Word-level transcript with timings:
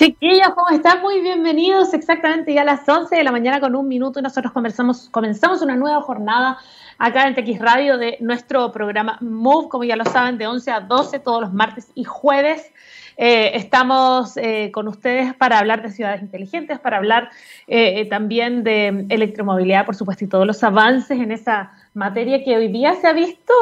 Chiquillos, 0.00 0.54
¿cómo 0.54 0.70
están? 0.70 1.02
Muy 1.02 1.20
bienvenidos. 1.20 1.92
Exactamente 1.92 2.54
ya 2.54 2.62
a 2.62 2.64
las 2.64 2.88
11 2.88 3.14
de 3.14 3.22
la 3.22 3.32
mañana 3.32 3.60
con 3.60 3.76
un 3.76 3.86
minuto 3.86 4.18
y 4.18 4.22
nosotros 4.22 4.50
comenzamos, 4.50 5.10
comenzamos 5.10 5.60
una 5.60 5.76
nueva 5.76 6.00
jornada 6.00 6.56
acá 6.96 7.28
en 7.28 7.34
TX 7.34 7.58
Radio 7.58 7.98
de 7.98 8.16
nuestro 8.20 8.72
programa 8.72 9.18
Move, 9.20 9.68
como 9.68 9.84
ya 9.84 9.96
lo 9.96 10.06
saben, 10.06 10.38
de 10.38 10.46
11 10.46 10.70
a 10.70 10.80
12 10.80 11.18
todos 11.18 11.42
los 11.42 11.52
martes 11.52 11.90
y 11.94 12.04
jueves. 12.04 12.72
Eh, 13.18 13.50
estamos 13.56 14.38
eh, 14.38 14.70
con 14.72 14.88
ustedes 14.88 15.34
para 15.34 15.58
hablar 15.58 15.82
de 15.82 15.90
ciudades 15.90 16.22
inteligentes, 16.22 16.78
para 16.78 16.96
hablar 16.96 17.28
eh, 17.66 18.06
también 18.06 18.64
de 18.64 19.04
electromovilidad, 19.10 19.84
por 19.84 19.96
supuesto, 19.96 20.24
y 20.24 20.28
todos 20.28 20.46
los 20.46 20.64
avances 20.64 21.20
en 21.20 21.30
esa 21.30 21.72
materia 21.94 22.44
que 22.44 22.56
hoy 22.56 22.68
día 22.68 22.94
se 22.94 23.06
ha 23.08 23.12
visto, 23.12 23.52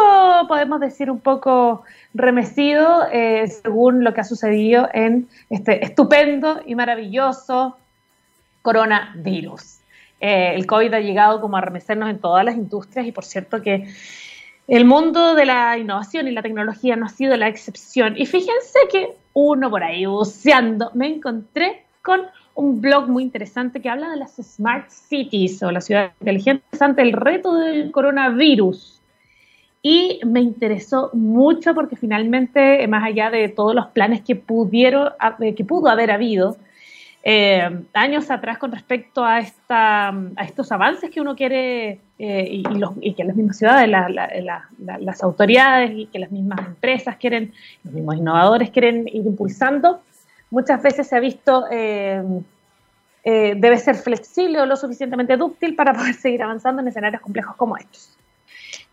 podemos 0.49 0.81
decir, 0.81 1.11
un 1.11 1.21
poco 1.21 1.85
remecido 2.15 3.07
según 3.47 4.05
lo 4.05 4.13
que 4.13 4.21
ha 4.21 4.25
sucedido 4.25 4.89
en 4.93 5.29
este 5.51 5.85
estupendo 5.85 6.61
y 6.67 6.75
maravilloso 6.75 7.77
coronavirus. 8.63 9.79
el 10.21 10.67
COVID 10.67 10.95
ha 10.95 11.01
llegado 11.01 11.41
como 11.41 11.57
a 11.57 11.61
remecernos 11.61 12.11
en 12.11 12.19
todas 12.19 12.45
las 12.45 12.57
industrias 12.57 13.07
y 13.07 13.13
por 13.13 13.25
cierto 13.25 13.63
que 13.63 13.89
el 14.67 14.85
mundo 14.85 15.35
de 15.35 15.47
la 15.47 15.79
innovación 15.79 16.29
y 16.29 16.33
la 16.33 16.43
tecnología 16.43 16.97
no 16.97 17.07
ha 17.07 17.09
sido 17.09 17.35
la 17.37 17.49
excepción. 17.49 18.15
Y 18.19 18.27
fíjense 18.27 18.79
que 18.93 19.17
uno 19.33 19.71
por 19.71 19.83
ahí 19.83 20.05
buceando 20.05 20.91
me 20.93 21.07
encontré 21.07 21.87
con 22.03 22.27
un 22.59 22.81
blog 22.81 23.09
muy 23.09 23.23
interesante 23.23 23.81
que 23.81 23.89
habla 23.89 24.11
de 24.11 24.17
las 24.17 24.35
smart 24.35 24.91
cities 24.91 25.63
o 25.63 25.71
las 25.71 25.87
ciudades 25.87 26.11
inteligentes 26.21 26.83
ante 26.83 27.03
el 27.03 27.13
reto 27.13 27.55
del 27.55 27.93
coronavirus. 27.93 29.01
Y 29.81 30.19
me 30.27 30.41
interesó 30.41 31.11
mucho 31.13 31.73
porque 31.73 31.95
finalmente, 31.95 32.85
más 32.89 33.05
allá 33.05 33.31
de 33.31 33.49
todos 33.49 33.77
los 33.77 33.87
planes 33.87 34.23
que 34.23 34.35
pudieron, 34.35 35.11
que 35.57 35.65
pudo 35.65 35.89
haber 35.89 36.11
habido, 36.11 36.57
eh, 37.23 37.85
años 37.95 38.29
atrás 38.29 38.59
con 38.59 38.73
respecto 38.73 39.25
a, 39.25 39.39
esta, 39.39 40.09
a 40.09 40.45
estos 40.45 40.73
avances 40.73 41.11
que 41.11 41.21
uno 41.21 41.37
quiere 41.37 42.01
eh, 42.19 42.63
y, 43.01 43.15
que 43.15 43.23
las 43.23 43.37
mismas 43.37 43.57
ciudades, 43.59 43.89
las 43.89 45.23
autoridades 45.23 45.93
y 45.95 46.07
que 46.07 46.19
las 46.19 46.33
mismas 46.33 46.59
empresas 46.67 47.17
quieren, 47.19 47.53
los 47.85 47.95
mismos 47.95 48.17
innovadores 48.17 48.71
quieren 48.71 49.07
ir 49.07 49.27
impulsando, 49.27 50.01
muchas 50.51 50.83
veces 50.83 51.07
se 51.07 51.17
ha 51.17 51.21
visto 51.21 51.67
eh, 51.71 52.23
debe 53.25 53.77
ser 53.79 53.97
flexible 53.97 54.61
o 54.61 54.67
lo 54.67 54.77
suficientemente 54.77 55.37
dúctil 55.37 55.75
para 55.75 55.93
poder 55.93 56.15
seguir 56.25 56.43
avanzando 56.43 56.83
en 56.83 56.89
escenarios 56.89 57.23
complejos 57.23 57.57
como 57.57 57.77
estos. 57.77 58.17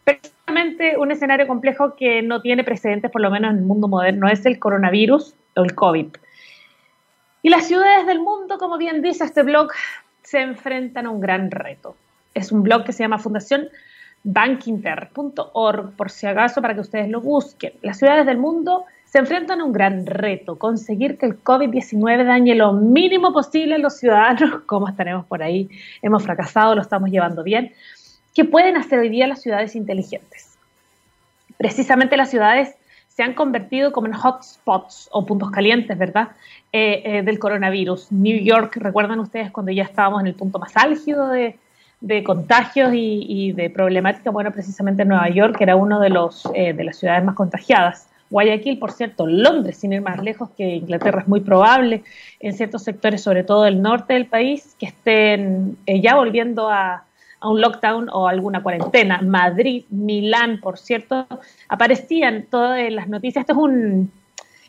Precisamente 0.03 0.97
un 0.97 1.11
escenario 1.11 1.47
complejo 1.47 1.95
que 1.95 2.21
no 2.21 2.41
tiene 2.41 2.63
precedentes, 2.63 3.11
por 3.11 3.21
lo 3.21 3.31
menos 3.31 3.51
en 3.51 3.57
el 3.59 3.63
mundo 3.63 3.87
moderno, 3.87 4.27
es 4.27 4.45
el 4.45 4.59
coronavirus 4.59 5.33
o 5.55 5.63
el 5.63 5.73
COVID. 5.73 6.07
Y 7.41 7.49
las 7.49 7.67
ciudades 7.67 8.07
del 8.07 8.19
mundo, 8.19 8.57
como 8.57 8.77
bien 8.77 9.01
dice 9.01 9.23
este 9.23 9.43
blog, 9.43 9.71
se 10.23 10.41
enfrentan 10.41 11.05
a 11.05 11.11
un 11.11 11.21
gran 11.21 11.51
reto. 11.51 11.95
Es 12.33 12.51
un 12.51 12.63
blog 12.63 12.83
que 12.83 12.91
se 12.91 13.03
llama 13.03 13.19
Fundación 13.19 13.69
bankinter.org, 14.23 15.95
por 15.95 16.09
si 16.09 16.25
acaso, 16.25 16.61
para 16.61 16.73
que 16.73 16.81
ustedes 16.81 17.07
lo 17.09 17.21
busquen. 17.21 17.73
Las 17.83 17.99
ciudades 17.99 18.25
del 18.25 18.37
mundo 18.37 18.85
se 19.05 19.19
enfrentan 19.19 19.61
a 19.61 19.65
un 19.65 19.71
gran 19.71 20.05
reto, 20.05 20.57
conseguir 20.57 21.17
que 21.17 21.25
el 21.25 21.41
COVID-19 21.41 22.25
dañe 22.25 22.55
lo 22.55 22.73
mínimo 22.73 23.31
posible 23.31 23.75
a 23.75 23.77
los 23.77 23.97
ciudadanos, 23.97 24.61
como 24.65 24.87
estaremos 24.87 25.25
por 25.25 25.41
ahí, 25.41 25.69
hemos 26.01 26.23
fracasado, 26.23 26.75
lo 26.75 26.81
estamos 26.81 27.09
llevando 27.09 27.43
bien. 27.43 27.73
¿Qué 28.33 28.43
pueden 28.43 28.75
hacer 28.75 28.99
hoy 28.99 29.09
día 29.09 29.27
las 29.27 29.41
ciudades 29.41 29.75
inteligentes? 29.75 30.57
Precisamente 31.57 32.17
las 32.17 32.29
ciudades 32.29 32.75
se 33.07 33.23
han 33.23 33.33
convertido 33.33 33.93
como 33.93 34.07
en 34.07 34.13
hotspots 34.13 35.07
o 35.11 35.25
puntos 35.25 35.49
calientes, 35.49 35.97
¿verdad? 35.97 36.29
Eh, 36.73 37.01
eh, 37.05 37.23
del 37.23 37.39
coronavirus. 37.39 38.11
New 38.11 38.37
York, 38.43 38.75
recuerdan 38.75 39.21
ustedes 39.21 39.51
cuando 39.51 39.71
ya 39.71 39.83
estábamos 39.83 40.19
en 40.19 40.27
el 40.27 40.33
punto 40.33 40.59
más 40.59 40.75
álgido 40.75 41.29
de, 41.29 41.57
contagios 42.25 42.91
y, 42.93 43.53
de 43.53 43.69
problemática, 43.69 44.29
bueno, 44.31 44.51
precisamente 44.51 45.05
Nueva 45.05 45.29
York 45.29 45.55
era 45.61 45.77
uno 45.77 46.01
de, 46.01 46.09
los, 46.09 46.43
eh, 46.53 46.73
de 46.73 46.83
las 46.83 46.97
ciudades 46.97 47.23
más 47.23 47.35
contagiadas. 47.35 48.09
Guayaquil, 48.29 48.79
por 48.79 48.91
cierto, 48.91 49.27
Londres, 49.27 49.77
sin 49.77 49.93
ir 49.93 50.01
más 50.01 50.21
lejos 50.21 50.49
que 50.57 50.75
Inglaterra, 50.75 51.21
es 51.21 51.27
muy 51.27 51.41
probable 51.41 52.03
en 52.39 52.53
ciertos 52.53 52.83
sectores, 52.83 53.21
sobre 53.21 53.43
todo 53.43 53.63
del 53.63 53.81
norte 53.81 54.13
del 54.13 54.25
país, 54.25 54.75
que 54.79 54.87
estén 54.87 55.77
ya 55.85 56.15
volviendo 56.15 56.69
a, 56.69 57.03
un 57.43 57.61
lockdown 57.61 58.09
o 58.11 58.27
alguna 58.27 58.63
cuarentena. 58.63 59.21
Madrid, 59.21 59.85
Milán, 59.89 60.59
por 60.59 60.79
cierto, 60.79 61.27
aparecían 61.69 62.47
todas 62.49 62.91
las 62.91 63.07
noticias. 63.07 63.43
Esto 63.43 63.53
es 63.53 63.59
un, 63.59 64.11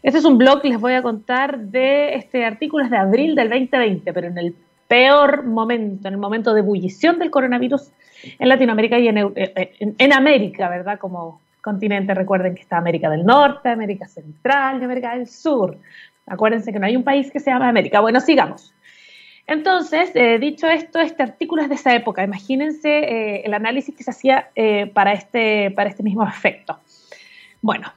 este 0.02 0.18
es 0.18 0.24
un 0.26 0.36
blog 0.36 0.62
les 0.62 0.78
voy 0.78 0.92
a 0.92 1.00
contar 1.00 1.58
de 1.58 2.14
este 2.16 2.44
artículo 2.44 2.86
de 2.86 2.98
abril 2.98 3.34
del 3.34 3.48
2020, 3.48 4.12
pero 4.12 4.26
en 4.26 4.36
el 4.36 4.54
peor 4.88 5.44
momento, 5.44 6.08
en 6.08 6.14
el 6.14 6.20
momento 6.20 6.52
de 6.52 6.60
ebullición 6.60 7.18
del 7.18 7.30
coronavirus 7.30 7.90
en 8.38 8.48
Latinoamérica 8.48 8.98
y 8.98 9.08
en, 9.08 9.18
eh, 9.18 9.32
en, 9.80 9.94
en, 9.96 10.12
América, 10.12 10.68
¿verdad? 10.68 10.98
Como 10.98 11.40
continente, 11.66 12.14
recuerden 12.14 12.54
que 12.54 12.62
está 12.62 12.78
América 12.78 13.10
del 13.10 13.26
Norte, 13.26 13.68
América 13.68 14.06
Central 14.06 14.80
y 14.80 14.84
América 14.84 15.16
del 15.16 15.26
Sur. 15.26 15.76
Acuérdense 16.24 16.72
que 16.72 16.78
no 16.78 16.86
hay 16.86 16.94
un 16.96 17.02
país 17.02 17.30
que 17.32 17.40
se 17.40 17.50
llama 17.50 17.68
América. 17.68 17.98
Bueno, 18.00 18.20
sigamos. 18.20 18.72
Entonces, 19.48 20.12
eh, 20.14 20.38
dicho 20.38 20.68
esto, 20.68 21.00
este 21.00 21.24
artículo 21.24 21.62
es 21.62 21.68
de 21.68 21.74
esa 21.74 21.92
época. 21.92 22.22
Imagínense 22.22 22.88
eh, 22.88 23.42
el 23.44 23.52
análisis 23.52 23.96
que 23.96 24.04
se 24.04 24.10
hacía 24.12 24.50
eh, 24.54 24.86
para, 24.94 25.12
este, 25.12 25.72
para 25.72 25.90
este 25.90 26.04
mismo 26.04 26.22
efecto. 26.26 26.78
Bueno, 27.62 27.92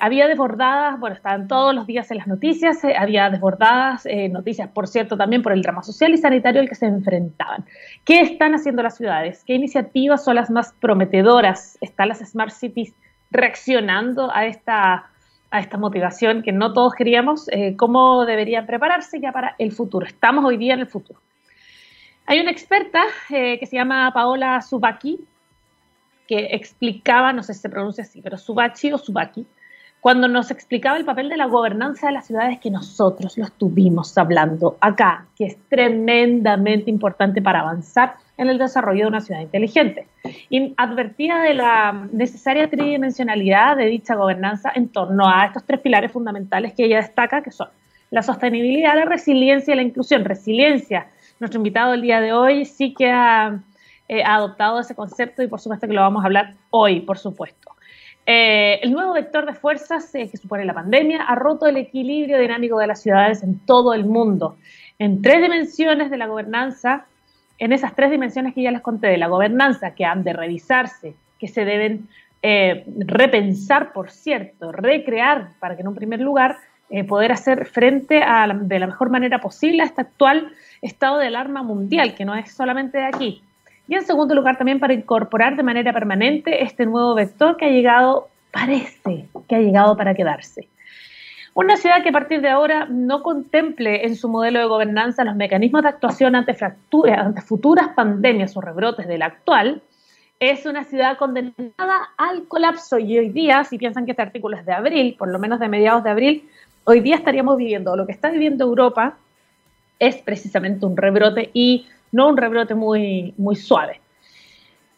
había 0.00 0.28
desbordadas, 0.28 0.98
bueno, 0.98 1.16
estaban 1.16 1.46
todos 1.48 1.74
los 1.74 1.86
días 1.86 2.10
en 2.10 2.18
las 2.18 2.26
noticias, 2.26 2.78
había 2.98 3.30
desbordadas 3.30 4.06
noticias, 4.30 4.68
por 4.68 4.88
cierto, 4.88 5.16
también 5.16 5.42
por 5.42 5.52
el 5.52 5.62
drama 5.62 5.82
social 5.82 6.12
y 6.12 6.18
sanitario 6.18 6.60
al 6.60 6.68
que 6.68 6.74
se 6.74 6.86
enfrentaban. 6.86 7.64
¿Qué 8.04 8.20
están 8.20 8.54
haciendo 8.54 8.82
las 8.82 8.96
ciudades? 8.96 9.44
¿Qué 9.46 9.54
iniciativas 9.54 10.24
son 10.24 10.36
las 10.36 10.50
más 10.50 10.72
prometedoras? 10.80 11.78
¿Están 11.80 12.08
las 12.08 12.18
Smart 12.18 12.50
Cities 12.52 12.94
reaccionando 13.30 14.30
a 14.34 14.46
esta 14.46 15.10
a 15.50 15.60
esta 15.60 15.78
motivación 15.78 16.42
que 16.42 16.52
no 16.52 16.72
todos 16.72 16.94
queríamos, 16.94 17.48
eh, 17.50 17.76
cómo 17.76 18.24
deberían 18.24 18.66
prepararse 18.66 19.20
ya 19.20 19.32
para 19.32 19.54
el 19.58 19.72
futuro. 19.72 20.06
Estamos 20.06 20.44
hoy 20.44 20.56
día 20.56 20.74
en 20.74 20.80
el 20.80 20.86
futuro. 20.86 21.20
Hay 22.26 22.40
una 22.40 22.50
experta 22.50 23.04
eh, 23.30 23.58
que 23.58 23.66
se 23.66 23.76
llama 23.76 24.10
Paola 24.12 24.60
Subaki, 24.60 25.20
que 26.26 26.48
explicaba, 26.52 27.32
no 27.32 27.42
sé 27.42 27.54
si 27.54 27.60
se 27.60 27.68
pronuncia 27.68 28.04
así, 28.04 28.20
pero 28.22 28.36
Subachi 28.36 28.92
o 28.92 28.98
Subaki, 28.98 29.46
cuando 30.00 30.28
nos 30.28 30.50
explicaba 30.50 30.96
el 30.98 31.04
papel 31.04 31.28
de 31.28 31.36
la 31.36 31.46
gobernanza 31.46 32.06
de 32.06 32.12
las 32.12 32.26
ciudades 32.26 32.60
que 32.60 32.70
nosotros 32.70 33.36
lo 33.36 33.44
estuvimos 33.44 34.16
hablando 34.16 34.76
acá, 34.80 35.26
que 35.36 35.46
es 35.46 35.56
tremendamente 35.68 36.90
importante 36.90 37.42
para 37.42 37.60
avanzar 37.60 38.14
en 38.36 38.48
el 38.48 38.58
desarrollo 38.58 39.02
de 39.02 39.08
una 39.08 39.20
ciudad 39.20 39.40
inteligente. 39.40 40.06
Y 40.50 40.74
advertía 40.76 41.38
de 41.38 41.54
la 41.54 42.08
necesaria 42.12 42.68
tridimensionalidad 42.68 43.76
de 43.76 43.86
dicha 43.86 44.14
gobernanza 44.14 44.70
en 44.74 44.88
torno 44.90 45.28
a 45.28 45.46
estos 45.46 45.64
tres 45.64 45.80
pilares 45.80 46.12
fundamentales 46.12 46.74
que 46.74 46.84
ella 46.84 46.98
destaca, 46.98 47.42
que 47.42 47.50
son 47.50 47.68
la 48.10 48.22
sostenibilidad, 48.22 48.94
la 48.94 49.06
resiliencia 49.06 49.74
y 49.74 49.76
la 49.76 49.82
inclusión. 49.82 50.24
Resiliencia, 50.24 51.08
nuestro 51.40 51.58
invitado 51.58 51.94
el 51.94 52.02
día 52.02 52.20
de 52.20 52.32
hoy 52.32 52.64
sí 52.64 52.94
que 52.94 53.10
ha, 53.10 53.58
eh, 54.08 54.22
adoptado 54.24 54.80
ese 54.80 54.94
concepto 54.94 55.42
y 55.42 55.48
por 55.48 55.60
supuesto 55.60 55.86
que 55.86 55.94
lo 55.94 56.00
vamos 56.00 56.22
a 56.22 56.26
hablar 56.26 56.54
hoy, 56.70 57.00
por 57.00 57.18
supuesto. 57.18 57.76
Eh, 58.28 58.80
el 58.82 58.90
nuevo 58.90 59.12
vector 59.12 59.46
de 59.46 59.54
fuerzas 59.54 60.12
eh, 60.16 60.28
que 60.28 60.36
supone 60.36 60.64
la 60.64 60.74
pandemia 60.74 61.22
ha 61.22 61.36
roto 61.36 61.66
el 61.66 61.76
equilibrio 61.76 62.40
dinámico 62.40 62.76
de 62.78 62.88
las 62.88 63.00
ciudades 63.00 63.44
en 63.44 63.60
todo 63.60 63.94
el 63.94 64.04
mundo. 64.04 64.56
En 64.98 65.22
tres 65.22 65.40
dimensiones 65.40 66.10
de 66.10 66.16
la 66.16 66.26
gobernanza, 66.26 67.06
en 67.58 67.72
esas 67.72 67.94
tres 67.94 68.10
dimensiones 68.10 68.52
que 68.52 68.62
ya 68.62 68.72
les 68.72 68.80
conté 68.80 69.06
de 69.06 69.16
la 69.16 69.28
gobernanza, 69.28 69.94
que 69.94 70.04
han 70.04 70.24
de 70.24 70.32
revisarse, 70.32 71.14
que 71.38 71.46
se 71.46 71.64
deben 71.64 72.08
eh, 72.42 72.84
repensar, 72.98 73.92
por 73.92 74.10
cierto, 74.10 74.72
recrear, 74.72 75.50
para 75.60 75.76
que 75.76 75.82
en 75.82 75.88
un 75.88 75.94
primer 75.94 76.20
lugar 76.20 76.56
poder 77.08 77.32
hacer 77.32 77.66
frente 77.66 78.22
a 78.22 78.46
de 78.46 78.78
la 78.78 78.86
mejor 78.86 79.10
manera 79.10 79.40
posible 79.40 79.82
a 79.82 79.86
este 79.86 80.02
actual 80.02 80.52
estado 80.82 81.18
de 81.18 81.26
alarma 81.26 81.64
mundial, 81.64 82.14
que 82.14 82.24
no 82.24 82.36
es 82.36 82.52
solamente 82.52 82.98
de 82.98 83.04
aquí, 83.04 83.42
y 83.88 83.94
en 83.94 84.04
segundo 84.04 84.34
lugar, 84.34 84.56
también 84.56 84.80
para 84.80 84.94
incorporar 84.94 85.56
de 85.56 85.62
manera 85.62 85.92
permanente 85.92 86.62
este 86.62 86.86
nuevo 86.86 87.14
vector 87.14 87.56
que 87.56 87.66
ha 87.66 87.70
llegado, 87.70 88.28
parece 88.50 89.26
que 89.48 89.54
ha 89.54 89.60
llegado 89.60 89.96
para 89.96 90.14
quedarse. 90.14 90.68
Una 91.54 91.76
ciudad 91.76 92.02
que 92.02 92.10
a 92.10 92.12
partir 92.12 92.42
de 92.42 92.50
ahora 92.50 92.86
no 92.90 93.22
contemple 93.22 94.04
en 94.04 94.16
su 94.16 94.28
modelo 94.28 94.58
de 94.58 94.66
gobernanza 94.66 95.24
los 95.24 95.36
mecanismos 95.36 95.82
de 95.82 95.88
actuación 95.88 96.34
ante, 96.36 96.52
fracturas, 96.52 97.18
ante 97.18 97.40
futuras 97.40 97.88
pandemias 97.94 98.56
o 98.56 98.60
rebrotes 98.60 99.06
de 99.06 99.18
la 99.18 99.26
actual, 99.26 99.80
es 100.38 100.66
una 100.66 100.84
ciudad 100.84 101.16
condenada 101.16 102.10
al 102.18 102.46
colapso. 102.46 102.98
Y 102.98 103.18
hoy 103.18 103.30
día, 103.30 103.64
si 103.64 103.78
piensan 103.78 104.04
que 104.04 104.10
este 104.10 104.22
artículo 104.22 104.56
es 104.58 104.66
de 104.66 104.72
abril, 104.72 105.16
por 105.18 105.28
lo 105.28 105.38
menos 105.38 105.58
de 105.58 105.68
mediados 105.68 106.04
de 106.04 106.10
abril, 106.10 106.48
hoy 106.84 107.00
día 107.00 107.16
estaríamos 107.16 107.56
viviendo 107.56 107.96
lo 107.96 108.04
que 108.04 108.12
está 108.12 108.28
viviendo 108.28 108.64
Europa 108.64 109.16
es 109.98 110.16
precisamente 110.16 110.86
un 110.86 110.96
rebrote 110.96 111.50
y 111.54 111.86
no 112.12 112.28
un 112.28 112.36
rebrote 112.36 112.74
muy, 112.74 113.34
muy 113.36 113.56
suave. 113.56 114.00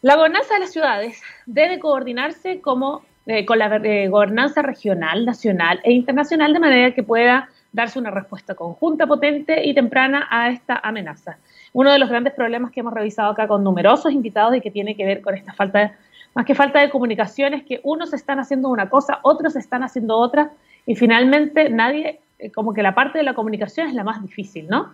La 0.01 0.15
gobernanza 0.15 0.53
de 0.53 0.59
las 0.61 0.71
ciudades 0.71 1.21
debe 1.45 1.79
coordinarse 1.79 2.61
como, 2.61 3.03
eh, 3.25 3.45
con 3.45 3.59
la 3.59 3.75
eh, 3.83 4.07
gobernanza 4.07 4.61
regional, 4.61 5.25
nacional 5.25 5.81
e 5.83 5.91
internacional 5.91 6.53
de 6.53 6.59
manera 6.59 6.93
que 6.93 7.03
pueda 7.03 7.49
darse 7.71 7.99
una 7.99 8.11
respuesta 8.11 8.55
conjunta, 8.55 9.05
potente 9.07 9.65
y 9.65 9.73
temprana 9.73 10.27
a 10.29 10.49
esta 10.49 10.79
amenaza. 10.81 11.37
Uno 11.73 11.91
de 11.91 11.99
los 11.99 12.09
grandes 12.09 12.33
problemas 12.33 12.71
que 12.71 12.79
hemos 12.79 12.93
revisado 12.93 13.31
acá 13.31 13.47
con 13.47 13.63
numerosos 13.63 14.11
invitados 14.11 14.55
y 14.55 14.61
que 14.61 14.71
tiene 14.71 14.95
que 14.95 15.05
ver 15.05 15.21
con 15.21 15.35
esta 15.35 15.53
falta 15.53 15.79
de, 15.79 15.91
más 16.33 16.45
que 16.45 16.55
falta 16.55 16.79
de 16.79 16.89
comunicación, 16.89 17.53
es 17.53 17.63
que 17.63 17.79
unos 17.83 18.13
están 18.13 18.39
haciendo 18.39 18.69
una 18.69 18.89
cosa, 18.89 19.19
otros 19.23 19.55
están 19.55 19.83
haciendo 19.83 20.17
otra, 20.17 20.51
y 20.85 20.95
finalmente 20.95 21.69
nadie, 21.69 22.21
eh, 22.39 22.51
como 22.51 22.73
que 22.73 22.81
la 22.81 22.95
parte 22.95 23.17
de 23.17 23.23
la 23.23 23.33
comunicación 23.33 23.87
es 23.87 23.93
la 23.93 24.03
más 24.03 24.21
difícil, 24.21 24.67
¿no? 24.67 24.93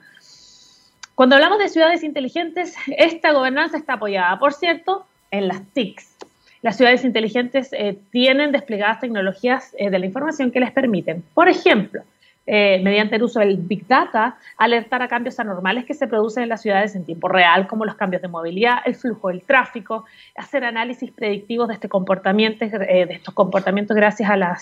Cuando 1.16 1.36
hablamos 1.36 1.60
de 1.60 1.70
ciudades 1.70 2.04
inteligentes, 2.04 2.76
esta 2.98 3.32
gobernanza 3.32 3.78
está 3.78 3.94
apoyada, 3.94 4.38
por 4.38 4.54
cierto, 4.54 5.06
en 5.32 5.48
las 5.48 5.62
TICs. 5.74 6.14
Las 6.62 6.76
ciudades 6.76 7.06
inteligentes 7.06 7.70
eh, 7.72 7.98
tienen 8.12 8.52
desplegadas 8.52 9.00
tecnologías 9.00 9.74
eh, 9.78 9.90
de 9.90 10.00
la 10.00 10.06
información 10.08 10.52
que 10.52 10.60
les 10.60 10.72
permiten, 10.72 11.24
por 11.34 11.48
ejemplo, 11.48 12.02
eh, 12.48 12.80
mediante 12.84 13.16
el 13.16 13.24
uso 13.24 13.40
del 13.40 13.58
Big 13.58 13.88
Data, 13.88 14.38
alertar 14.58 15.02
a 15.02 15.08
cambios 15.08 15.40
anormales 15.40 15.86
que 15.86 15.94
se 15.94 16.08
producen 16.08 16.44
en 16.44 16.50
las 16.50 16.62
ciudades 16.62 16.96
en 16.96 17.06
tiempo 17.06 17.28
real, 17.28 17.68
como 17.68 17.86
los 17.86 17.96
cambios 17.96 18.22
de 18.22 18.28
movilidad, 18.28 18.80
el 18.86 18.96
flujo 18.96 19.30
del 19.30 19.42
tráfico, 19.42 20.06
hacer 20.36 20.64
análisis 20.64 21.12
predictivos 21.12 21.70
de, 21.70 21.76
este 21.76 21.88
estos 21.88 23.34
comportamientos 23.34 23.96
gracias 23.96 24.30
a, 24.30 24.58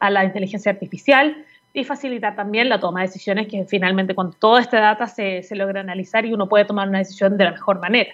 a 0.00 0.10
la 0.10 0.24
inteligencia 0.24 0.72
artificial, 0.72 1.44
y 1.74 1.84
facilitar 1.84 2.36
también 2.36 2.68
la 2.68 2.78
toma 2.78 3.00
de 3.00 3.06
decisiones 3.06 3.48
que 3.48 3.64
finalmente 3.64 4.14
con 4.14 4.32
todo 4.32 4.58
este 4.58 4.76
data 4.76 5.06
se, 5.06 5.42
se 5.42 5.56
logra 5.56 5.80
analizar 5.80 6.26
y 6.26 6.32
uno 6.32 6.48
puede 6.48 6.64
tomar 6.64 6.88
una 6.88 6.98
decisión 6.98 7.36
de 7.36 7.44
la 7.44 7.52
mejor 7.52 7.80
manera. 7.80 8.12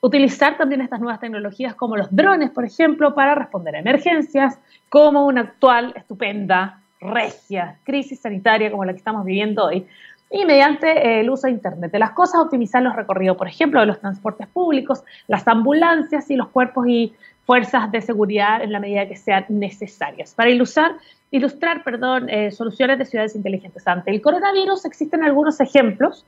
Utilizar 0.00 0.56
también 0.56 0.80
estas 0.80 1.00
nuevas 1.00 1.20
tecnologías 1.20 1.74
como 1.74 1.96
los 1.96 2.14
drones, 2.14 2.50
por 2.50 2.64
ejemplo, 2.64 3.14
para 3.14 3.34
responder 3.34 3.76
a 3.76 3.80
emergencias, 3.80 4.58
como 4.88 5.26
una 5.26 5.42
actual, 5.42 5.92
estupenda, 5.96 6.80
regia 7.00 7.78
crisis 7.84 8.20
sanitaria 8.20 8.70
como 8.70 8.84
la 8.84 8.92
que 8.92 8.98
estamos 8.98 9.24
viviendo 9.24 9.64
hoy, 9.64 9.86
y 10.30 10.44
mediante 10.44 11.20
el 11.20 11.30
uso 11.30 11.46
de 11.46 11.52
Internet 11.52 11.92
de 11.92 11.98
las 11.98 12.10
cosas, 12.10 12.40
optimizar 12.40 12.82
los 12.82 12.96
recorridos, 12.96 13.36
por 13.36 13.46
ejemplo, 13.46 13.80
de 13.80 13.86
los 13.86 14.00
transportes 14.00 14.48
públicos, 14.48 15.04
las 15.28 15.46
ambulancias 15.46 16.30
y 16.30 16.36
los 16.36 16.48
cuerpos 16.48 16.86
y 16.88 17.14
fuerzas 17.44 17.92
de 17.92 18.00
seguridad 18.00 18.60
en 18.62 18.72
la 18.72 18.80
medida 18.80 19.06
que 19.06 19.14
sean 19.14 19.46
necesarias. 19.48 20.34
Para 20.34 20.50
ilustrar, 20.50 20.96
ilustrar 21.30 21.82
perdón, 21.84 22.28
eh, 22.28 22.50
soluciones 22.50 22.98
de 22.98 23.04
ciudades 23.04 23.34
inteligentes 23.34 23.86
ante 23.86 24.10
el 24.10 24.20
coronavirus, 24.20 24.84
existen 24.84 25.24
algunos 25.24 25.60
ejemplos. 25.60 26.24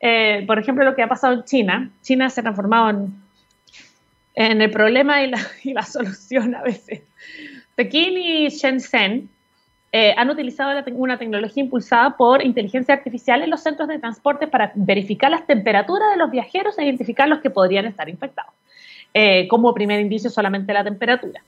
Eh, 0.00 0.44
por 0.46 0.58
ejemplo, 0.58 0.84
lo 0.84 0.94
que 0.94 1.02
ha 1.02 1.08
pasado 1.08 1.34
en 1.34 1.44
China. 1.44 1.90
China 2.02 2.28
se 2.28 2.40
ha 2.40 2.42
transformado 2.42 3.08
en, 4.34 4.62
el 4.62 4.70
problema 4.70 5.22
y 5.22 5.30
la, 5.30 5.38
y 5.62 5.72
la, 5.72 5.82
solución 5.82 6.54
a 6.54 6.62
veces. 6.62 7.02
Pekín 7.74 8.18
y 8.18 8.48
Shenzhen 8.48 9.28
eh, 9.92 10.14
han 10.16 10.30
utilizado 10.30 10.72
una 10.94 11.18
tecnología 11.18 11.62
impulsada 11.62 12.16
por 12.16 12.42
inteligencia 12.44 12.94
artificial 12.94 13.42
en 13.42 13.50
los 13.50 13.62
centros 13.62 13.88
de 13.88 13.98
transporte 13.98 14.46
para 14.46 14.72
verificar 14.74 15.30
las 15.30 15.46
temperaturas 15.46 16.10
de 16.10 16.16
los 16.16 16.30
viajeros 16.30 16.78
e 16.78 16.84
identificar 16.84 17.28
los 17.28 17.40
que 17.40 17.50
podrían 17.50 17.84
estar 17.84 18.08
infectados. 18.08 18.54
Eh, 19.14 19.46
como 19.48 19.74
primer 19.74 20.00
indicio 20.00 20.30
solamente 20.30 20.72
la 20.72 20.82
temperatura. 20.82 21.42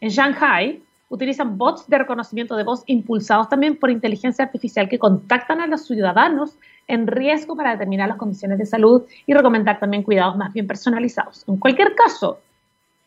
En 0.00 0.08
Shanghai 0.08 0.80
utilizan 1.10 1.58
bots 1.58 1.86
de 1.88 1.98
reconocimiento 1.98 2.56
de 2.56 2.62
voz 2.62 2.82
impulsados 2.86 3.48
también 3.48 3.76
por 3.76 3.90
inteligencia 3.90 4.44
artificial 4.44 4.88
que 4.88 4.98
contactan 4.98 5.60
a 5.60 5.66
los 5.66 5.84
ciudadanos 5.84 6.56
en 6.86 7.06
riesgo 7.06 7.56
para 7.56 7.72
determinar 7.72 8.08
las 8.08 8.16
condiciones 8.16 8.58
de 8.58 8.64
salud 8.64 9.02
y 9.26 9.34
recomendar 9.34 9.78
también 9.78 10.04
cuidados 10.04 10.36
más 10.36 10.52
bien 10.52 10.66
personalizados. 10.66 11.44
En 11.48 11.58
cualquier 11.58 11.94
caso, 11.94 12.40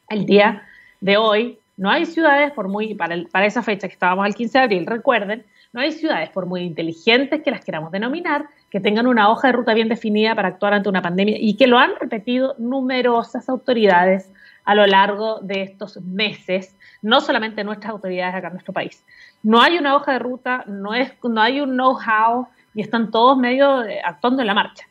el 0.09 0.25
día 0.25 0.63
de 0.99 1.17
hoy 1.17 1.57
no 1.77 1.89
hay 1.89 2.05
ciudades, 2.05 2.51
por 2.51 2.67
muy, 2.67 2.93
para, 2.93 3.15
esa 3.45 3.63
fecha 3.63 3.87
que 3.87 3.93
estábamos 3.93 4.25
al 4.25 4.35
15 4.35 4.57
de 4.57 4.63
abril, 4.63 4.85
recuerden, 4.85 5.45
no 5.71 5.81
hay 5.81 5.91
ciudades, 5.91 6.29
por 6.29 6.45
muy 6.45 6.61
inteligentes 6.61 7.41
que 7.41 7.51
las 7.51 7.65
queramos 7.65 7.91
denominar, 7.91 8.45
que 8.69 8.79
tengan 8.79 9.07
una 9.07 9.29
hoja 9.29 9.47
de 9.47 9.53
ruta 9.53 9.73
bien 9.73 9.89
definida 9.89 10.35
para 10.35 10.49
actuar 10.49 10.73
ante 10.73 10.89
una 10.89 11.01
pandemia 11.01 11.37
y 11.39 11.55
que 11.55 11.67
lo 11.67 11.79
han 11.79 11.91
repetido 11.99 12.53
numerosas 12.59 13.49
autoridades 13.49 14.29
a 14.65 14.75
lo 14.75 14.85
largo 14.85 15.39
de 15.41 15.61
estos 15.61 16.01
meses, 16.01 16.75
no 17.01 17.21
solamente 17.21 17.63
nuestras 17.63 17.91
autoridades 17.91 18.35
acá 18.35 18.47
en 18.47 18.53
nuestro 18.53 18.73
país. 18.73 19.05
No 19.41 19.61
hay 19.61 19.77
una 19.77 19.95
hoja 19.95 20.13
de 20.13 20.19
ruta, 20.19 20.63
no, 20.67 20.93
es, 20.93 21.11
no 21.23 21.41
hay 21.41 21.59
un 21.59 21.71
know-how 21.71 22.47
y 22.73 22.81
están 22.81 23.11
todos 23.11 23.37
medio 23.37 23.83
eh, 23.83 24.01
actuando 24.03 24.41
en 24.41 24.47
la 24.47 24.53
marcha. 24.53 24.87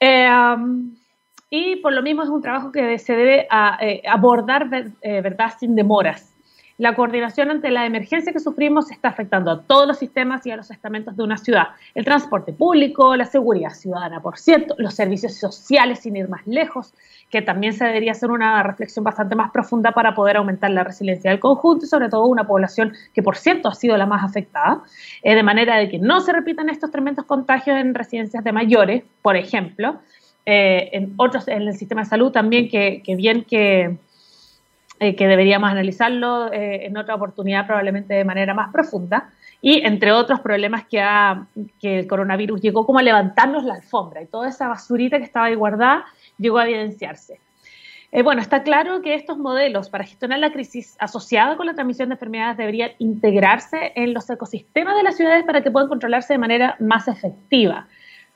Eh, 0.00 0.28
y 1.50 1.76
por 1.76 1.92
lo 1.92 2.02
mismo 2.02 2.22
es 2.22 2.28
un 2.28 2.42
trabajo 2.42 2.72
que 2.72 2.98
se 2.98 3.14
debe 3.14 3.46
eh, 3.80 4.02
abordar, 4.08 4.68
¿verdad?, 4.68 5.52
sin 5.58 5.76
demoras. 5.76 6.31
La 6.82 6.96
coordinación 6.96 7.48
ante 7.48 7.70
la 7.70 7.86
emergencia 7.86 8.32
que 8.32 8.40
sufrimos 8.40 8.90
está 8.90 9.06
afectando 9.06 9.52
a 9.52 9.62
todos 9.62 9.86
los 9.86 9.98
sistemas 9.98 10.44
y 10.48 10.50
a 10.50 10.56
los 10.56 10.68
estamentos 10.72 11.16
de 11.16 11.22
una 11.22 11.36
ciudad. 11.36 11.68
El 11.94 12.04
transporte 12.04 12.52
público, 12.52 13.14
la 13.14 13.24
seguridad 13.24 13.70
ciudadana, 13.70 14.20
por 14.20 14.36
cierto, 14.36 14.74
los 14.78 14.92
servicios 14.92 15.34
sociales, 15.34 16.00
sin 16.00 16.16
ir 16.16 16.28
más 16.28 16.44
lejos, 16.44 16.92
que 17.30 17.40
también 17.40 17.72
se 17.72 17.84
debería 17.84 18.10
hacer 18.10 18.32
una 18.32 18.64
reflexión 18.64 19.04
bastante 19.04 19.36
más 19.36 19.52
profunda 19.52 19.92
para 19.92 20.16
poder 20.16 20.38
aumentar 20.38 20.72
la 20.72 20.82
resiliencia 20.82 21.30
del 21.30 21.38
conjunto 21.38 21.84
y 21.84 21.88
sobre 21.88 22.08
todo 22.08 22.26
una 22.26 22.48
población 22.48 22.94
que, 23.14 23.22
por 23.22 23.36
cierto, 23.36 23.68
ha 23.68 23.74
sido 23.76 23.96
la 23.96 24.06
más 24.06 24.24
afectada, 24.24 24.82
eh, 25.22 25.36
de 25.36 25.42
manera 25.44 25.76
de 25.76 25.88
que 25.88 26.00
no 26.00 26.20
se 26.20 26.32
repitan 26.32 26.68
estos 26.68 26.90
tremendos 26.90 27.26
contagios 27.26 27.78
en 27.78 27.94
residencias 27.94 28.42
de 28.42 28.50
mayores, 28.50 29.04
por 29.22 29.36
ejemplo, 29.36 30.00
eh, 30.46 30.90
en 30.94 31.14
otros, 31.16 31.46
en 31.46 31.62
el 31.62 31.76
sistema 31.76 32.00
de 32.00 32.08
salud 32.08 32.32
también, 32.32 32.68
que, 32.68 33.02
bien 33.16 33.44
que, 33.44 33.98
eh, 35.02 35.16
que 35.16 35.26
deberíamos 35.26 35.68
analizarlo 35.68 36.52
eh, 36.52 36.86
en 36.86 36.96
otra 36.96 37.16
oportunidad, 37.16 37.66
probablemente 37.66 38.14
de 38.14 38.24
manera 38.24 38.54
más 38.54 38.70
profunda, 38.72 39.30
y 39.60 39.84
entre 39.84 40.12
otros 40.12 40.40
problemas 40.40 40.84
que, 40.86 41.02
el 41.82 42.06
coronavirus 42.06 42.60
llegó 42.60 42.86
como 42.86 43.00
a 43.00 43.02
levantarnos 43.02 43.64
la 43.64 43.74
alfombra 43.74 44.22
y 44.22 44.26
toda 44.26 44.48
esa 44.48 44.68
basurita 44.68 45.18
que 45.18 45.24
estaba 45.24 45.46
ahí 45.46 45.56
guardada 45.56 46.04
llegó 46.38 46.58
a 46.58 46.68
evidenciarse. 46.68 47.40
bueno, 48.22 48.40
está 48.40 48.62
claro 48.62 49.02
que 49.02 49.14
estos 49.14 49.38
modelos 49.38 49.90
para 49.90 50.04
gestionar 50.04 50.38
la 50.38 50.52
crisis 50.52 50.96
asociada 51.00 51.56
con 51.56 51.66
la 51.66 51.74
transmisión 51.74 52.08
de 52.08 52.14
enfermedades 52.14 52.56
deberían 52.56 52.92
integrarse 52.98 53.92
en 53.96 54.14
los 54.14 54.30
ecosistemas 54.30 54.96
de 54.96 55.02
las 55.02 55.16
ciudades 55.16 55.44
para 55.44 55.62
que 55.62 55.70
puedan 55.70 55.88
controlarse 55.88 56.34
de 56.34 56.38
manera 56.38 56.76
más 56.78 57.08
efectiva 57.08 57.88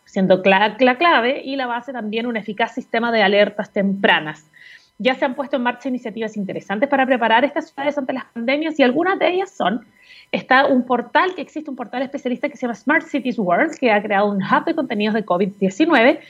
siendo 0.07 0.41
la, 0.45 0.77
clave 0.77 1.43
y 1.45 1.57
la 1.57 1.67
base 1.67 1.93
también 1.93 2.27
un 2.27 2.37
eficaz 2.37 2.75
sistema 2.75 3.13
de 3.13 3.23
alertas 3.23 3.73
tempranas. 3.73 4.51
Ya 4.99 5.15
se 5.15 5.25
han 5.25 5.35
puesto 5.35 5.57
en 5.57 5.63
marcha 5.63 5.89
iniciativas 5.89 6.37
interesantes 6.37 6.89
para 6.89 7.05
preparar 7.05 7.45
estas 7.45 7.69
ciudades 7.71 7.99
ante 7.99 8.13
las 8.13 8.25
pandemias 8.27 8.79
y 8.79 8.83
algunas 8.83 9.19
de 9.19 9.29
ellas 9.29 9.51
son, 9.51 9.87
está 10.33 10.67
un 10.67 10.85
portal, 10.85 11.35
que 11.35 11.43
existe 11.43 11.69
un 11.69 11.77
portal 11.77 12.03
especialista 12.03 12.49
que 12.49 12.57
se 12.57 12.63
llama 12.63 12.75
Smart 12.75 13.07
Cities 13.07 13.39
World, 13.39 13.77
que 13.79 13.91
ha 13.91 14.03
creado 14.03 14.31
un 14.31 14.43
hub 14.43 14.65
de 14.65 14.75
contenidos 14.75 15.15
de 15.15 15.25
COVID-19 15.25 16.21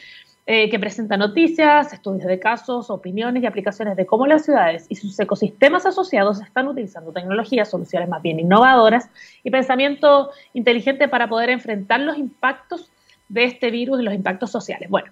eh, 0.49 0.71
que 0.71 0.79
presenta 0.79 1.17
noticias, 1.17 1.93
estudios 1.93 2.25
de 2.25 2.39
casos, 2.39 2.89
opiniones 2.89 3.43
y 3.43 3.47
aplicaciones 3.47 3.97
de 3.97 4.07
cómo 4.07 4.29
las 4.29 4.45
ciudades 4.45 4.87
y 4.89 4.95
sus 4.95 5.19
ecosistemas 5.19 5.87
asociados 5.87 6.41
están 6.41 6.69
utilizando 6.69 7.11
tecnologías, 7.11 7.69
soluciones 7.69 8.09
más 8.09 8.23
bien 8.23 8.39
innovadoras 8.39 9.11
y 9.43 9.51
pensamiento 9.51 10.31
inteligente 10.55 11.09
para 11.09 11.29
poder 11.29 11.51
enfrentar 11.51 11.99
los 11.99 12.17
impactos 12.17 12.93
de 13.29 13.43
este 13.43 13.73
virus 13.73 13.99
y 14.01 14.05
los 14.05 14.15
impactos 14.15 14.53
sociales. 14.53 14.89
Bueno, 14.89 15.11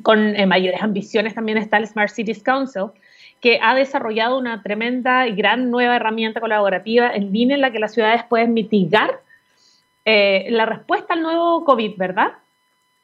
con 0.00 0.34
eh, 0.36 0.46
mayores 0.46 0.82
ambiciones 0.82 1.34
también 1.34 1.58
está 1.58 1.76
el 1.76 1.86
Smart 1.86 2.10
Cities 2.10 2.42
Council, 2.42 2.86
que 3.40 3.58
ha 3.60 3.74
desarrollado 3.74 4.38
una 4.38 4.62
tremenda 4.62 5.26
y 5.26 5.34
gran 5.34 5.70
nueva 5.70 5.96
herramienta 5.96 6.40
colaborativa 6.40 7.10
en 7.12 7.32
línea 7.32 7.56
en 7.56 7.60
la 7.60 7.72
que 7.72 7.80
las 7.80 7.92
ciudades 7.92 8.22
pueden 8.24 8.54
mitigar 8.54 9.20
eh, 10.04 10.46
la 10.50 10.66
respuesta 10.66 11.14
al 11.14 11.22
nuevo 11.22 11.64
COVID, 11.64 11.96
¿verdad? 11.96 12.32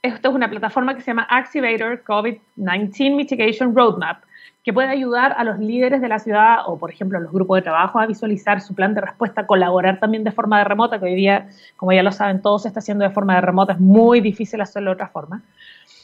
Esto 0.00 0.28
es 0.28 0.34
una 0.34 0.48
plataforma 0.48 0.94
que 0.94 1.00
se 1.00 1.08
llama 1.08 1.26
Activator 1.28 2.04
COVID-19 2.04 3.16
Mitigation 3.16 3.74
Roadmap, 3.74 4.22
que 4.64 4.72
puede 4.72 4.88
ayudar 4.88 5.34
a 5.36 5.44
los 5.44 5.58
líderes 5.58 6.00
de 6.00 6.08
la 6.08 6.18
ciudad 6.18 6.58
o, 6.66 6.78
por 6.78 6.90
ejemplo, 6.90 7.18
a 7.18 7.20
los 7.20 7.32
grupos 7.32 7.56
de 7.58 7.62
trabajo 7.62 7.98
a 7.98 8.06
visualizar 8.06 8.60
su 8.60 8.74
plan 8.74 8.94
de 8.94 9.00
respuesta, 9.00 9.46
colaborar 9.46 9.98
también 9.98 10.24
de 10.24 10.30
forma 10.30 10.58
de 10.58 10.64
remota, 10.64 10.98
que 10.98 11.06
hoy 11.06 11.14
día, 11.14 11.48
como 11.76 11.92
ya 11.92 12.02
lo 12.02 12.12
saben, 12.12 12.42
todo 12.42 12.58
se 12.58 12.68
está 12.68 12.80
haciendo 12.80 13.04
de 13.04 13.10
forma 13.10 13.34
de 13.34 13.40
remota, 13.40 13.72
es 13.72 13.80
muy 13.80 14.20
difícil 14.20 14.60
hacerlo 14.60 14.90
de 14.90 14.94
otra 14.94 15.08
forma. 15.08 15.42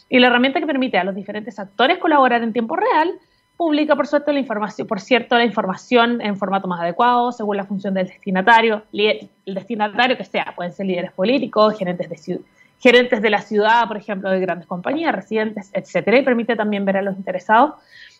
Y 0.08 0.18
la 0.18 0.28
herramienta 0.28 0.61
que 0.61 0.66
permite 0.66 0.99
a 0.99 1.04
los 1.04 1.14
diferentes 1.14 1.58
actores 1.58 1.99
colaborar 1.99 2.42
en 2.42 2.52
tiempo 2.52 2.76
real 2.76 3.14
publica, 3.56 3.94
por 3.96 4.06
cierto, 4.06 4.32
la 4.32 4.40
información, 4.40 4.87
por 4.87 5.00
cierto, 5.00 5.37
la 5.37 5.44
información 5.44 6.20
en 6.20 6.37
formato 6.37 6.66
más 6.66 6.80
adecuado, 6.80 7.32
según 7.32 7.56
la 7.56 7.64
función 7.64 7.94
del 7.94 8.08
destinatario, 8.08 8.82
el 8.92 9.30
destinatario 9.46 10.16
que 10.16 10.25
sea, 10.25 10.52
pueden 10.56 10.73
ser 10.73 10.87
líderes 10.87 11.12
políticos, 11.12 11.78
gerentes 11.78 12.08
de 12.08 12.40
gerentes 12.80 13.23
de 13.23 13.30
la 13.30 13.40
ciudad, 13.40 13.87
por 13.87 13.96
ejemplo, 13.96 14.28
de 14.28 14.40
grandes 14.40 14.66
compañías, 14.66 15.14
residentes, 15.14 15.70
etcétera, 15.73 16.18
y 16.18 16.23
permite 16.23 16.56
también 16.56 16.84
ver 16.84 16.99
a 16.99 17.02
los 17.02 17.16
interesados 17.16 17.75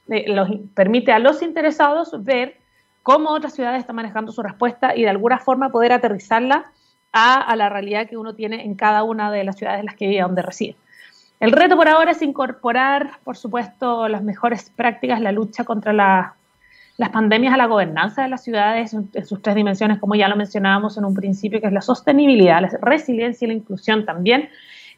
eh, 0.09 0.27
permite 0.75 1.13
a 1.13 1.19
los 1.19 1.41
interesados 1.41 2.23
ver 2.25 2.59
cómo 3.03 3.31
otras 3.31 3.55
ciudades 3.55 3.81
están 3.81 3.97
manejando 3.97 4.33
su 4.33 4.43
respuesta 4.43 4.95
y 4.95 5.03
de 5.03 5.09
alguna 5.09 5.39
forma 5.39 5.71
poder 5.71 5.93
aterrizarla 5.93 6.73
a, 7.13 7.55
la 7.57 7.69
realidad 7.69 8.09
que 8.09 8.17
uno 8.17 8.35
tiene 8.35 8.65
en 8.65 8.75
cada 8.75 9.05
una 9.05 9.31
de 9.31 9.45
las 9.45 9.57
ciudades 9.57 9.81
en 9.81 9.87
las 9.87 9.95
que 9.95 10.09
vive, 10.09 10.23
donde 10.23 10.43
reside. 10.43 10.77
El 11.41 11.53
reto 11.53 11.77
por 11.77 11.89
ahora 11.89 12.13
es 12.13 12.23
incorporar, 12.23 13.19
por 13.25 13.37
supuesto, 13.37 14.09
las 14.09 14.23
mejores 14.23 14.71
prácticas, 14.71 15.21
la 15.21 15.33
lucha 15.33 15.65
contra 15.65 15.93
la, 15.93 16.35
las 16.97 17.11
pandemias 17.11 17.53
a 17.53 17.57
la 17.57 17.67
gobernanza 17.67 18.23
de 18.23 18.29
las 18.29 18.43
ciudades 18.43 18.95
en 18.95 19.27
sus 19.27 19.43
tres 19.43 19.55
dimensiones, 19.55 19.99
como 19.99 20.15
ya 20.15 20.29
lo 20.29 20.37
mencionábamos 20.37 20.97
en 20.97 21.05
un 21.05 21.15
principio, 21.15 21.61
que 21.61 21.67
es 21.67 21.73
la 21.73 21.81
sostenibilidad, 21.81 22.63
la 22.63 22.71
resiliencia 22.81 23.47
y 23.47 23.49
la 23.49 23.55
inclusión 23.55 24.05
también. 24.05 24.49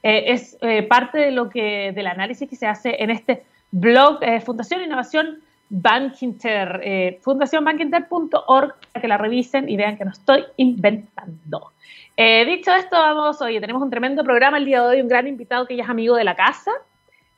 Eh, 0.02 0.32
es 0.32 0.58
eh, 0.60 0.82
parte 0.82 1.18
de 1.18 1.30
lo 1.30 1.48
que 1.48 1.92
del 1.94 2.06
análisis 2.06 2.48
que 2.48 2.56
se 2.56 2.66
hace 2.66 3.02
en 3.02 3.10
este 3.10 3.44
blog 3.70 4.18
eh, 4.22 4.40
Fundación 4.40 4.82
Innovación 4.82 5.38
Bankinter, 5.68 6.80
eh, 6.84 7.18
fundacionbankinter.org, 7.22 8.74
para 8.92 9.00
que 9.00 9.08
la 9.08 9.18
revisen 9.18 9.68
y 9.68 9.76
vean 9.76 9.96
que 9.96 10.04
no 10.04 10.12
estoy 10.12 10.44
inventando. 10.56 11.72
Dicho 12.16 12.72
esto, 12.72 12.96
vamos, 12.96 13.40
oye, 13.42 13.60
tenemos 13.60 13.82
un 13.82 13.90
tremendo 13.90 14.24
programa 14.24 14.58
el 14.58 14.64
día 14.64 14.80
de 14.82 14.86
hoy, 14.88 15.00
un 15.00 15.08
gran 15.08 15.26
invitado 15.26 15.66
que 15.66 15.76
ya 15.76 15.84
es 15.84 15.90
amigo 15.90 16.16
de 16.16 16.24
la 16.24 16.34
casa. 16.34 16.72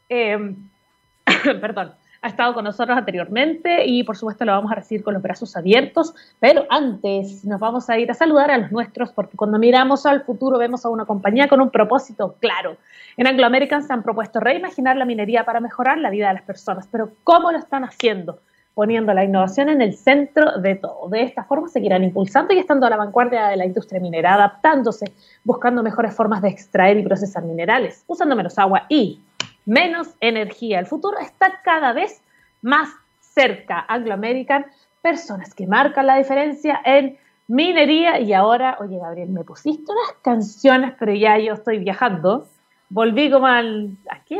perdón 1.61 1.92
ha 2.20 2.28
estado 2.28 2.54
con 2.54 2.64
nosotros 2.64 2.97
anteriormente 2.97 3.87
y 3.87 4.02
por 4.02 4.16
supuesto 4.16 4.44
lo 4.44 4.52
vamos 4.52 4.73
a 4.73 4.75
recibir 4.75 5.04
con 5.04 5.14
los 5.14 5.23
brazos 5.23 5.56
abiertos, 5.56 6.14
pero 6.40 6.66
antes 6.68 7.44
nos 7.44 7.61
vamos 7.61 7.88
a 7.90 7.99
ir 7.99 8.11
a 8.11 8.14
saludar 8.14 8.50
a 8.50 8.58
los 8.58 8.73
nuestros 8.73 9.12
porque 9.12 9.37
cuando 9.37 9.58
miramos 9.58 10.04
al 10.06 10.23
futuro 10.23 10.58
vemos 10.58 10.85
a 10.85 10.88
una 10.88 11.04
compañía 11.04 11.49
con 11.49 11.61
un 11.61 11.70
propósito 11.70 12.37
claro. 12.40 12.76
En 13.16 13.26
Anglo 13.26 13.47
American 13.47 13.82
se 13.82 13.92
han 13.92 14.02
propuesto 14.02 14.40
reimaginar 14.40 14.97
la 14.97 15.04
minería 15.04 15.44
para 15.44 15.61
mejorar 15.61 15.99
la 15.99 16.11
vida 16.11 16.28
de 16.28 16.35
las 16.35 16.42
personas, 16.42 16.88
pero 16.90 17.11
¿cómo 17.25 17.52
lo 17.52 17.58
están 17.58 17.85
haciendo? 17.85 18.40
Poniendo 18.78 19.12
la 19.12 19.25
innovación 19.25 19.70
en 19.70 19.82
el 19.82 19.92
centro 19.92 20.61
de 20.61 20.76
todo. 20.76 21.08
De 21.08 21.25
esta 21.25 21.42
forma 21.42 21.66
seguirán 21.66 22.04
impulsando 22.04 22.54
y 22.54 22.58
estando 22.58 22.87
a 22.87 22.90
la 22.90 22.97
vanguardia 22.97 23.49
de 23.49 23.56
la 23.56 23.66
industria 23.66 24.00
minera, 24.00 24.35
adaptándose, 24.35 25.12
buscando 25.42 25.82
mejores 25.82 26.14
formas 26.14 26.42
de 26.42 26.50
extraer 26.50 26.97
y 26.97 27.02
procesar 27.02 27.42
minerales, 27.42 28.04
usando 28.06 28.37
menos 28.37 28.56
agua 28.56 28.87
y 28.88 29.20
menos 29.66 30.14
energía. 30.20 30.78
El 30.78 30.87
futuro 30.87 31.18
está 31.18 31.61
cada 31.64 31.92
vez 31.92 32.23
más 32.62 32.90
cerca. 33.18 33.85
Anglo 33.88 34.14
American, 34.14 34.66
personas 35.02 35.56
que 35.56 35.66
marcan 35.66 36.06
la 36.06 36.18
diferencia 36.18 36.80
en 36.85 37.18
minería. 37.49 38.20
Y 38.20 38.32
ahora, 38.32 38.76
oye 38.78 38.97
Gabriel, 38.97 39.30
me 39.30 39.42
pusiste 39.42 39.90
unas 39.90 40.12
canciones, 40.23 40.94
pero 41.00 41.12
ya 41.12 41.37
yo 41.37 41.54
estoy 41.54 41.80
viajando. 41.80 42.47
Volví 42.90 43.28
como 43.28 43.49
al... 43.49 43.97
Aquí, 44.08 44.38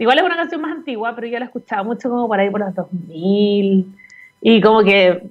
igual 0.00 0.18
es 0.18 0.24
una 0.24 0.36
canción 0.36 0.60
más 0.62 0.72
antigua, 0.72 1.14
pero 1.14 1.26
yo 1.26 1.38
la 1.38 1.44
escuchaba 1.44 1.82
mucho 1.82 2.08
como 2.08 2.26
por 2.26 2.40
ahí 2.40 2.50
por 2.50 2.60
los 2.60 2.74
2000. 2.74 3.86
Y 4.40 4.60
como 4.60 4.82
que 4.82 5.30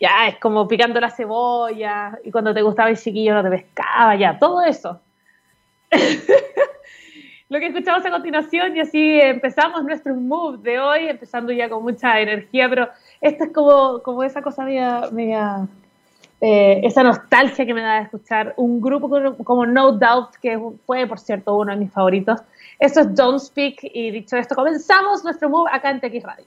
ya 0.00 0.28
es 0.28 0.38
como 0.38 0.68
picando 0.68 1.00
la 1.00 1.10
cebolla. 1.10 2.18
Y 2.24 2.30
cuando 2.30 2.54
te 2.54 2.62
gustaba 2.62 2.90
el 2.90 2.96
chiquillo 2.96 3.34
no 3.34 3.42
te 3.42 3.50
pescaba, 3.50 4.14
ya, 4.14 4.38
todo 4.38 4.62
eso. 4.62 5.00
lo 7.48 7.58
que 7.58 7.66
escuchamos 7.66 8.06
a 8.06 8.10
continuación 8.10 8.76
y 8.76 8.80
así 8.80 9.20
empezamos 9.20 9.84
nuestro 9.84 10.14
move 10.14 10.58
de 10.62 10.78
hoy, 10.78 11.08
empezando 11.08 11.52
ya 11.52 11.68
con 11.68 11.82
mucha 11.82 12.20
energía, 12.20 12.68
pero 12.68 12.88
esto 13.20 13.44
es 13.44 13.52
como, 13.52 14.00
como 14.02 14.22
esa 14.22 14.42
cosa 14.42 14.64
media, 14.64 15.66
eh, 16.44 16.80
esa 16.82 17.04
nostalgia 17.04 17.64
que 17.64 17.72
me 17.72 17.82
da 17.82 17.98
de 17.98 18.02
escuchar 18.02 18.52
un 18.56 18.80
grupo 18.80 19.08
como, 19.44 19.64
No 19.64 19.92
Doubt, 19.92 20.34
que 20.42 20.58
fue, 20.84 21.06
por 21.06 21.20
cierto, 21.20 21.56
uno 21.56 21.70
de 21.70 21.78
mis 21.78 21.92
favoritos. 21.92 22.40
Esto 22.80 22.98
es 22.98 23.14
Don't 23.14 23.38
Speak 23.38 23.78
y 23.82 24.10
dicho 24.10 24.36
esto, 24.36 24.56
comenzamos 24.56 25.22
nuestro 25.22 25.48
move 25.48 25.70
acá 25.72 25.90
en 25.90 26.00
TX 26.00 26.24
Radio. 26.24 26.46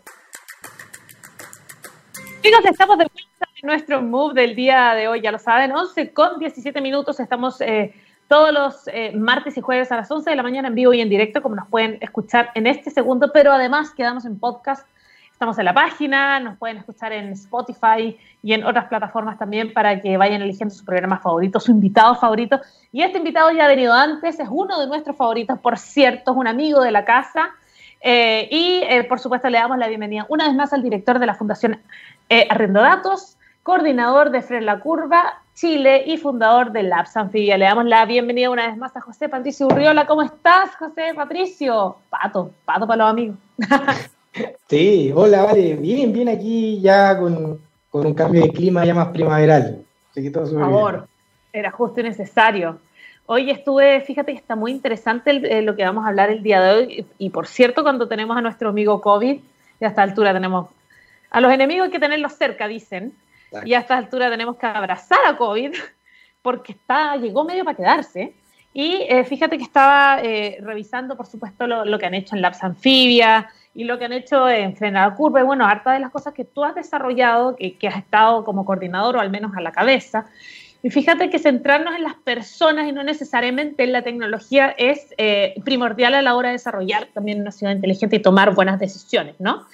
Chicos, 2.42 2.66
estamos 2.66 2.98
de 2.98 3.06
vuelta 3.06 3.48
en 3.62 3.68
nuestro 3.68 4.02
move 4.02 4.34
del 4.34 4.54
día 4.54 4.94
de 4.96 5.08
hoy, 5.08 5.22
ya 5.22 5.32
lo 5.32 5.40
saben, 5.40 5.72
11 5.72 6.12
con 6.12 6.40
17 6.40 6.82
minutos, 6.82 7.20
estamos... 7.22 7.62
Eh, 7.62 7.94
todos 8.28 8.52
los 8.52 8.88
eh, 8.88 9.12
martes 9.16 9.56
y 9.56 9.62
jueves 9.62 9.92
a 9.92 9.98
las 9.98 10.10
11 10.10 10.32
de 10.32 10.36
la 10.36 10.42
mañana 10.42 10.70
en 10.70 10.74
vivo 10.74 10.92
y 10.96 11.00
en 11.00 11.10
directo, 11.10 11.44
como 11.44 11.56
nos 11.56 11.68
pueden 11.68 12.00
escuchar 12.02 12.50
en 12.56 12.66
este 12.66 12.90
segundo, 12.90 13.32
pero 13.32 13.52
además 13.52 13.92
quedamos 13.92 14.26
en 14.26 14.40
podcast. 14.40 14.88
Estamos 15.36 15.60
en 15.60 15.66
la 15.66 15.74
página, 15.74 16.40
nos 16.40 16.58
pueden 16.58 16.78
escuchar 16.78 17.12
en 17.12 17.34
Spotify 17.34 18.18
y 18.42 18.54
en 18.54 18.64
otras 18.64 18.86
plataformas 18.86 19.38
también 19.38 19.74
para 19.74 20.00
que 20.00 20.16
vayan 20.16 20.42
eligiendo 20.42 20.74
su 20.74 20.86
programa 20.86 21.20
favorito, 21.20 21.60
su 21.60 21.72
invitado 21.72 22.16
favorito. 22.16 22.62
Y 22.94 23.02
este 23.02 23.18
invitado 23.18 23.52
ya 23.52 23.66
ha 23.66 23.68
venido 23.68 23.92
antes, 23.92 24.40
es 24.40 24.48
uno 24.50 24.80
de 24.80 24.88
nuestros 24.88 25.18
favoritos, 25.18 25.60
por 25.60 25.78
cierto, 25.78 26.32
es 26.32 26.38
un 26.38 26.48
amigo 26.48 26.80
de 26.80 26.92
la 26.92 27.04
casa. 27.04 27.50
Eh, 28.00 28.48
y 28.50 28.80
eh, 28.84 29.04
por 29.04 29.20
supuesto 29.20 29.50
le 29.50 29.58
damos 29.58 29.78
la 29.78 29.90
bienvenida 29.90 30.26
una 30.30 30.48
vez 30.48 30.56
más 30.56 30.72
al 30.72 30.82
director 30.82 31.20
de 31.20 31.26
la 31.26 31.36
Fundación 31.36 31.82
Arrendo 32.50 32.80
Datos, 32.80 33.38
coordinador 33.62 34.30
de 34.30 34.42
Fren 34.42 34.66
La 34.66 34.80
Curva 34.80 35.42
Chile 35.54 36.06
y 36.06 36.16
fundador 36.16 36.72
de 36.72 36.84
Labs 36.84 37.18
Anfibia. 37.18 37.58
Le 37.58 37.66
damos 37.66 37.84
la 37.84 38.06
bienvenida 38.06 38.50
una 38.50 38.68
vez 38.68 38.78
más 38.78 38.96
a 38.96 39.02
José 39.02 39.28
Patricio 39.28 39.68
Urriola. 39.68 40.08
¿Cómo 40.08 40.22
estás, 40.22 40.74
José 40.78 41.14
Patricio? 41.14 41.98
Pato, 42.10 42.52
pato 42.64 42.88
para 42.88 43.04
los 43.04 43.12
amigos. 43.12 43.38
sí, 44.68 45.12
hola, 45.14 45.44
vale. 45.44 45.76
Bien, 45.76 46.12
bien 46.12 46.30
aquí 46.30 46.80
ya 46.82 47.18
con, 47.18 47.60
un 47.92 48.14
cambio 48.14 48.44
de 48.44 48.52
clima 48.52 48.86
ya 48.86 48.94
más 48.94 49.08
primaveral. 49.10 49.84
Por 50.34 50.50
favor, 50.50 51.08
era 51.52 51.72
justo 51.72 52.00
y 52.00 52.04
necesario. 52.04 52.80
Hoy 53.26 53.50
estuve, 53.50 54.02
fíjate 54.02 54.34
que 54.34 54.38
está 54.38 54.56
muy 54.56 54.72
interesante 54.72 55.32
eh, 55.32 55.62
lo 55.62 55.76
que 55.76 55.84
vamos 55.84 56.06
a 56.06 56.10
hablar 56.10 56.30
el 56.30 56.44
día 56.44 56.62
de 56.62 56.76
hoy. 56.76 57.06
Y 57.18 57.32
por 57.32 57.48
cierto, 57.48 57.84
cuando 57.84 58.08
tenemos 58.08 58.38
a 58.38 58.42
nuestro 58.42 58.70
amigo 58.70 59.02
COVID, 59.02 59.40
y 59.80 59.86
a 59.86 59.88
esta 59.88 60.04
altura 60.04 60.32
tenemos 60.34 60.68
a 61.36 61.42
los 61.42 61.52
enemigos 61.52 61.88
hay 61.88 61.92
que 61.92 62.00
tenerlos 62.00 62.34
cerca, 62.34 62.68
dicen. 62.68 63.14
Y 63.66 63.74
a 63.74 63.80
esta 63.80 63.98
altura 63.98 64.30
tenemos 64.30 64.58
que 64.58 64.66
abrazar 64.66 65.20
a 65.28 65.38
COVID 65.38 65.74
porque 66.42 66.74
está, 66.74 67.16
llegó 67.18 67.44
medio 67.44 67.66
para 67.66 67.76
quedarse. 67.76 68.34
Y 68.74 69.06
eh, 69.10 69.24
fíjate 69.24 69.58
que 69.58 69.64
estaba 69.64 70.22
eh, 70.22 70.58
revisando, 70.62 71.18
por 71.18 71.26
supuesto, 71.26 71.66
lo, 71.68 71.98
que 71.98 72.06
han 72.06 72.14
hecho 72.14 72.36
en 72.36 72.42
Labs 72.42 72.64
Anfibia 72.64 73.50
y 73.76 73.84
lo 73.84 74.00
que 74.00 74.06
han 74.06 74.14
hecho 74.14 74.50
en 74.50 74.76
Frenar 74.76 75.16
Curva. 75.16 75.42
Y 75.42 75.44
bueno, 75.44 75.66
harta 75.66 75.92
de 75.92 76.00
las 76.00 76.10
cosas 76.10 76.34
que 76.34 76.46
tú 76.46 76.64
has 76.64 76.74
desarrollado, 76.74 77.58
que, 77.58 77.78
has 77.88 77.98
estado 77.98 78.46
como 78.46 78.66
coordinador 78.66 79.18
o 79.18 79.20
al 79.20 79.30
menos 79.30 79.56
a 79.56 79.62
la 79.62 79.74
cabeza. 79.74 80.26
Y 80.82 80.90
fíjate 80.90 81.30
que 81.30 81.40
centrarnos 81.40 81.96
en 81.96 82.04
las 82.04 82.16
personas 82.16 82.88
y 82.88 82.94
no 82.94 83.04
necesariamente 83.04 83.84
en 83.84 83.92
la 83.92 84.04
tecnología 84.04 84.74
es 84.78 85.14
eh, 85.18 85.56
primordial 85.66 86.16
a 86.16 86.22
la 86.22 86.36
hora 86.36 86.50
de 86.50 86.54
desarrollar 86.54 87.08
también 87.14 87.42
una 87.42 87.52
ciudad 87.52 87.74
inteligente 87.74 88.16
y 88.16 88.22
tomar 88.22 88.56
buenas 88.56 88.80
decisiones, 88.80 89.36
¿no? 89.40 89.66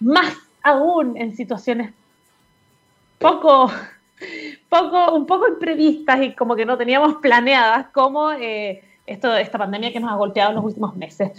Más 0.00 0.36
aún 0.62 1.16
en 1.16 1.34
situaciones 1.34 1.92
poco, 3.18 3.70
poco, 4.68 5.14
un 5.14 5.24
poco 5.24 5.48
imprevistas 5.48 6.20
y 6.22 6.34
como 6.34 6.56
que 6.56 6.66
no 6.66 6.76
teníamos 6.76 7.16
planeadas 7.22 7.86
como 7.92 8.32
eh, 8.32 8.82
esto, 9.06 9.34
esta 9.34 9.56
pandemia 9.56 9.92
que 9.92 10.00
nos 10.00 10.10
ha 10.10 10.16
golpeado 10.16 10.50
en 10.50 10.56
los 10.56 10.64
últimos 10.64 10.96
meses. 10.96 11.30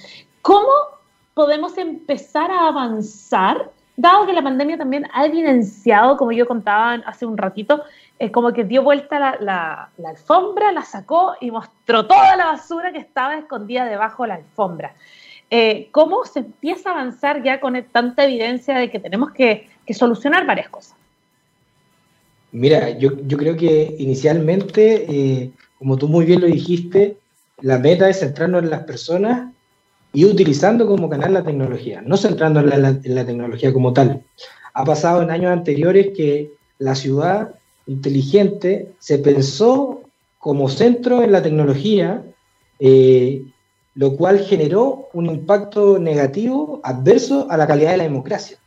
¿Cómo 0.42 1.01
podemos 1.34 1.78
empezar 1.78 2.52
a 2.52 2.68
avanzar, 2.68 3.72
dado 3.96 4.26
que 4.26 4.34
la 4.34 4.42
pandemia 4.42 4.78
también 4.78 5.08
ha 5.14 5.26
evidenciado, 5.26 6.18
como 6.18 6.32
yo 6.32 6.48
contaba 6.48 6.94
hace 7.06 7.26
un 7.26 7.38
ratito, 7.38 7.84
eh, 8.20 8.32
como 8.32 8.54
que 8.54 8.64
dio 8.64 8.84
vuelta 8.84 9.38
la, 9.40 9.90
alfombra, 10.06 10.72
la 10.72 10.84
sacó 10.84 11.34
y 11.40 11.52
mostró 11.52 12.06
toda 12.06 12.36
la 12.36 12.46
basura 12.46 12.92
que 12.92 13.00
estaba 13.00 13.38
escondida 13.38 13.86
debajo 13.86 14.24
de 14.24 14.30
la 14.30 14.36
alfombra. 14.36 14.94
Eh, 15.50 15.90
¿Cómo 15.92 16.24
se 16.26 16.40
empieza 16.40 16.90
a 16.90 16.94
avanzar 16.94 17.44
ya 17.44 17.60
con 17.60 17.82
tanta 17.92 18.24
evidencia 18.24 18.78
de 18.78 18.90
que 18.90 19.00
tenemos 19.00 19.32
que, 19.32 19.70
que 19.86 19.94
solucionar 19.94 20.46
varias 20.46 20.70
cosas? 20.70 20.96
Mira, 22.52 22.90
yo, 22.98 23.12
creo 23.38 23.56
que 23.56 23.96
inicialmente, 23.98 25.06
eh, 25.10 25.52
como 25.80 25.98
tú 25.98 26.08
muy 26.08 26.26
bien 26.26 26.42
lo 26.42 26.48
dijiste, 26.48 27.18
la 27.62 27.78
meta 27.78 28.10
es 28.10 28.20
centrarnos 28.20 28.64
en 28.64 28.70
las 28.70 28.84
personas 28.84 29.54
y 30.14 30.26
utilizando 30.26 30.86
como 30.86 31.10
canal 31.10 31.34
la 31.34 31.44
tecnología, 31.44 32.02
no 32.06 32.18
centrándonos 32.18 32.74
en 32.74 33.16
la, 33.16 33.26
tecnología 33.26 33.72
como 33.72 33.94
tal. 33.94 34.22
Ha 34.74 34.84
pasado 34.84 35.22
en 35.22 35.32
años 35.32 35.52
anteriores 35.52 36.10
que 36.16 36.52
la 36.80 36.96
ciudad 36.96 37.56
inteligente 37.88 38.92
se 39.00 39.20
pensó 39.20 40.02
como 40.38 40.70
centro 40.70 41.24
en 41.24 41.32
la 41.32 41.42
tecnología, 41.42 42.24
eh, 42.80 43.44
lo 43.96 44.16
cual 44.18 44.40
generó 44.40 45.10
un 45.14 45.28
impacto 45.28 46.00
negativo, 46.00 46.82
adverso 46.84 47.48
a 47.50 47.58
la 47.58 47.68
calidad 47.68 47.92
de 47.92 47.98
la 47.98 48.04
democracia. 48.04 48.58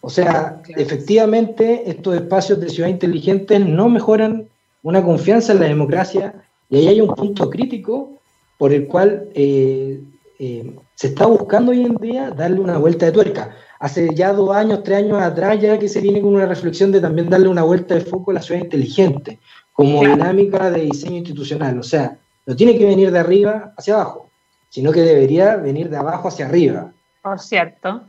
O 0.00 0.10
sea, 0.10 0.60
efectivamente, 0.76 1.88
estos 1.88 2.16
espacios 2.16 2.60
de 2.60 2.68
ciudad 2.68 2.88
inteligente 2.88 3.58
no 3.60 3.88
mejoran 3.88 4.48
una 4.82 5.02
confianza 5.02 5.52
en 5.52 5.60
la 5.60 5.68
democracia 5.68 6.34
y 6.68 6.76
ahí 6.76 6.88
hay 6.88 7.00
un 7.00 7.14
punto 7.14 7.48
crítico 7.48 8.10
por 8.58 8.72
el 8.72 8.88
cual 8.88 9.28
eh, 9.34 10.00
eh, 10.44 10.76
se 10.94 11.08
está 11.08 11.26
buscando 11.26 11.70
hoy 11.70 11.84
en 11.84 11.96
día 11.96 12.30
darle 12.30 12.60
una 12.60 12.78
vuelta 12.78 13.06
de 13.06 13.12
tuerca. 13.12 13.56
Hace 13.78 14.14
ya 14.14 14.32
dos 14.32 14.54
años, 14.54 14.82
tres 14.82 14.98
años 14.98 15.20
atrás, 15.22 15.60
ya 15.60 15.78
que 15.78 15.88
se 15.88 16.00
viene 16.00 16.20
con 16.20 16.34
una 16.34 16.46
reflexión 16.46 16.90
de 16.90 17.00
también 17.00 17.30
darle 17.30 17.48
una 17.48 17.62
vuelta 17.62 17.94
de 17.94 18.00
foco 18.00 18.30
a 18.30 18.34
la 18.34 18.42
ciudad 18.42 18.60
inteligente 18.60 19.38
como 19.72 20.00
dinámica 20.00 20.70
de 20.70 20.82
diseño 20.82 21.18
institucional. 21.18 21.78
O 21.78 21.82
sea, 21.82 22.18
no 22.44 22.56
tiene 22.56 22.76
que 22.76 22.84
venir 22.84 23.10
de 23.10 23.18
arriba 23.18 23.72
hacia 23.76 23.94
abajo, 23.94 24.30
sino 24.68 24.92
que 24.92 25.02
debería 25.02 25.56
venir 25.56 25.88
de 25.88 25.96
abajo 25.96 26.28
hacia 26.28 26.46
arriba. 26.46 26.92
Por 27.22 27.38
cierto 27.38 28.02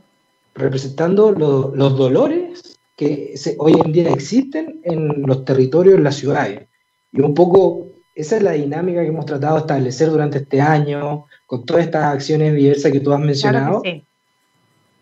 representando 0.54 1.32
los 1.32 1.96
dolores 1.96 2.78
que 2.96 3.34
hoy 3.58 3.74
en 3.84 3.92
día 3.92 4.10
existen 4.10 4.80
en 4.84 5.22
los 5.22 5.44
territorios, 5.44 5.96
en 5.96 6.04
las 6.04 6.16
ciudades. 6.16 6.68
Y 7.12 7.20
un 7.20 7.34
poco 7.34 7.88
esa 8.14 8.36
es 8.36 8.42
la 8.42 8.52
dinámica 8.52 9.02
que 9.02 9.08
hemos 9.08 9.26
tratado 9.26 9.56
de 9.56 9.60
establecer 9.62 10.10
durante 10.10 10.38
este 10.38 10.60
año, 10.60 11.26
con 11.46 11.64
todas 11.64 11.84
estas 11.84 12.04
acciones 12.04 12.54
diversas 12.54 12.92
que 12.92 13.00
tú 13.00 13.12
has 13.12 13.20
mencionado, 13.20 13.82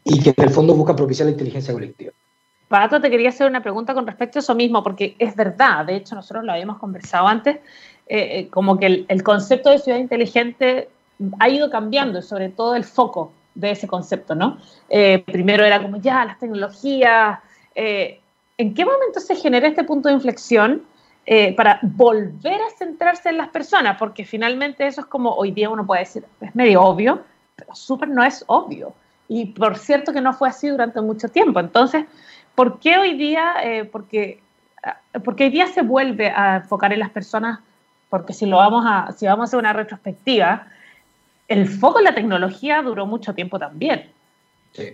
y 0.04 0.20
que 0.20 0.30
en 0.36 0.44
el 0.44 0.50
fondo 0.50 0.74
busca 0.74 0.96
propiciar 0.96 1.26
la 1.26 1.32
inteligencia 1.32 1.72
colectiva. 1.72 2.12
Pato, 2.68 3.00
te 3.00 3.10
quería 3.10 3.28
hacer 3.28 3.46
una 3.46 3.62
pregunta 3.62 3.92
con 3.94 4.06
respecto 4.06 4.38
a 4.38 4.40
eso 4.40 4.54
mismo, 4.54 4.82
porque 4.82 5.14
es 5.18 5.36
verdad, 5.36 5.84
de 5.84 5.96
hecho 5.96 6.14
nosotros 6.14 6.44
lo 6.44 6.52
habíamos 6.52 6.78
conversado 6.78 7.26
antes, 7.28 7.56
eh, 8.08 8.40
eh, 8.40 8.48
como 8.48 8.78
que 8.78 9.04
el, 9.06 9.22
concepto 9.22 9.70
de 9.70 9.78
ciudad 9.78 9.98
inteligente 9.98 10.88
ha 11.38 11.48
ido 11.48 11.70
cambiando, 11.70 12.22
sobre 12.22 12.48
todo 12.48 12.74
el 12.74 12.84
foco 12.84 13.32
de 13.54 13.72
ese 13.72 13.86
concepto, 13.86 14.34
¿no? 14.34 14.58
Eh, 14.88 15.22
primero 15.24 15.64
era 15.64 15.82
como 15.82 15.98
ya 15.98 16.24
las 16.24 16.38
tecnologías. 16.38 17.38
¿En 17.74 18.74
qué 18.74 18.84
momento 18.84 19.20
se 19.20 19.36
genera 19.36 19.68
este 19.68 19.84
punto 19.84 20.08
de 20.08 20.14
inflexión 20.14 20.82
para 21.56 21.78
volver 21.82 22.60
a 22.60 22.70
centrarse 22.76 23.28
en 23.28 23.38
las 23.38 23.48
personas? 23.48 23.96
Porque 23.98 24.24
finalmente 24.24 24.86
eso 24.86 25.02
es 25.02 25.06
como 25.06 25.34
hoy 25.34 25.52
día 25.52 25.70
uno 25.70 25.86
puede 25.86 26.00
decir, 26.00 26.24
es 26.40 26.54
medio 26.54 26.82
obvio, 26.82 27.22
pero 27.56 27.74
súper 27.74 28.08
no 28.08 28.24
es 28.24 28.44
obvio. 28.46 28.94
Y 29.28 29.46
por 29.46 29.78
cierto 29.78 30.12
que 30.12 30.20
no 30.20 30.32
fue 30.32 30.48
así 30.48 30.68
durante 30.68 31.00
mucho 31.00 31.28
tiempo. 31.28 31.60
Entonces, 31.60 32.04
¿por 32.54 32.80
qué 32.80 32.98
hoy 32.98 33.16
día, 33.16 33.54
porque, 33.90 34.40
porque 35.24 35.44
hoy 35.44 35.50
día 35.50 35.68
se 35.68 35.82
vuelve 35.82 36.30
a 36.30 36.56
enfocar 36.56 36.92
en 36.92 36.98
las 36.98 37.10
personas 37.10 37.60
porque 38.12 38.34
si 38.34 38.44
lo 38.44 38.58
vamos 38.58 38.84
a, 38.86 39.10
si 39.16 39.24
vamos 39.24 39.40
a 39.40 39.44
hacer 39.44 39.58
una 39.58 39.72
retrospectiva, 39.72 40.66
el 41.48 41.66
foco 41.66 41.98
en 41.98 42.04
la 42.04 42.14
tecnología 42.14 42.82
duró 42.82 43.06
mucho 43.06 43.32
tiempo 43.32 43.58
también. 43.58 44.10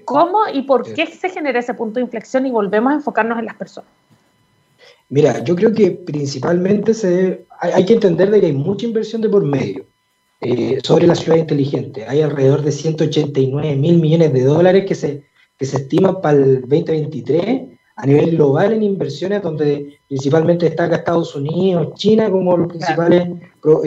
¿Cómo 0.04 0.46
y 0.52 0.62
por 0.62 0.94
qué 0.94 1.06
se 1.06 1.28
genera 1.28 1.58
ese 1.58 1.74
punto 1.74 1.98
de 1.98 2.02
inflexión 2.02 2.46
y 2.46 2.52
volvemos 2.52 2.92
a 2.92 2.94
enfocarnos 2.94 3.40
en 3.40 3.46
las 3.46 3.56
personas? 3.56 3.90
Mira, 5.10 5.42
yo 5.42 5.56
creo 5.56 5.72
que 5.72 5.90
principalmente 5.90 6.92
se, 6.92 7.46
hay, 7.60 7.84
que 7.86 7.94
entender 7.94 8.30
de 8.30 8.40
que 8.40 8.46
hay 8.46 8.52
mucha 8.52 8.86
inversión 8.86 9.22
de 9.22 9.30
por 9.30 9.42
medio 9.42 9.86
eh, 10.40 10.78
sobre 10.82 11.06
la 11.06 11.14
ciudad 11.14 11.38
inteligente. 11.38 12.04
Hay 12.06 12.20
alrededor 12.20 12.62
de 12.62 12.72
189 12.72 13.76
mil 13.76 14.00
millones 14.00 14.32
de 14.32 14.44
dólares 14.44 14.84
que 14.86 14.94
se, 14.94 15.24
que 15.56 15.64
se 15.64 15.78
estiman 15.78 16.20
para 16.20 16.36
el 16.36 16.60
2023 16.60 17.78
a 17.96 18.06
nivel 18.06 18.36
global 18.36 18.72
en 18.74 18.84
inversiones, 18.84 19.42
donde 19.42 19.98
principalmente 20.06 20.66
destaca 20.66 20.96
Estados 20.96 21.34
Unidos, 21.34 21.94
China 21.94 22.30
como 22.30 22.56
los 22.56 22.68
principales 22.68 23.28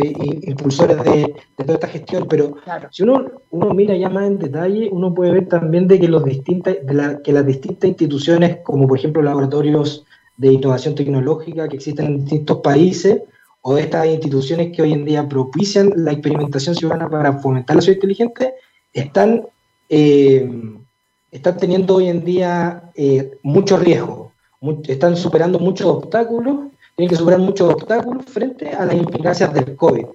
eh, 0.03 0.13
impulsores 0.41 1.01
de, 1.03 1.33
toda 1.55 1.75
esta 1.75 1.87
gestión. 1.87 2.27
Pero 2.27 2.55
si 2.89 3.03
uno, 3.03 3.31
uno 3.51 3.73
mira 3.73 3.95
ya 3.95 4.09
más 4.09 4.27
en 4.27 4.37
detalle, 4.37 4.89
uno 4.91 5.13
puede 5.13 5.31
ver 5.31 5.47
también 5.47 5.87
de 5.87 5.97
que, 5.97 6.09
los 6.09 6.25
distintas, 6.25 6.75
que 7.23 7.31
las 7.31 7.45
distintas 7.45 7.89
instituciones, 7.89 8.57
como 8.63 8.85
por 8.85 8.97
ejemplo 8.97 9.21
laboratorios 9.21 10.03
de 10.41 10.53
innovación 10.53 10.95
tecnológica 10.95 11.69
que 11.69 11.75
existen 11.75 12.07
en 12.07 12.17
distintos 12.21 12.57
países, 12.61 13.21
o 13.61 13.75
de 13.75 13.81
estas 13.81 14.07
instituciones 14.07 14.75
que 14.75 14.81
hoy 14.81 14.93
en 14.93 15.05
día 15.05 15.29
propician 15.29 15.93
la 15.95 16.13
experimentación 16.13 16.73
ciudadana 16.73 17.07
para 17.07 17.37
fomentar 17.37 17.75
la 17.75 17.81
ciudad 17.83 17.97
inteligente, 17.97 18.55
están... 18.91 19.45
Eh, 19.87 20.49
están 21.31 21.55
teniendo 21.57 21.95
hoy 21.95 22.09
en 22.09 22.25
día 22.25 22.91
eh, 22.93 23.37
muchos 23.41 23.79
riesgos, 23.79 24.31
están 24.85 25.15
superando 25.15 25.59
muchos 25.59 25.87
obstáculos, 25.87 26.71
tienen 26.97 27.09
que 27.09 27.15
superar 27.15 27.39
muchos 27.39 27.73
obstáculos 27.73 28.25
frente 28.25 28.69
a 28.71 28.85
las 28.85 28.95
implicancias 28.95 29.53
del 29.53 29.77
COVID. 29.77 30.07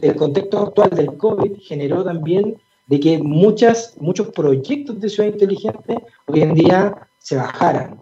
El, 0.00 0.14
contexto 0.14 0.58
actual 0.60 0.90
del 0.90 1.16
COVID 1.16 1.58
generó 1.60 2.04
también 2.04 2.56
de 2.86 3.00
que 3.00 3.18
muchas, 3.18 3.96
muchos 4.00 4.28
proyectos 4.28 5.00
de 5.00 5.08
ciudad 5.08 5.28
inteligente 5.28 5.98
hoy 6.26 6.42
en 6.42 6.54
día 6.54 6.94
se 7.18 7.34
bajaran 7.34 8.00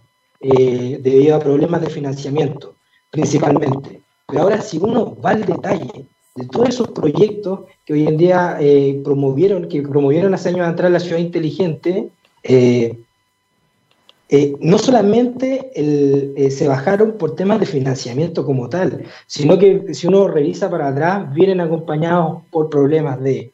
eh, 0.48 0.98
debido 1.02 1.34
a 1.34 1.40
problemas 1.40 1.80
de 1.80 1.90
financiamiento, 1.90 2.76
principalmente. 3.10 4.00
Pero 4.26 4.42
ahora 4.42 4.60
si 4.60 4.78
uno 4.78 5.16
va 5.20 5.30
al 5.30 5.44
detalle 5.44 6.06
de 6.34 6.46
todos 6.46 6.68
esos 6.68 6.88
proyectos 6.88 7.60
que 7.84 7.94
hoy 7.94 8.06
en 8.06 8.16
día 8.16 8.56
eh, 8.60 9.00
promovieron, 9.02 9.68
que 9.68 9.82
promovieron 9.82 10.34
hace 10.34 10.50
años 10.50 10.68
atrás 10.68 10.92
la 10.92 11.00
ciudad 11.00 11.18
inteligente, 11.18 12.10
eh, 12.44 12.96
no 14.60 14.78
solamente 14.78 15.70
se 16.50 16.68
bajaron 16.68 17.12
por 17.12 17.36
temas 17.36 17.60
de 17.60 17.66
financiamiento 17.66 18.44
como 18.44 18.68
tal, 18.68 19.04
sino 19.26 19.56
que 19.58 19.94
si 19.94 20.06
uno 20.08 20.26
revisa 20.28 20.68
para 20.68 20.88
atrás, 20.88 21.32
vienen 21.32 21.60
acompañados 21.60 22.42
por 22.50 22.68
problemas 22.68 23.20
de, 23.20 23.52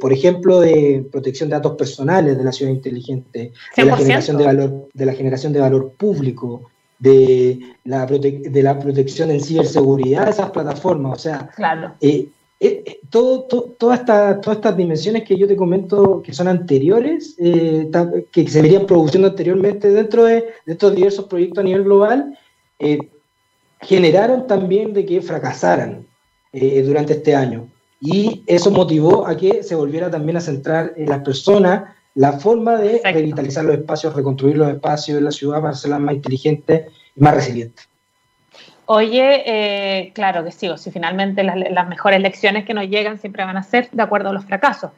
por 0.00 0.12
ejemplo, 0.12 0.60
de 0.60 1.04
protección 1.10 1.48
de 1.48 1.56
datos 1.56 1.76
personales 1.76 2.38
de 2.38 2.44
la 2.44 2.52
ciudad 2.52 2.72
inteligente, 2.72 3.52
de 3.76 3.84
la, 3.84 3.96
generación 3.96 4.36
de, 4.38 4.44
valor, 4.44 4.88
de 4.92 5.06
la 5.06 5.12
generación 5.14 5.52
de 5.52 5.60
valor 5.60 5.92
público, 5.96 6.70
de 7.02 7.58
la, 7.82 8.06
de 8.06 8.62
la 8.62 8.78
protección 8.78 9.32
en 9.32 9.40
ciberseguridad 9.40 10.26
de 10.26 10.30
esas 10.30 10.50
plataformas. 10.50 11.18
O 11.18 11.20
sea, 11.20 11.50
claro. 11.56 11.94
Eh, 12.00 12.28
eh, 12.60 13.00
todo, 13.10 13.42
todas 13.76 14.00
estas 14.00 14.76
dimensiones 14.76 15.24
que 15.24 15.36
yo 15.36 15.48
te 15.48 15.56
comento 15.56 16.22
que 16.22 16.32
son 16.32 16.46
anteriores, 16.46 17.34
eh, 17.38 17.90
que 18.30 18.48
se 18.48 18.62
venían 18.62 18.86
produciendo 18.86 19.26
anteriormente 19.26 19.90
dentro 19.90 20.26
de, 20.26 20.46
estos 20.64 20.94
diversos 20.94 21.24
proyectos 21.24 21.58
a 21.58 21.64
nivel 21.64 21.82
global, 21.82 22.38
generaron 23.80 24.46
también 24.46 24.92
de 24.92 25.04
que 25.04 25.20
fracasaran 25.20 26.06
durante 26.52 27.14
este 27.14 27.34
año. 27.34 27.68
Y 28.04 28.42
eso 28.48 28.72
motivó 28.72 29.28
a 29.28 29.36
que 29.36 29.62
se 29.62 29.76
volviera 29.76 30.10
también 30.10 30.36
a 30.36 30.40
centrar 30.40 30.92
en 30.96 31.08
las 31.08 31.22
personas 31.22 31.84
la 32.16 32.32
forma 32.32 32.76
de 32.76 33.00
revitalizar 33.04 33.64
los 33.64 33.76
espacios, 33.76 34.14
reconstruir 34.16 34.58
los 34.58 34.68
espacios 34.68 35.18
de 35.18 35.22
la 35.22 35.30
ciudad 35.30 35.60
para 35.60 35.70
hacerlas 35.70 36.00
más 36.00 36.16
inteligentes 36.16 36.88
y 37.14 37.20
más 37.20 37.34
resilientes. 37.34 37.88
Oye, 38.86 39.44
eh, 39.46 40.12
claro 40.14 40.42
que 40.42 40.50
sí, 40.50 40.68
o 40.68 40.76
si 40.76 40.90
finalmente 40.90 41.44
las, 41.44 41.88
mejores 41.88 42.20
lecciones 42.20 42.64
que 42.64 42.74
nos 42.74 42.88
llegan 42.88 43.18
siempre 43.20 43.44
van 43.44 43.56
a 43.56 43.62
ser 43.62 43.88
de 43.92 44.02
acuerdo 44.02 44.30
a 44.30 44.32
los 44.32 44.44
fracasos. 44.44 44.90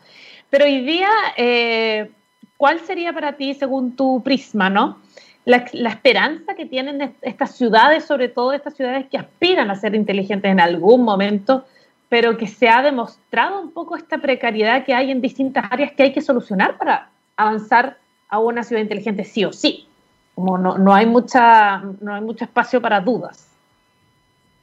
Pero 0.48 0.64
hoy 0.64 0.80
día, 0.80 1.10
eh, 1.36 2.10
¿cuál 2.56 2.80
sería 2.80 3.12
para 3.12 3.34
ti, 3.36 3.52
según 3.52 3.96
tu 3.96 4.22
prisma, 4.22 4.70
no? 4.70 5.02
La, 5.44 5.58
esperanza 5.90 6.54
que 6.54 6.64
tienen 6.64 7.14
estas 7.20 7.54
ciudades, 7.54 8.06
sobre 8.06 8.30
todo 8.30 8.54
estas 8.54 8.74
ciudades 8.74 9.06
que 9.10 9.18
aspiran 9.18 9.70
a 9.70 9.76
ser 9.76 9.94
inteligentes 9.94 10.50
en 10.50 10.58
algún 10.58 11.02
momento, 11.02 11.66
pero 12.14 12.36
que 12.36 12.46
se 12.46 12.68
ha 12.68 12.80
demostrado 12.80 13.60
un 13.60 13.72
poco 13.72 13.96
esta 13.96 14.18
precariedad 14.18 14.84
que 14.84 14.94
hay 14.94 15.10
en 15.10 15.20
distintas 15.20 15.64
áreas 15.68 15.90
que 15.96 16.04
hay 16.04 16.12
que 16.12 16.20
solucionar 16.20 16.78
para 16.78 17.10
avanzar 17.36 17.98
a 18.28 18.38
una 18.38 18.62
ciudad 18.62 18.80
inteligente 18.80 19.24
sí 19.24 19.44
o 19.44 19.52
sí. 19.52 19.88
Como 20.36 20.56
no, 20.56 20.78
no, 20.78 20.94
hay, 20.94 21.06
mucha, 21.06 21.78
no 22.00 22.14
hay 22.14 22.20
mucho 22.20 22.44
espacio 22.44 22.80
para 22.80 23.00
dudas. 23.00 23.48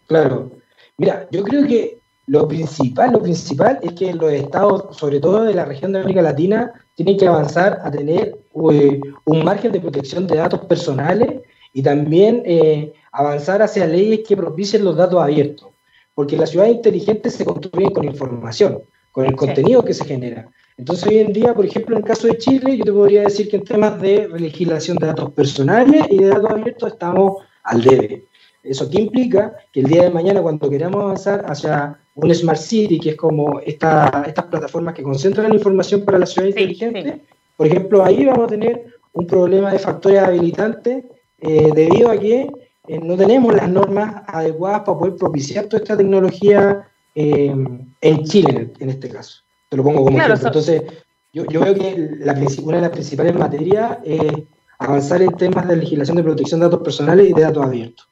Claro. 0.08 0.50
Mira, 0.96 1.28
yo 1.30 1.44
creo 1.44 1.68
que 1.68 1.98
lo 2.28 2.48
principal, 2.48 3.12
lo 3.12 3.22
principal 3.22 3.80
es 3.82 3.92
que 3.96 4.14
los 4.14 4.32
estados, 4.32 4.96
sobre 4.96 5.20
todo 5.20 5.44
de 5.44 5.54
la 5.54 5.66
región 5.66 5.92
de 5.92 6.00
América 6.00 6.22
Latina, 6.22 6.72
tienen 6.96 7.18
que 7.18 7.28
avanzar 7.28 7.82
a 7.84 7.92
tener 7.92 8.34
eh, 8.72 9.02
un 9.26 9.44
margen 9.44 9.74
de 9.74 9.82
protección 9.82 10.26
de 10.26 10.38
datos 10.38 10.62
personales 10.62 11.42
y 11.74 11.84
también 11.84 12.44
eh, 12.46 12.94
avanzar 13.12 13.62
hacia 13.62 13.86
leyes 13.88 14.22
que 14.26 14.38
propicien 14.38 14.86
los 14.86 14.96
datos 14.96 15.22
abiertos. 15.22 15.68
Porque 16.14 16.38
las 16.38 16.50
ciudades 16.50 16.76
inteligentes 16.76 17.34
se 17.34 17.46
construyen 17.46 17.92
con 17.92 18.06
información, 18.06 18.80
con 19.12 19.26
el 19.26 19.36
contenido 19.36 19.84
que 19.84 19.94
se 19.94 20.06
genera. 20.06 20.50
Entonces, 20.78 21.08
hoy 21.08 21.20
en 21.20 21.34
día, 21.34 21.54
por 21.54 21.66
ejemplo, 21.66 21.96
en 21.96 22.02
el 22.02 22.08
caso 22.08 22.28
de 22.28 22.38
Chile, 22.38 22.78
yo 22.78 22.84
te 22.84 22.92
podría 22.92 23.22
decir 23.22 23.50
que 23.50 23.58
en 23.58 23.64
temas 23.64 24.02
de 24.02 24.28
legislación 24.30 24.98
de 24.98 25.08
datos 25.08 25.32
personales 25.32 26.06
y 26.10 26.18
de 26.18 26.28
datos 26.28 26.52
abiertos 26.52 26.94
estamos 26.94 27.44
al 27.64 27.82
debe. 27.82 28.26
¿Eso 28.64 28.90
qué 28.90 29.02
implica? 29.02 29.56
Que 29.72 29.82
el 29.82 29.88
día 29.88 30.04
de 30.04 30.10
mañana, 30.12 30.42
cuando 30.42 30.70
queramos 30.70 31.04
avanzar 31.04 31.44
hacia 31.48 31.98
un 32.16 32.34
Smart 32.34 32.60
City, 32.60 33.00
que 33.00 33.12
es 33.12 33.16
como 33.16 33.60
esta, 33.60 34.24
estas 34.28 34.46
plataformas 34.46 34.94
que 34.94 35.04
concentran 35.04 35.50
la 35.50 35.56
información 35.56 36.06
para 36.06 36.20
la 36.20 36.26
ciudad 36.26 36.48
inteligente, 36.48 37.22
por 37.58 37.68
ejemplo, 37.68 38.04
ahí 38.04 38.26
vamos 38.26 38.46
a 38.46 38.48
tener 38.48 38.86
un 39.14 39.28
problema 39.28 39.72
de 39.72 39.80
factores 39.80 40.20
habilitantes 40.20 41.04
eh, 41.40 41.70
debido 41.74 42.10
a 42.10 42.18
que 42.18 42.50
eh, 42.92 43.00
no 43.02 43.16
tenemos 43.16 43.54
las 43.54 43.70
normas 43.70 44.22
adecuadas 44.28 44.82
para 44.82 44.98
poder 44.98 45.16
propiciar 45.16 45.64
toda 45.68 45.82
esta 45.82 45.96
tecnología 45.96 46.90
eh, 47.16 47.56
en 48.02 48.24
Chile, 48.26 48.74
en, 48.80 48.90
este 48.90 49.08
caso. 49.08 49.44
Te 49.70 49.78
lo 49.78 49.84
pongo 49.84 50.04
como 50.04 50.18
ejemplo. 50.18 50.46
Entonces, 50.46 50.84
yo, 51.32 51.46
yo, 51.46 51.62
veo 51.62 51.74
que 51.74 52.10
la, 52.20 52.34
una 52.34 52.76
de 52.76 52.82
las 52.82 52.90
principales 52.90 53.34
materias 53.34 53.98
es 54.04 54.34
avanzar 54.78 55.22
en 55.22 55.32
temas 55.38 55.70
de 55.70 55.78
legislación 55.78 56.18
de 56.18 56.24
protección 56.24 56.60
de 56.60 56.66
datos 56.66 56.82
personales 56.82 57.30
y 57.30 57.34
de 57.34 57.42
datos 57.42 57.66
abiertos. 57.66 58.10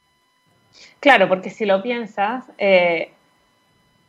Claro, 1.01 1.27
porque 1.27 1.49
si 1.49 1.65
lo 1.65 1.83
piensas, 1.83 2.45
eh, 2.57 3.11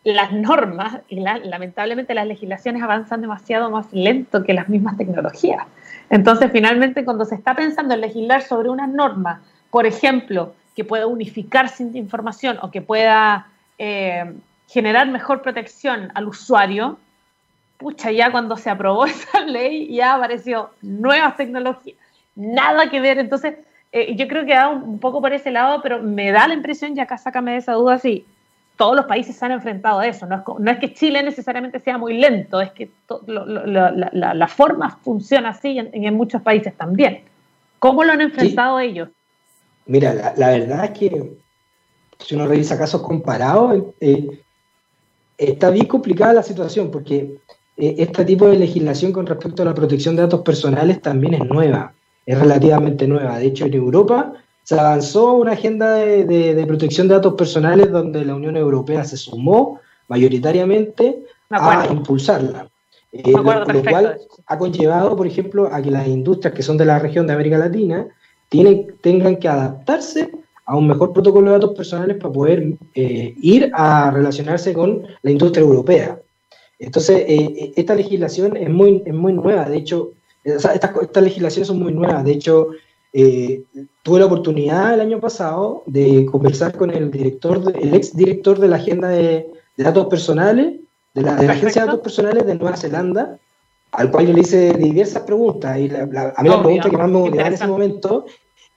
las 0.05 0.31
normas 0.31 1.01
y 1.09 1.19
lamentablemente 1.19 2.15
las 2.15 2.29
legislaciones 2.29 2.81
avanzan 2.81 3.21
demasiado 3.21 3.73
más 3.73 3.93
lento 3.93 4.45
que 4.45 4.55
las 4.55 4.69
mismas 4.69 4.97
tecnologías. 4.97 5.67
Entonces, 6.11 6.49
finalmente, 6.53 7.05
cuando 7.05 7.25
se 7.25 7.35
está 7.35 7.57
pensando 7.57 7.95
en 7.95 8.03
legislar 8.03 8.43
sobre 8.43 8.69
una 8.69 8.87
norma, 8.87 9.43
por 9.73 9.87
ejemplo, 9.87 10.55
que 10.75 10.85
pueda 10.85 11.07
unificar 11.07 11.69
sin 11.69 11.97
información 11.97 12.59
o 12.63 12.71
que 12.71 12.83
pueda 12.83 13.49
eh, 13.79 14.33
generar 14.69 15.09
mejor 15.09 15.43
protección 15.43 16.11
al 16.15 16.29
usuario, 16.29 16.99
pucha, 17.77 18.13
ya 18.13 18.31
cuando 18.31 18.57
se 18.57 18.71
aprobó 18.71 19.07
esa 19.07 19.41
ley 19.41 19.93
ya 19.93 20.15
apareció 20.15 20.71
nuevas 20.83 21.37
tecnologías, 21.37 21.97
nada 22.37 22.89
que 22.89 23.01
ver. 23.01 23.19
Entonces, 23.19 23.57
eh, 23.93 24.15
yo 24.15 24.29
creo 24.29 24.47
que 24.47 24.55
va 24.55 24.69
un, 24.69 24.99
poco 25.01 25.21
por 25.21 25.33
ese 25.33 25.51
lado, 25.51 25.81
pero 25.83 26.01
me 26.01 26.31
da 26.31 26.47
la 26.47 26.55
impresión, 26.55 26.95
ya 26.95 27.03
acá 27.05 27.19
sácame 27.19 27.53
de 27.53 27.59
esa 27.59 27.73
duda, 27.73 27.99
si 27.99 28.25
todos 28.77 28.97
los 28.97 29.07
países 29.07 29.37
se 29.37 29.45
han 29.45 29.53
enfrentado 29.53 29.99
a 29.99 30.07
eso. 30.07 30.27
No 30.27 30.37
es, 30.37 30.43
no 30.59 30.71
es 30.71 30.79
que 30.79 30.95
Chile 30.95 31.23
necesariamente 31.23 31.81
sea 31.81 31.99
muy 31.99 32.15
lento, 32.15 32.61
es 32.61 32.71
que 32.71 32.91
la, 33.27 34.49
forma 34.49 34.91
funciona 35.03 35.51
así 35.51 35.79
en, 35.79 35.91
en, 35.93 36.15
muchos 36.15 36.41
países 36.43 36.75
también. 36.77 37.23
¿Cómo 37.79 38.05
lo 38.05 38.13
han 38.13 38.21
enfrentado 38.21 38.79
ellos? 38.79 39.09
Mira, 39.91 40.35
la, 40.37 40.51
verdad 40.51 40.85
es 40.85 40.91
que 40.97 41.33
si 42.21 42.37
uno 42.37 42.47
revisa 42.47 42.79
casos 42.79 43.03
comparados, 43.03 43.87
eh, 43.99 44.41
está 45.37 45.71
bien 45.71 45.87
complicada 45.87 46.33
la 46.33 46.45
situación 46.45 46.93
porque 46.93 47.39
eh, 47.77 47.97
este 47.99 48.25
tipo 48.25 48.47
de 48.47 48.57
legislación 48.57 49.11
con 49.11 49.27
respecto 49.27 49.63
a 49.63 49.65
la 49.65 49.75
protección 49.75 50.15
de 50.15 50.23
datos 50.23 50.43
personales 50.43 51.03
también 51.03 51.35
es 51.35 51.45
nueva, 51.45 51.93
es 52.25 52.39
relativamente 52.39 53.09
nueva. 53.09 53.41
De 53.41 53.47
hecho, 53.47 53.67
en 53.67 53.75
Europa 53.75 54.33
se 54.63 54.79
avanzó 54.79 55.33
una 55.33 55.53
agenda 55.55 55.97
de, 55.97 56.65
protección 56.69 57.09
de 57.09 57.15
datos 57.15 57.35
personales 57.35 57.91
donde 57.91 58.25
la 58.25 58.37
Unión 58.37 58.57
Europea 58.57 59.03
se 59.03 59.17
sumó 59.17 59.81
mayoritariamente 60.07 61.25
a 61.51 61.89
impulsarla. 61.91 62.69
Eh, 63.11 63.33
lo, 63.33 63.43
cual 63.43 64.21
ha 64.47 64.57
conllevado, 64.57 65.17
por 65.17 65.27
ejemplo, 65.27 65.69
a 65.73 65.83
que 65.83 65.91
las 65.91 66.07
industrias 66.07 66.55
que 66.55 66.63
son 66.63 66.77
de 66.77 66.85
la 66.85 67.01
región 67.01 67.27
de 67.27 67.33
América 67.33 67.59
Latina 67.59 68.07
tienen, 68.51 68.95
tengan 69.01 69.37
que 69.37 69.49
adaptarse 69.49 70.31
a 70.67 70.77
un 70.77 70.87
mejor 70.87 71.15
protocolo 71.15 71.47
de 71.47 71.59
datos 71.59 71.75
personales 71.75 72.19
para 72.19 72.33
poder 72.33 72.75
eh, 72.95 73.35
ir 73.41 73.71
a 73.73 74.11
relacionarse 74.11 74.75
con 74.75 75.07
la 75.23 75.31
industria 75.31 75.63
europea. 75.63 76.21
Entonces, 76.79 77.25
eh, 77.27 77.73
esta 77.77 77.95
legislación 77.95 78.57
es 78.57 78.69
muy, 78.69 79.03
es 79.07 79.15
muy 79.15 79.33
nueva, 79.33 79.69
de 79.69 79.79
hecho, 79.79 80.13
estas, 80.45 80.75
estas 80.77 81.23
legislaciones 81.23 81.69
son 81.69 81.79
muy 81.79 81.93
nuevas, 81.93 82.25
de 82.25 82.33
hecho, 82.33 82.69
eh, 83.13 83.63
tuve 84.03 84.21
la 84.21 84.27
oportunidad 84.27 84.95
el 84.95 85.01
año 85.01 85.21
pasado 85.21 85.83
de 85.87 86.27
conversar 86.27 86.77
con 86.77 86.91
el 86.91 87.11
director, 87.11 87.61
el 87.81 87.95
ex 87.95 88.17
director 88.17 88.59
de 88.59 88.69
la 88.69 88.77
agenda 88.77 89.09
de, 89.09 89.49
datos 89.77 90.07
personales, 90.07 90.79
de 91.15 91.23
la, 91.23 91.35
agencia 91.35 91.83
de 91.83 91.87
datos 91.87 92.03
personales 92.03 92.47
de 92.47 92.55
Nueva 92.55 92.77
Zelanda, 92.77 93.39
al 93.93 94.11
cual 94.11 94.27
yo 94.27 94.33
le 94.33 94.41
hice 94.41 94.73
diversas 94.75 95.23
preguntas. 95.23 95.79
Y 95.79 95.91
a 95.95 96.07
mí 96.43 96.49
la 96.49 96.63
pregunta 96.63 96.91
que 96.91 96.97
más 96.97 97.09
me 97.09 97.19
motivaba 97.19 97.49
en 97.49 97.55
ese 97.55 97.67
momento 97.67 98.27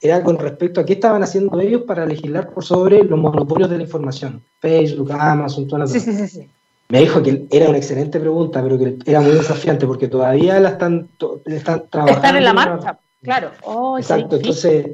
era 0.02 0.22
con 0.22 0.38
respecto 0.38 0.82
a 0.82 0.86
qué 0.86 0.94
estaban 0.94 1.24
haciendo 1.24 1.60
ellos 1.62 1.84
para 1.84 2.06
legislar 2.06 2.54
por 2.54 2.66
sobre 2.66 3.04
los 3.04 3.18
monopolios 3.18 3.70
de 3.70 3.78
la 3.78 3.84
información. 3.84 4.44
Facebook, 4.60 5.12
Amazon, 5.14 5.68
todas 5.68 5.94
las 5.94 6.04
sí, 6.04 6.50
Me 6.90 7.00
dijo 7.00 7.24
que 7.24 7.46
era 7.50 7.70
una 7.70 7.78
excelente 7.78 8.20
pregunta, 8.20 8.62
pero 8.62 8.78
que 8.78 8.98
era 9.06 9.22
muy 9.22 9.32
desafiante 9.32 9.88
porque 9.88 10.10
todavía 10.10 10.60
la 10.60 10.70
están, 10.70 11.08
están 11.46 11.86
trabajando. 11.90 12.12
Están 12.12 12.36
en 12.36 12.44
la 12.44 12.54
marcha. 12.54 13.00
Claro. 13.22 13.52
Oh, 13.62 13.98
Exacto, 13.98 14.36
entonces, 14.36 14.86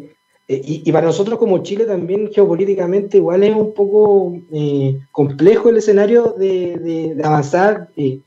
eh, 0.48 0.62
y, 0.66 0.92
para 0.92 1.08
nosotros 1.08 1.40
como 1.40 1.60
Chile 1.60 1.86
también 1.86 2.32
geopolíticamente 2.32 3.18
igual 3.18 3.44
es 3.44 3.56
un 3.56 3.74
poco 3.74 4.34
eh, 4.52 5.00
complejo 5.12 5.70
el 5.70 5.78
escenario 5.78 6.36
de, 6.38 7.20
avanzar 7.24 7.90
eh, 7.98 8.20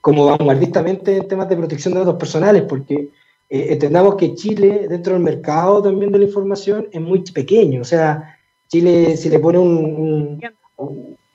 como 0.00 0.26
vanguardistamente 0.26 1.16
en 1.16 1.28
temas 1.28 1.48
de 1.48 1.56
protección 1.56 1.94
de 1.94 2.00
datos 2.00 2.16
personales, 2.16 2.62
porque 2.62 3.10
entendamos 3.48 4.16
que 4.16 4.34
Chile 4.34 4.86
dentro 4.88 5.14
del 5.14 5.22
mercado 5.22 5.82
también 5.82 6.12
de 6.12 6.18
la 6.18 6.24
información 6.24 6.88
es 6.92 7.00
muy 7.00 7.20
pequeño, 7.20 7.80
o 7.80 7.84
sea, 7.84 8.36
Chile 8.68 9.16
si 9.16 9.30
le 9.30 9.38
pone 9.38 9.58
un, 9.58 10.40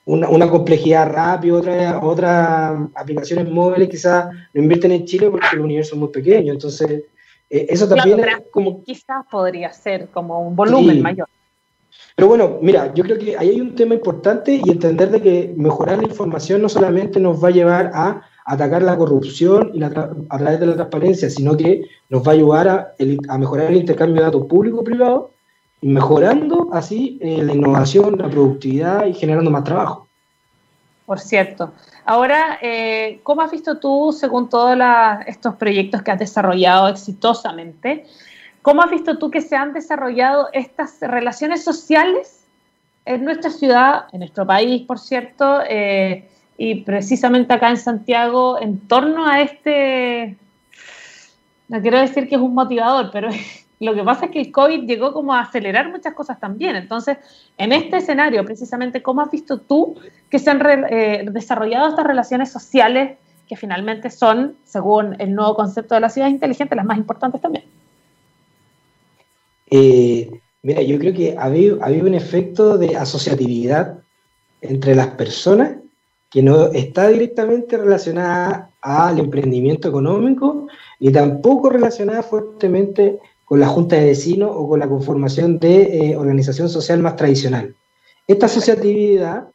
una, 0.06 0.50
complejidad 0.50 1.12
rápida, 1.12 1.56
otras 1.56 2.00
otra 2.02 2.90
aplicaciones 2.96 3.50
móviles 3.50 3.90
quizás 3.90 4.28
lo 4.54 4.62
invierten 4.62 4.92
en 4.92 5.06
Chile 5.06 5.30
porque 5.30 5.48
el 5.54 5.62
universo 5.62 5.96
es 5.96 6.00
muy 6.00 6.10
pequeño, 6.10 6.54
entonces 6.54 7.04
eh, 7.50 7.68
eso 7.70 7.88
también 7.88 8.22
como... 8.52 8.84
Quizás 8.84 9.26
podría 9.30 9.72
ser 9.72 10.10
como 10.10 10.42
un 10.48 10.56
volumen 10.56 11.02
mayor. 11.02 11.28
Pero 12.16 12.28
bueno, 12.28 12.58
mira, 12.62 12.94
yo 12.94 13.04
creo 13.04 13.18
que 13.18 13.38
ahí 13.38 13.50
hay 13.50 13.62
un 13.62 13.76
tema 13.76 13.96
importante 13.96 14.60
y 14.64 14.70
entender 14.70 15.10
de 15.10 15.22
que 15.22 15.54
mejorar 15.56 16.00
la 16.00 16.08
información 16.08 16.62
no 16.62 16.70
solamente 16.70 17.20
nos 17.20 17.44
va 17.44 17.48
a 17.48 17.52
llevar 17.52 17.92
a 17.94 18.22
atacar 18.46 18.82
la 18.82 18.98
corrupción 18.98 19.72
y 19.74 19.84
a 19.84 19.90
través 19.90 20.60
de 20.60 20.66
la 20.66 20.76
transparencia, 20.76 21.30
sino 21.30 21.56
que 21.56 21.84
nos 22.10 22.28
va 22.28 22.32
a 22.32 22.36
ayudar 22.36 22.68
a, 22.68 22.94
a 23.30 23.38
mejorar 23.38 23.68
el 23.72 23.78
intercambio 23.78 24.18
de 24.18 24.26
datos 24.26 24.46
público-privado, 24.48 25.32
mejorando 25.82 26.70
así 26.72 27.18
eh, 27.22 27.44
la 27.44 27.54
innovación, 27.54 28.18
la 28.18 28.30
productividad 28.30 29.06
y 29.06 29.14
generando 29.14 29.52
más 29.52 29.64
trabajo. 29.64 30.08
Por 31.06 31.20
cierto. 31.20 31.74
Ahora, 32.06 32.60
eh, 32.62 33.20
¿cómo 33.24 33.42
has 33.42 33.52
visto 33.52 33.78
tú, 33.78 34.16
según 34.18 34.50
todos 34.50 34.78
estos 35.26 35.56
proyectos 35.56 36.02
que 36.02 36.12
has 36.12 36.20
desarrollado 36.20 36.88
exitosamente, 36.88 38.06
cómo 38.62 38.82
has 38.82 38.92
visto 38.92 39.18
tú 39.18 39.30
que 39.30 39.42
se 39.42 39.56
han 39.56 39.74
desarrollado 39.74 40.50
estas 40.54 41.00
relaciones 41.02 41.64
sociales 41.64 42.46
en 43.06 43.26
nuestra 43.26 43.50
ciudad, 43.50 44.06
en 44.14 44.20
nuestro 44.20 44.46
país, 44.48 44.84
por 44.84 45.00
cierto, 45.00 45.60
eh, 45.68 46.30
y 46.58 46.82
precisamente 46.82 47.54
acá 47.54 47.70
en 47.70 47.78
Santiago, 47.78 48.60
en 48.62 48.80
torno 48.80 49.28
a 49.28 49.42
este, 49.42 50.38
no 51.68 51.82
quiero 51.82 52.00
decir 52.00 52.28
que 52.28 52.36
es 52.36 52.42
un 52.42 52.54
motivador, 52.54 53.10
pero 53.12 53.30
lo 53.80 53.96
que 53.96 54.04
pasa 54.04 54.26
es 54.26 54.32
que 54.32 54.42
el 54.42 54.52
COVID 54.52 54.86
llegó 54.86 55.14
como 55.14 55.34
a 55.34 55.42
acelerar 55.42 55.90
muchas 55.90 56.14
cosas 56.14 56.40
también. 56.40 56.76
Entonces, 56.76 57.18
en 57.58 57.72
este 57.72 57.98
escenario, 57.98 58.46
precisamente, 58.46 59.02
¿cómo 59.02 59.22
has 59.22 59.32
visto 59.32 59.60
tú 59.60 59.96
que 60.30 60.40
se 60.40 60.52
han 60.52 60.62
eh, 60.90 61.26
desarrollado 61.32 61.90
estas 61.90 62.06
relaciones 62.06 62.52
sociales 62.52 63.18
que 63.48 63.56
finalmente 63.56 64.10
son, 64.10 64.56
según 64.64 65.16
el 65.20 65.34
nuevo 65.34 65.56
concepto 65.56 65.96
de 65.96 66.02
la 66.02 66.10
ciudad 66.10 66.30
inteligente, 66.30 66.76
las 66.76 66.86
más 66.86 66.98
importantes 66.98 67.42
también? 67.42 67.66
Eh, 69.70 70.40
mira, 70.62 70.82
yo 70.82 71.00
creo 71.00 71.14
que 71.14 71.36
ha 71.38 71.46
habido, 71.46 71.80
un 71.80 72.14
efecto 72.14 72.78
de 72.78 72.96
asociatividad 72.96 74.00
entre 74.62 74.96
las 74.96 75.08
personas 75.08 75.83
que 76.34 76.42
no 76.42 76.66
está 76.72 77.10
directamente 77.10 77.78
relacionada 77.78 78.72
al 78.82 79.20
emprendimiento 79.20 79.88
económico 79.88 80.68
y 81.00 81.12
tampoco 81.12 81.70
relacionada 81.70 82.24
fuertemente 82.24 83.20
con 83.46 83.60
la 83.60 83.68
junta 83.68 83.98
de 83.98 84.08
vecinos 84.08 84.50
o 84.52 84.68
con 84.68 84.80
la 84.80 84.90
conformación 84.90 85.60
de 85.60 85.82
eh, 85.84 86.18
organización 86.18 86.70
social 86.70 87.04
más 87.04 87.18
tradicional. 87.18 87.76
Esta 88.28 88.48
asociatividad 88.48 89.50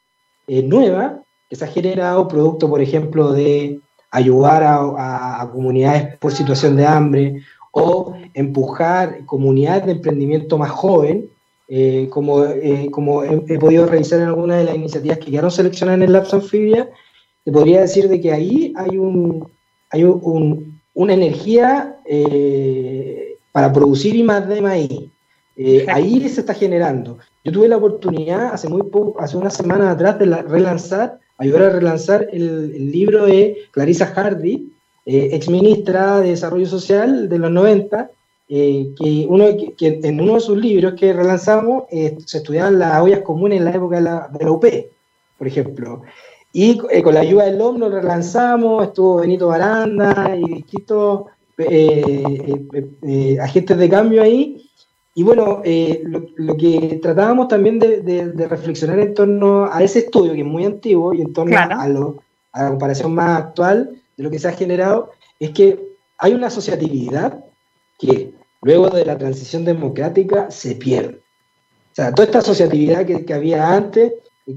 eh, 0.47 0.63
nueva 0.63 1.21
que 1.51 1.57
se 1.57 1.65
ha 1.65 1.69
generado 1.69 2.29
producto, 2.29 2.71
por 2.71 2.81
ejemplo, 2.81 3.33
de 3.33 3.81
ayudar 4.13 4.63
a, 4.63 5.51
comunidades 5.53 6.17
por 6.19 6.31
situación 6.31 6.77
de 6.77 6.87
hambre 6.87 7.43
o 7.73 8.15
empujar 8.35 9.25
comunidades 9.27 9.87
de 9.87 9.93
emprendimiento 9.93 10.57
más 10.59 10.71
joven, 10.71 11.29
eh, 11.69 12.09
como, 12.11 12.45
como 12.91 13.23
he, 13.23 13.59
podido 13.59 13.87
revisar 13.87 14.21
en 14.21 14.27
algunas 14.27 14.59
de 14.59 14.65
las 14.65 14.75
iniciativas 14.75 15.19
que 15.19 15.31
quedaron 15.31 15.51
seleccionadas 15.51 15.99
en 15.99 16.05
el 16.05 16.13
Labs 16.13 16.35
Amphibia, 16.35 16.89
te 17.45 17.53
podría 17.53 17.83
decir 17.83 18.09
de 18.09 18.21
que 18.21 18.33
ahí 18.33 18.73
hay, 18.77 18.97
un, 18.97 19.49
hay 19.91 20.05
un, 20.05 20.81
una 20.95 21.15
energía 21.15 21.97
para 23.53 23.73
producir 23.73 24.17
I 24.17 24.23
más 24.23 24.49
D 24.49 24.61
más 24.61 24.79
eh, 25.61 25.87
ahí 25.89 26.21
se 26.29 26.41
está 26.41 26.55
generando. 26.55 27.19
Yo 27.45 27.51
tuve 27.51 27.67
la 27.67 27.79
oportunidad 27.79 28.55
hace 28.55 28.69
muy 28.69 28.85
poco, 28.85 29.21
hace 29.21 29.37
una 29.37 29.51
semana 29.51 29.91
atrás 29.91 30.17
de 30.21 30.27
relanzar, 30.27 31.19
ayudar 31.37 31.63
a 31.63 31.71
relanzar 31.71 32.29
el, 32.33 32.93
libro 32.93 33.27
de 33.27 33.57
Clarissa 33.73 34.07
Hardy, 34.07 34.73
eh, 35.05 35.31
ex 35.33 35.49
ministra 35.49 36.21
de 36.21 36.31
Desarrollo 36.31 36.67
Social 36.67 37.29
de 37.29 37.39
los 37.41 37.51
90, 37.51 38.09
eh, 38.49 38.95
que, 38.97 39.27
uno, 39.29 39.47
que, 39.77 40.01
en 40.03 40.21
uno 40.21 40.35
de 40.35 40.41
sus 40.41 40.57
libros 40.57 40.95
que 40.95 41.13
relanzamos 41.13 41.85
se 41.91 42.39
estudiaban 42.39 42.79
las 42.79 43.03
ollas 43.03 43.21
comunes 43.21 43.59
en 43.59 43.65
la 43.65 43.73
época 43.73 43.97
de 43.97 44.03
la, 44.03 44.29
de 44.33 44.45
la 44.45 44.51
UP, 44.51 44.65
por 45.37 45.47
ejemplo. 45.47 46.03
Y 46.53 46.79
con 46.79 47.15
la 47.15 47.21
ayuda 47.21 47.45
del 47.45 47.61
OM 47.61 47.79
lo 47.79 47.91
relanzamos, 47.91 48.85
estuvo 48.85 49.17
Benito 49.17 49.49
Baranda 49.49 50.35
y 50.35 50.55
distintos 50.55 51.27
eh, 51.59 52.03
eh, 52.75 52.91
eh, 53.03 53.39
agentes 53.41 53.77
de 53.77 53.89
cambio 53.89 54.23
ahí. 54.23 54.65
Y 55.15 55.25
bueno, 55.25 55.63
lo, 56.37 56.57
que 56.57 57.01
tratábamos 57.03 57.49
también 57.49 57.81
de, 57.81 58.47
reflexionar 58.49 59.01
en 59.01 59.15
torno 59.15 59.65
a 59.71 59.83
ese 59.83 60.01
estudio, 60.01 60.33
que 60.33 60.41
es 60.41 60.47
muy 60.47 60.65
antiguo, 60.65 61.13
y 61.13 61.23
en 61.23 61.33
torno 61.33 61.59
a, 61.59 61.89
lo, 61.89 62.23
a 62.53 62.63
la 62.63 62.69
comparación 62.71 63.15
más 63.15 63.41
actual 63.41 64.01
de 64.17 64.23
lo 64.23 64.31
que 64.31 64.39
se 64.39 64.47
ha 64.47 64.53
generado, 64.53 65.11
es 65.41 65.51
que 65.51 65.81
hay 66.19 66.35
una 66.35 66.47
asociatividad 66.47 67.45
que 67.99 68.33
luego 68.63 68.91
de 68.91 69.05
la 69.05 69.19
transición 69.19 69.65
democrática 69.65 70.51
se 70.51 70.77
pierde. 70.77 71.21
O 71.93 71.95
sea, 71.95 72.13
toda 72.13 72.27
esta 72.27 72.39
asociatividad 72.39 73.05
que, 73.05 73.35
había 73.35 73.75
antes, 73.75 74.13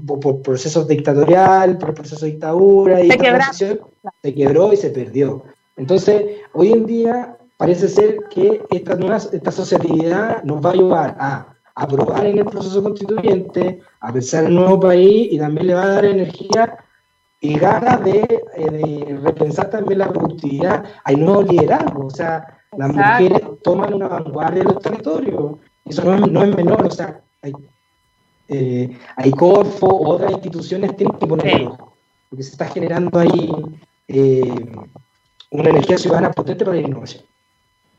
por, 0.06 0.42
procesos 0.42 0.86
dictatoriales, 0.86 1.76
por 1.76 1.94
procesos 1.94 2.22
de 2.22 2.28
dictadura 2.28 3.02
y 3.02 3.10
se, 3.52 3.80
se 4.22 4.34
quebró 4.34 4.72
y 4.72 4.76
se 4.76 4.90
perdió. 4.90 5.42
Entonces, 5.76 6.40
hoy 6.52 6.72
en 6.72 6.86
día 6.86 7.36
parece 7.56 7.88
ser 7.88 8.18
que 8.30 8.62
esta, 8.70 8.94
nueva, 8.96 9.16
esta 9.16 9.50
asociatividad 9.50 10.42
nos 10.44 10.64
va 10.64 10.70
a 10.70 10.72
ayudar 10.72 11.16
a 11.18 11.52
aprobar 11.74 12.26
en 12.26 12.38
el 12.38 12.44
proceso 12.44 12.82
constituyente, 12.82 13.80
a 14.00 14.12
pensar 14.12 14.44
en 14.44 14.50
el 14.50 14.56
nuevo 14.56 14.80
país 14.80 15.28
y 15.32 15.38
también 15.38 15.68
le 15.68 15.74
va 15.74 15.84
a 15.84 15.88
dar 15.88 16.04
energía 16.04 16.76
y 17.40 17.58
ganas 17.58 18.04
de, 18.04 18.44
eh, 18.56 19.18
repensar 19.22 19.70
también 19.70 19.98
la 19.98 20.08
productividad. 20.08 20.84
Hay 21.04 21.16
nuevos 21.16 21.48
liderazgos, 21.48 22.12
o 22.12 22.16
sea, 22.16 22.58
las 22.76 22.94
mujeres 22.94 23.40
toman 23.62 23.94
una 23.94 24.08
vanguardia 24.08 24.62
en 24.62 24.68
los 24.68 24.82
territorios. 24.82 25.56
Eso 25.84 26.04
no 26.04 26.14
es, 26.14 26.30
no 26.30 26.42
es 26.44 26.56
menor, 26.56 26.86
o 26.86 26.90
sea, 26.90 27.20
hay, 27.42 27.52
eh, 28.48 28.96
hay 29.16 29.30
Corfo, 29.32 30.08
otras 30.08 30.32
instituciones 30.32 30.96
tienen 30.96 31.18
que 31.18 31.26
ponerlo, 31.26 31.92
porque 32.30 32.42
se 32.44 32.52
está 32.52 32.66
generando 32.66 33.18
ahí 33.18 33.52
eh, 34.08 34.72
una 35.50 35.70
energía 35.70 35.98
ciudadana 35.98 36.30
potente 36.30 36.64
para 36.64 36.76
la 36.76 36.86
innovación. 36.86 37.24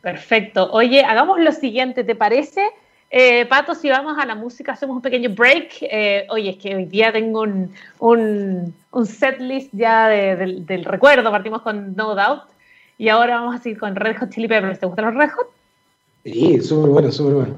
Perfecto. 0.02 0.70
Oye, 0.72 1.04
hagamos 1.04 1.40
lo 1.40 1.52
siguiente, 1.52 2.04
¿te 2.04 2.16
parece? 2.16 2.62
Eh, 3.10 3.46
Pato, 3.46 3.76
si 3.76 3.90
vamos 3.90 4.18
a 4.18 4.26
la 4.26 4.34
música, 4.34 4.72
hacemos 4.72 4.96
un 4.96 5.02
pequeño 5.02 5.30
break. 5.30 5.78
Eh, 5.82 6.26
oye, 6.30 6.52
es 6.52 6.58
que 6.58 6.76
hoy 6.76 6.86
día 6.86 7.12
tengo 7.12 7.42
un, 7.42 7.74
un, 8.00 8.74
un 8.92 9.06
set 9.06 9.40
list 9.40 9.70
ya 9.72 10.08
del 10.08 10.84
recuerdo. 10.84 11.30
Partimos 11.30 11.62
con 11.62 11.96
No 11.96 12.16
Doubt 12.16 12.53
y 12.98 13.10
ahora 13.10 13.36
vamos 13.36 13.56
a 13.56 13.58
seguir 13.60 13.80
con 13.80 13.96
Red 13.96 14.18
Hot 14.20 14.30
Chili 14.30 14.48
Peppers. 14.48 14.80
¿Te 14.80 14.86
gustan 14.86 15.06
los 15.06 15.16
Red 15.16 15.32
Hot? 15.32 15.48
Sí, 16.24 16.62
súper 16.62 16.90
bueno, 16.90 17.12
súper 17.12 17.34
bueno. 17.34 17.58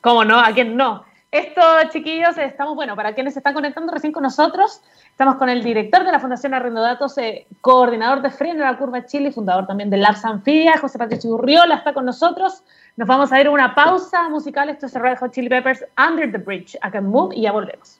¿Cómo 0.00 0.24
no? 0.24 0.38
¿A 0.38 0.52
quién 0.52 0.76
no? 0.76 1.04
Esto, 1.32 1.62
chiquillos, 1.90 2.36
estamos, 2.36 2.74
bueno, 2.74 2.94
para 2.94 3.14
quienes 3.14 3.32
se 3.32 3.38
están 3.38 3.54
conectando 3.54 3.90
recién 3.90 4.12
con 4.12 4.22
nosotros, 4.22 4.82
estamos 5.10 5.36
con 5.36 5.48
el 5.48 5.62
director 5.62 6.04
de 6.04 6.12
la 6.12 6.20
Fundación 6.20 6.52
Arrendo 6.52 6.82
Datos, 6.82 7.16
eh, 7.16 7.46
coordinador 7.62 8.20
de 8.20 8.30
Freno 8.30 8.58
de 8.58 8.70
la 8.70 8.76
Curva 8.76 9.06
Chile, 9.06 9.32
fundador 9.32 9.66
también 9.66 9.88
de 9.88 9.96
Lab 9.96 10.16
Sanfía, 10.16 10.76
José 10.76 10.98
Patricio 10.98 11.30
Urriola 11.30 11.76
está 11.76 11.94
con 11.94 12.04
nosotros. 12.04 12.62
Nos 12.96 13.08
vamos 13.08 13.32
a 13.32 13.40
ir 13.40 13.46
a 13.46 13.50
una 13.50 13.74
pausa 13.74 14.28
musical. 14.28 14.68
Esto 14.68 14.84
es 14.84 14.94
Red 14.94 15.16
Hot 15.20 15.32
Chili 15.32 15.48
Peppers 15.48 15.82
Under 15.96 16.30
the 16.30 16.36
Bridge. 16.36 16.74
I 16.86 16.90
can 16.90 17.06
move 17.06 17.34
y 17.34 17.42
ya 17.42 17.52
volvemos. 17.52 17.98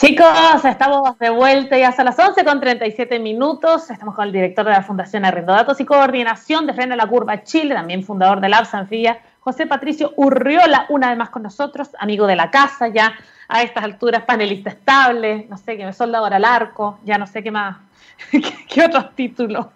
Chicos, 0.00 0.64
estamos 0.64 1.18
de 1.18 1.28
vuelta 1.28 1.76
ya 1.76 1.88
hasta 1.88 2.04
las 2.04 2.16
11 2.16 2.44
con 2.44 2.60
37 2.60 3.18
minutos. 3.18 3.90
Estamos 3.90 4.14
con 4.14 4.26
el 4.26 4.32
director 4.32 4.64
de 4.64 4.70
la 4.70 4.84
Fundación 4.84 5.24
Arrendo 5.24 5.52
Datos 5.52 5.80
y 5.80 5.84
Coordinación 5.84 6.68
de 6.68 6.72
Freno 6.72 6.94
a 6.94 6.96
la 6.96 7.08
Curva 7.08 7.42
Chile, 7.42 7.74
también 7.74 8.04
fundador 8.04 8.40
de 8.40 8.48
Lab 8.48 8.64
Sanfía, 8.64 9.20
José 9.40 9.66
Patricio 9.66 10.12
Urriola, 10.14 10.86
una 10.90 11.08
vez 11.08 11.18
más 11.18 11.30
con 11.30 11.42
nosotros, 11.42 11.90
amigo 11.98 12.28
de 12.28 12.36
la 12.36 12.48
casa, 12.48 12.86
ya 12.86 13.12
a 13.48 13.62
estas 13.64 13.82
alturas 13.82 14.22
panelista 14.22 14.70
estable, 14.70 15.48
no 15.50 15.56
sé, 15.56 15.76
que 15.76 15.84
me 15.84 15.92
soldador 15.92 16.32
al 16.32 16.44
arco, 16.44 17.00
ya 17.02 17.18
no 17.18 17.26
sé 17.26 17.42
qué 17.42 17.50
más, 17.50 17.78
qué, 18.68 18.84
otros 18.84 19.16
títulos 19.16 19.66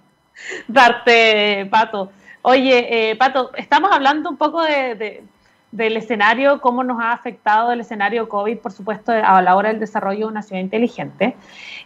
darte, 0.69 1.67
Pato. 1.69 2.13
Oye, 2.43 3.11
eh, 3.11 3.17
Pato, 3.17 3.51
estamos 3.57 3.91
hablando 3.91 4.31
un 4.31 4.37
poco 4.37 4.63
de, 4.63 5.25
del 5.73 5.97
escenario, 5.97 6.61
cómo 6.61 6.85
nos 6.85 7.01
ha 7.01 7.13
afectado 7.13 7.73
el 7.73 7.81
escenario 7.81 8.29
COVID, 8.29 8.59
por 8.59 8.73
supuesto, 8.73 9.11
a 9.13 9.43
la 9.43 9.57
hora 9.57 9.71
del 9.71 9.81
desarrollo 9.81 10.27
de 10.27 10.33
una 10.33 10.43
ciudad 10.43 10.61
inteligente. 10.61 11.35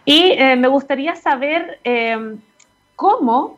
Y 0.05 0.33
eh, 0.33 0.55
me 0.55 0.67
gustaría 0.67 1.15
saber 1.15 1.79
eh, 1.83 2.35
cómo 2.95 3.57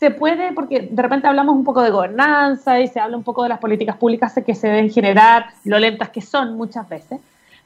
se 0.00 0.10
puede, 0.10 0.52
porque 0.52 0.88
de 0.90 1.02
repente 1.02 1.26
hablamos 1.26 1.54
un 1.54 1.64
poco 1.64 1.82
de 1.82 1.90
gobernanza 1.90 2.80
y 2.80 2.88
se 2.88 3.00
habla 3.00 3.16
un 3.16 3.24
poco 3.24 3.42
de 3.42 3.50
las 3.50 3.58
políticas 3.58 3.96
públicas 3.96 4.32
que 4.46 4.54
se 4.54 4.68
deben 4.68 4.90
generar, 4.90 5.48
lo 5.64 5.78
lentas 5.78 6.08
que 6.10 6.20
son 6.20 6.56
muchas 6.56 6.88
veces, 6.88 7.20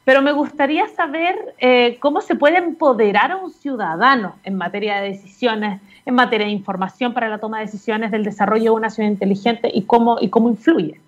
pero 0.04 0.22
me 0.22 0.32
gustaría 0.32 0.88
saber 0.88 1.54
cómo 2.00 2.22
se 2.22 2.34
puede 2.34 2.56
empoderar 2.56 3.30
a 3.30 3.36
un 3.36 3.50
ciudadano 3.50 4.36
en 4.42 4.54
materia 4.54 5.02
de 5.02 5.10
decisiones 5.10 5.80
en 6.08 6.14
materia 6.14 6.46
de 6.46 6.52
información 6.52 7.12
para 7.12 7.28
la 7.28 7.36
toma 7.36 7.58
de 7.58 7.66
decisiones 7.66 8.10
del 8.10 8.24
desarrollo 8.24 8.64
de 8.64 8.70
una 8.70 8.88
ciudad 8.88 9.10
inteligente 9.10 9.70
y 9.72 9.82
cómo, 9.82 10.16
y 10.18 10.30
cómo 10.30 10.48
influye? 10.48 10.98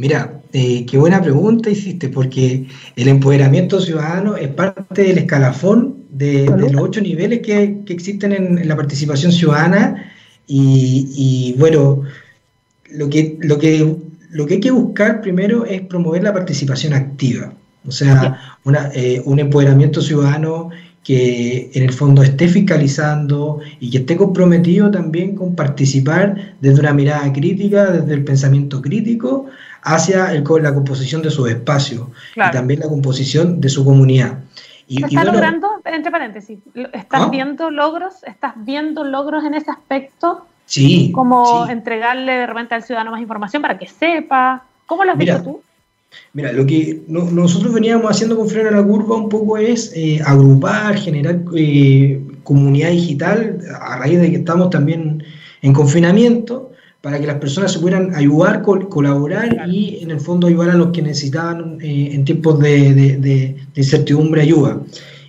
Mira, 0.00 0.40
eh, 0.54 0.86
qué 0.86 0.96
buena 0.96 1.20
pregunta 1.20 1.68
hiciste, 1.68 2.08
porque 2.08 2.66
el 2.96 3.08
empoderamiento 3.08 3.78
ciudadano 3.78 4.34
es 4.34 4.48
parte 4.48 5.02
del 5.02 5.18
escalafón 5.18 6.06
de, 6.08 6.46
los 6.46 6.74
ocho 6.76 7.02
niveles 7.02 7.40
que, 7.40 7.82
existen 7.86 8.32
en, 8.32 8.66
la 8.66 8.76
participación 8.76 9.30
ciudadana. 9.30 10.10
Y, 10.46 11.54
bueno, 11.58 12.04
lo 12.92 13.10
que, 13.10 13.36
lo, 13.42 13.58
que, 13.58 13.94
lo 14.30 14.46
que 14.46 14.54
hay 14.54 14.60
que 14.60 14.70
buscar 14.70 15.20
primero 15.20 15.66
es 15.66 15.82
promover 15.82 16.22
la 16.22 16.32
participación 16.32 16.94
activa, 16.94 17.52
o 17.86 17.90
sea, 17.90 18.40
eh, 18.94 19.20
un 19.26 19.38
empoderamiento 19.38 20.00
ciudadano 20.00 20.70
que 21.04 21.70
en 21.74 21.82
el 21.82 21.92
fondo 21.92 22.22
esté 22.22 22.48
fiscalizando 22.48 23.60
y 23.80 23.90
que 23.90 23.98
esté 23.98 24.16
comprometido 24.16 24.90
también 24.90 25.34
con 25.34 25.54
participar 25.54 26.56
desde 26.60 26.80
una 26.80 26.94
mirada 26.94 27.30
crítica, 27.32 27.90
desde 27.90 28.14
el 28.14 28.24
pensamiento 28.24 28.80
crítico, 28.82 29.46
hacia 29.82 30.32
el, 30.32 30.44
la 30.62 30.74
composición 30.74 31.22
de 31.22 31.30
su 31.30 31.46
espacio 31.46 32.10
y 32.36 32.50
también 32.50 32.80
la 32.80 32.88
composición 32.88 33.60
de 33.60 33.68
su 33.68 33.84
comunidad. 33.84 34.38
Y, 34.86 35.04
¿Estás 35.04 35.24
logrando, 35.24 35.68
entre 35.84 36.10
paréntesis, 36.10 36.58
estás 36.92 37.22
¿Ah? 37.22 37.28
viendo 37.30 37.70
logros, 37.70 38.24
estás 38.24 38.54
viendo 38.56 39.04
logros 39.04 39.44
en 39.44 39.54
ese 39.54 39.70
aspecto? 39.70 40.46
Sí. 40.66 41.12
Como 41.12 41.68
entregarle 41.68 42.32
de 42.32 42.46
repente 42.46 42.74
al 42.74 42.82
ciudadano 42.82 43.12
más 43.12 43.20
información 43.20 43.62
para 43.62 43.78
que 43.78 43.86
sepa. 43.86 44.64
¿Cómo 44.86 45.04
lo 45.04 45.12
has 45.12 45.18
visto 45.18 45.42
tú? 45.42 45.62
Mira, 46.32 46.52
lo 46.52 46.66
que 46.66 47.02
nosotros 47.06 47.72
veníamos 47.72 48.10
haciendo 48.10 48.36
con 48.36 48.48
Freno 48.48 48.68
a 48.68 48.72
la 48.72 48.82
Curva 48.82 49.16
un 49.16 49.28
poco 49.28 49.56
es 49.58 49.92
eh, 49.94 50.20
agrupar, 50.24 50.96
generar 50.96 51.40
eh, 51.56 52.20
comunidad 52.42 52.90
digital 52.90 53.60
a 53.80 53.98
raíz 53.98 54.20
de 54.20 54.30
que 54.30 54.36
estamos 54.38 54.70
también 54.70 55.22
en 55.62 55.72
confinamiento 55.72 56.69
para 57.00 57.18
que 57.18 57.26
las 57.26 57.36
personas 57.36 57.72
se 57.72 57.78
puedan 57.78 58.14
ayudar, 58.14 58.62
colaborar 58.62 59.68
y 59.68 60.00
en 60.02 60.10
el 60.10 60.20
fondo 60.20 60.46
ayudar 60.46 60.70
a 60.70 60.74
los 60.74 60.88
que 60.88 61.02
necesitaban 61.02 61.78
eh, 61.80 62.10
en 62.12 62.24
tiempos 62.24 62.58
de, 62.60 63.56
incertidumbre 63.74 64.42
ayuda. 64.42 64.80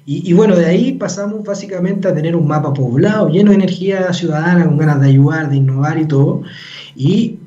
Y, 0.03 0.33
bueno, 0.33 0.57
de 0.57 0.65
ahí 0.65 0.93
pasamos 0.93 1.43
básicamente 1.43 2.07
a 2.07 2.13
tener 2.13 2.35
un 2.35 2.45
mapa 2.45 2.73
poblado, 2.73 3.29
lleno 3.29 3.51
de 3.51 3.55
energía 3.55 4.11
ciudadana, 4.11 4.65
con 4.65 4.77
ganas 4.77 4.99
de 4.99 5.07
ayudar, 5.07 5.49
de 5.49 5.55
innovar 5.55 5.97
y 5.99 6.05
todo. 6.05 6.41
Y 6.97 7.37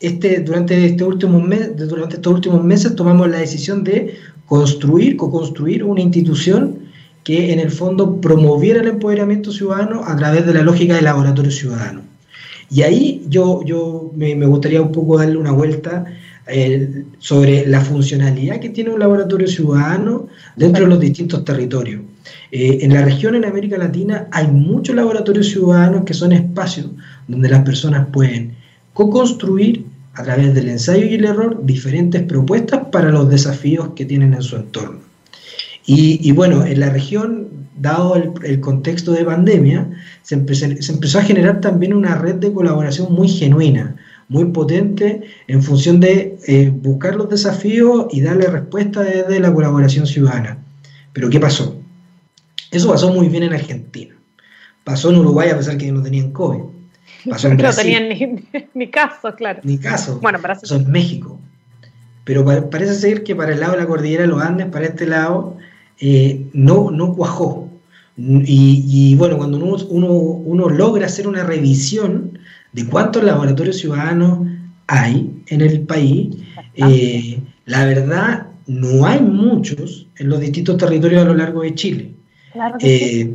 este, 0.00 0.40
durante, 0.40 0.84
este 0.84 1.04
último 1.04 1.40
mes, 1.40 1.74
durante 1.88 2.16
estos 2.16 2.34
últimos 2.34 2.62
meses 2.62 2.94
tomamos 2.94 3.30
la 3.30 3.38
decisión 3.38 3.82
de 3.84 4.16
construir, 4.46 5.16
co-construir 5.16 5.82
una 5.84 6.00
institución 6.00 6.80
que 7.24 7.52
en 7.52 7.60
el 7.60 7.70
fondo 7.70 8.20
promoviera 8.20 8.80
el 8.80 8.88
empoderamiento 8.88 9.50
ciudadano 9.50 10.04
a 10.04 10.14
través 10.16 10.46
de 10.46 10.54
la 10.54 10.62
lógica 10.62 10.94
del 10.94 11.04
laboratorio 11.04 11.50
ciudadano. 11.50 12.02
Y 12.70 12.82
ahí 12.82 13.24
yo, 13.28 13.62
yo 13.64 14.12
me, 14.14 14.34
gustaría 14.46 14.82
un 14.82 14.92
poco 14.92 15.18
darle 15.18 15.36
una 15.36 15.52
vuelta 15.52 16.04
eh, 16.46 17.04
sobre 17.18 17.66
la 17.66 17.80
funcionalidad 17.80 18.60
que 18.60 18.70
tiene 18.70 18.90
un 18.90 19.00
laboratorio 19.00 19.46
ciudadano 19.48 20.28
dentro 20.56 20.84
de 20.84 20.90
los 20.90 21.00
distintos 21.00 21.44
territorios. 21.44 22.02
Eh, 22.50 22.78
en 22.82 22.92
la 22.92 23.02
región, 23.02 23.34
en 23.34 23.44
América 23.44 23.78
Latina, 23.78 24.28
hay 24.32 24.48
muchos 24.48 24.94
laboratorios 24.94 25.48
ciudadanos 25.48 26.04
que 26.04 26.14
son 26.14 26.32
espacios 26.32 26.88
donde 27.28 27.48
las 27.48 27.62
personas 27.62 28.08
pueden 28.12 28.56
co-construir 28.92 29.84
a 30.14 30.22
través 30.22 30.54
del 30.54 30.68
ensayo 30.68 31.04
y 31.04 31.14
el 31.14 31.24
error 31.24 31.64
diferentes 31.64 32.22
propuestas 32.22 32.86
para 32.90 33.10
los 33.10 33.28
desafíos 33.28 33.90
que 33.94 34.06
tienen 34.06 34.34
en 34.34 34.42
su 34.42 34.56
entorno. 34.56 35.05
Y, 35.88 36.32
bueno, 36.32 36.66
en 36.66 36.80
la 36.80 36.90
región, 36.90 37.68
dado 37.76 38.16
el, 38.16 38.60
contexto 38.60 39.12
de 39.12 39.24
pandemia, 39.24 39.88
se, 40.22 40.34
empezó 40.34 41.18
a 41.18 41.22
generar 41.22 41.60
también 41.60 41.94
una 41.94 42.16
red 42.16 42.34
de 42.36 42.52
colaboración 42.52 43.12
muy 43.12 43.28
genuina, 43.28 43.94
muy 44.28 44.46
potente 44.46 45.22
en 45.46 45.62
función 45.62 46.00
de 46.00 46.38
eh, 46.48 46.72
buscar 46.74 47.14
los 47.14 47.28
desafíos 47.28 48.06
y 48.10 48.20
darle 48.20 48.48
respuesta 48.48 49.02
desde 49.02 49.38
la 49.38 49.54
colaboración 49.54 50.08
ciudadana. 50.08 50.58
Pero 51.12 51.30
¿qué 51.30 51.38
pasó? 51.38 51.80
Eso 52.72 52.90
pasó 52.90 53.12
muy 53.12 53.28
bien 53.28 53.44
en 53.44 53.52
Argentina. 53.52 54.16
Pasó 54.82 55.10
en 55.10 55.16
Uruguay 55.16 55.50
a 55.50 55.56
pesar 55.56 55.78
que 55.78 55.90
no 55.92 56.02
tenían 56.02 56.32
COVID. 56.32 56.62
no 57.24 57.36
tenían 57.74 58.08
ni, 58.74 58.90
caso, 58.90 59.34
claro. 59.36 59.60
Ni 59.62 59.78
caso. 59.78 60.18
Bueno, 60.20 60.40
para 60.40 60.54
eso 60.54 60.76
en 60.76 60.90
México. 60.90 61.40
Pero 62.24 62.44
parece 62.44 62.94
ser 62.94 63.22
que 63.22 63.36
para 63.36 63.52
el 63.52 63.60
lado 63.60 63.72
de 63.72 63.78
la 63.78 63.86
cordillera 63.86 64.22
de 64.22 64.28
los 64.28 64.42
Andes, 64.42 64.66
para 64.66 64.86
este 64.86 65.06
lado, 65.06 65.56
eh, 66.00 66.46
no, 66.52 66.90
no 66.90 67.14
cuajó. 67.14 67.68
Y, 68.18 69.14
bueno, 69.16 69.36
cuando 69.36 69.58
uno, 69.58 70.14
uno, 70.14 70.68
logra 70.70 71.04
hacer 71.04 71.28
una 71.28 71.44
revisión 71.44 72.38
de 72.72 72.86
cuántos 72.86 73.22
laboratorios 73.22 73.76
ciudadanos 73.76 74.48
hay 74.86 75.42
en 75.48 75.60
el 75.60 75.80
país, 75.82 76.36
eh, 76.74 77.40
la 77.66 77.84
verdad 77.84 78.46
no 78.66 79.06
hay 79.06 79.20
muchos 79.20 80.08
en 80.16 80.28
los 80.30 80.40
distintos 80.40 80.78
territorios 80.78 81.22
a 81.22 81.26
lo 81.26 81.34
largo 81.34 81.62
de 81.62 81.74
Chile. 81.74 82.16
Eh, 82.80 83.34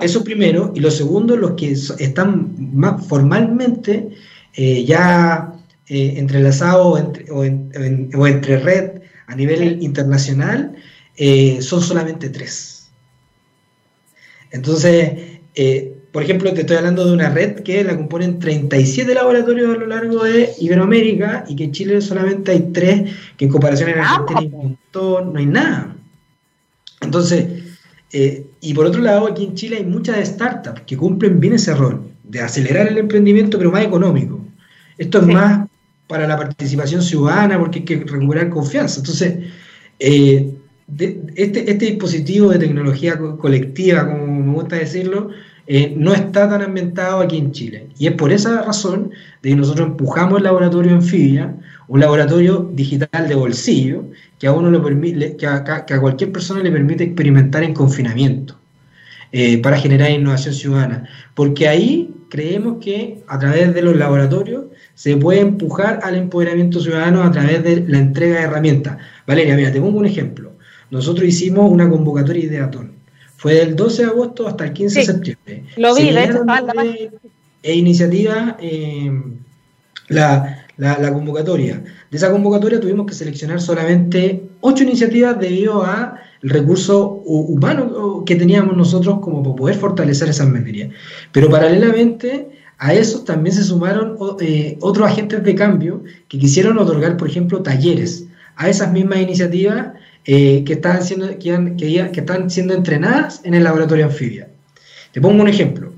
eso 0.00 0.24
primero, 0.24 0.72
y 0.74 0.80
lo 0.80 0.90
segundo, 0.90 1.36
los 1.36 1.52
que 1.52 1.72
están 1.72 2.54
más 2.74 3.06
formalmente 3.06 4.10
eh, 4.54 4.84
ya 4.84 5.52
eh, 5.86 6.14
entrelazados 6.16 7.02
o 7.30 7.44
entre, 7.44 8.58
red 8.58 8.90
a 9.26 9.34
nivel 9.34 9.82
internacional, 9.82 10.74
son 11.60 11.82
solamente 11.82 12.28
tres. 12.30 12.90
Entonces, 14.50 15.40
por 16.12 16.22
ejemplo, 16.22 16.52
te 16.54 16.62
estoy 16.62 16.76
hablando 16.76 17.04
de 17.04 17.12
una 17.12 17.30
red 17.30 17.60
que 17.60 17.84
la 17.84 17.96
componen 17.96 18.38
37 18.38 19.14
laboratorios 19.14 19.74
a 19.74 19.78
lo 19.78 19.86
largo 19.86 20.24
de 20.24 20.50
Iberoamérica 20.58 21.44
y 21.48 21.56
que 21.56 21.64
en 21.64 21.72
Chile 21.72 22.00
solamente 22.00 22.52
hay 22.52 22.70
tres, 22.72 23.12
que 23.36 23.44
en 23.44 23.50
comparación 23.50 23.90
en 23.90 23.98
Argentina 23.98 24.40
hay 24.40 24.46
un 24.46 24.56
montón, 24.56 25.32
no 25.32 25.38
hay 25.38 25.46
nada. 25.46 25.96
Entonces, 27.00 27.46
eh, 28.12 28.46
y 28.60 28.74
por 28.74 28.86
otro 28.86 29.02
lado, 29.02 29.26
aquí 29.26 29.44
en 29.44 29.54
Chile 29.54 29.76
hay 29.76 29.84
muchas 29.84 30.26
startups 30.26 30.80
que 30.82 30.96
cumplen 30.96 31.38
bien 31.40 31.54
ese 31.54 31.74
rol 31.74 32.02
de 32.24 32.40
acelerar 32.40 32.88
el 32.88 32.98
emprendimiento, 32.98 33.58
pero 33.58 33.70
más 33.70 33.84
económico. 33.84 34.40
Esto 34.96 35.18
es 35.18 35.26
más 35.26 35.68
para 36.06 36.26
la 36.26 36.36
participación 36.36 37.02
ciudadana 37.02 37.58
porque 37.58 37.80
hay 37.80 37.84
que 37.84 37.96
recuperar 37.96 38.48
confianza. 38.48 39.00
Entonces, 39.00 39.36
eh, 39.98 40.54
este, 40.96 41.70
este, 41.70 41.86
dispositivo 41.86 42.50
de 42.50 42.58
tecnología 42.58 43.18
colectiva, 43.18 44.06
como 44.06 44.26
me 44.26 44.52
gusta 44.54 44.76
decirlo, 44.76 45.30
eh, 45.66 45.92
no 45.94 46.14
está 46.14 46.48
tan 46.48 46.62
ambientado 46.62 47.20
aquí 47.20 47.36
en 47.36 47.52
Chile. 47.52 47.88
Y 47.98 48.06
es 48.06 48.12
por 48.14 48.32
esa 48.32 48.62
razón 48.62 49.10
de 49.42 49.50
que 49.50 49.56
nosotros 49.56 49.88
empujamos 49.88 50.38
el 50.38 50.44
laboratorio 50.44 50.94
Anfibia, 50.94 51.54
un 51.88 52.00
laboratorio 52.00 52.70
digital 52.72 53.28
de 53.28 53.34
bolsillo, 53.34 54.04
que 54.38 54.46
a 54.46 54.52
uno 54.52 54.70
lo 54.70 54.82
permite, 54.82 55.36
que 55.36 55.46
a, 55.46 55.84
cualquier 56.00 56.32
persona 56.32 56.62
le 56.62 56.70
permite 56.70 57.04
experimentar 57.04 57.62
en 57.64 57.74
confinamiento 57.74 58.58
eh, 59.32 59.60
para 59.60 59.78
generar 59.78 60.10
innovación 60.10 60.54
ciudadana. 60.54 61.06
Porque 61.34 61.68
ahí 61.68 62.14
creemos 62.30 62.78
que 62.82 63.22
a 63.26 63.38
través 63.38 63.74
de 63.74 63.82
los 63.82 63.94
laboratorios 63.94 64.66
se 64.94 65.16
puede 65.18 65.40
empujar 65.40 66.00
al 66.02 66.14
empoderamiento 66.14 66.80
ciudadano 66.80 67.22
a 67.22 67.30
través 67.30 67.62
de 67.62 67.84
la 67.86 67.98
entrega 67.98 68.38
de 68.38 68.44
herramientas. 68.44 68.96
Valeria, 69.26 69.54
mira, 69.54 69.70
te 69.70 69.80
pongo 69.80 69.98
un 69.98 70.06
ejemplo. 70.06 70.47
Nosotros 70.90 71.26
hicimos 71.26 71.70
una 71.70 71.88
convocatoria 71.88 72.44
Ideatón 72.44 72.98
fue 73.38 73.54
del 73.54 73.76
12 73.76 74.02
de 74.02 74.10
agosto 74.10 74.48
hasta 74.48 74.64
el 74.64 74.72
15 74.72 74.98
de 74.98 75.06
septiembre. 75.06 75.64
Lo 75.76 75.94
vi, 75.94 76.10
de 76.10 76.24
hecho, 76.24 76.44
e 77.62 77.74
iniciativa 77.74 78.56
eh, 78.60 79.12
la, 80.08 81.12
convocatoria. 81.12 81.82
De 82.10 82.16
esa 82.16 82.32
convocatoria 82.32 82.80
tuvimos 82.80 83.06
que 83.06 83.14
seleccionar 83.14 83.60
solamente 83.60 84.42
ocho 84.60 84.82
iniciativas 84.82 85.38
debido 85.38 85.84
a 85.84 86.16
el 86.42 86.50
recurso 86.50 87.06
humano 87.24 88.24
que 88.24 88.34
teníamos 88.34 88.76
nosotros 88.76 89.20
como 89.20 89.42
para 89.42 89.54
poder 89.54 89.76
fortalecer 89.76 90.28
esas 90.28 90.48
materias. 90.48 90.90
Pero 91.30 91.48
paralelamente 91.48 92.48
a 92.78 92.92
eso 92.92 93.22
también 93.22 93.54
se 93.54 93.62
sumaron 93.62 94.16
eh, 94.40 94.78
otros 94.80 95.06
agentes 95.06 95.44
de 95.44 95.54
cambio 95.54 96.02
que 96.26 96.40
quisieron 96.40 96.76
otorgar, 96.78 97.16
por 97.16 97.28
ejemplo, 97.28 97.62
talleres 97.62 98.24
a 98.56 98.68
esas 98.68 98.92
mismas 98.92 99.20
iniciativas 99.20 99.92
eh, 100.30 100.62
que, 100.66 100.74
están 100.74 101.02
siendo, 101.02 101.26
que, 101.38 102.10
están 102.12 102.50
siendo 102.50 102.74
entrenadas 102.74 103.40
en 103.44 103.54
el 103.54 103.64
laboratorio 103.64 104.04
anfibia. 104.04 104.46
Te 105.10 105.22
pongo 105.22 105.40
un 105.40 105.48
ejemplo. 105.48 105.90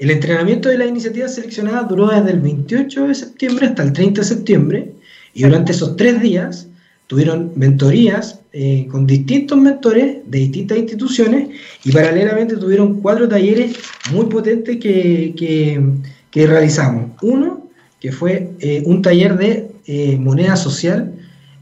El 0.00 0.10
entrenamiento 0.10 0.68
de 0.68 0.78
la 0.78 0.86
iniciativa 0.86 1.28
seleccionada 1.28 1.84
duró 1.84 2.08
desde 2.08 2.32
el 2.32 2.40
28 2.40 3.06
de 3.06 3.14
septiembre 3.14 3.66
hasta 3.68 3.84
el 3.84 3.92
30 3.92 4.20
de 4.20 4.26
septiembre 4.26 4.92
y 5.32 5.44
durante 5.44 5.70
esos 5.70 5.94
tres 5.94 6.20
días 6.20 6.66
tuvieron 7.06 7.52
mentorías 7.54 8.40
eh, 8.52 8.88
con 8.90 9.06
distintos 9.06 9.58
mentores 9.58 10.16
de 10.26 10.38
distintas 10.40 10.78
instituciones 10.78 11.50
y 11.84 11.92
paralelamente 11.92 12.56
tuvieron 12.56 13.00
cuatro 13.00 13.28
talleres 13.28 13.76
muy 14.10 14.26
potentes 14.26 14.78
que, 14.78 15.34
que, 16.32 16.46
realizamos. 16.48 17.12
Uno, 17.22 17.68
que 18.00 18.10
fue 18.10 18.50
eh, 18.58 18.82
un 18.84 19.02
taller 19.02 19.38
de 19.38 20.18
moneda 20.18 20.56
social 20.56 21.13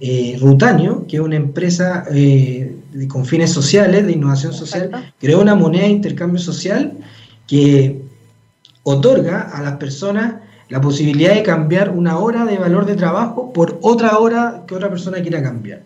eh, 0.05 0.37
Rutanio, 0.41 1.07
que 1.07 1.19
es 1.19 1.23
una 1.23 1.37
empresa 1.37 2.05
eh, 2.11 2.75
con 3.07 3.25
fines 3.25 3.53
sociales, 3.53 4.05
de 4.05 4.11
innovación 4.11 4.53
social, 4.53 5.13
creó 5.21 5.41
una 5.41 5.55
moneda 5.55 5.85
de 5.85 5.91
intercambio 5.91 6.41
social 6.41 6.95
que 7.47 8.03
otorga 8.83 9.43
a 9.43 9.63
las 9.63 9.77
personas 9.77 10.35
la 10.69 10.81
posibilidad 10.81 11.35
de 11.37 11.45
cambiar 11.45 11.91
una 11.91 12.19
hora 12.19 12.45
de 12.45 12.59
valor 12.59 12.85
de 12.85 12.97
trabajo 12.97 13.53
por 13.53 13.79
otra 13.81 14.19
hora 14.19 14.65
que 14.67 14.75
otra 14.75 14.91
persona 14.91 15.23
quiera 15.23 15.41
cambiar. 15.41 15.83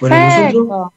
Bueno, 0.00 0.16
nosotros 0.16 0.92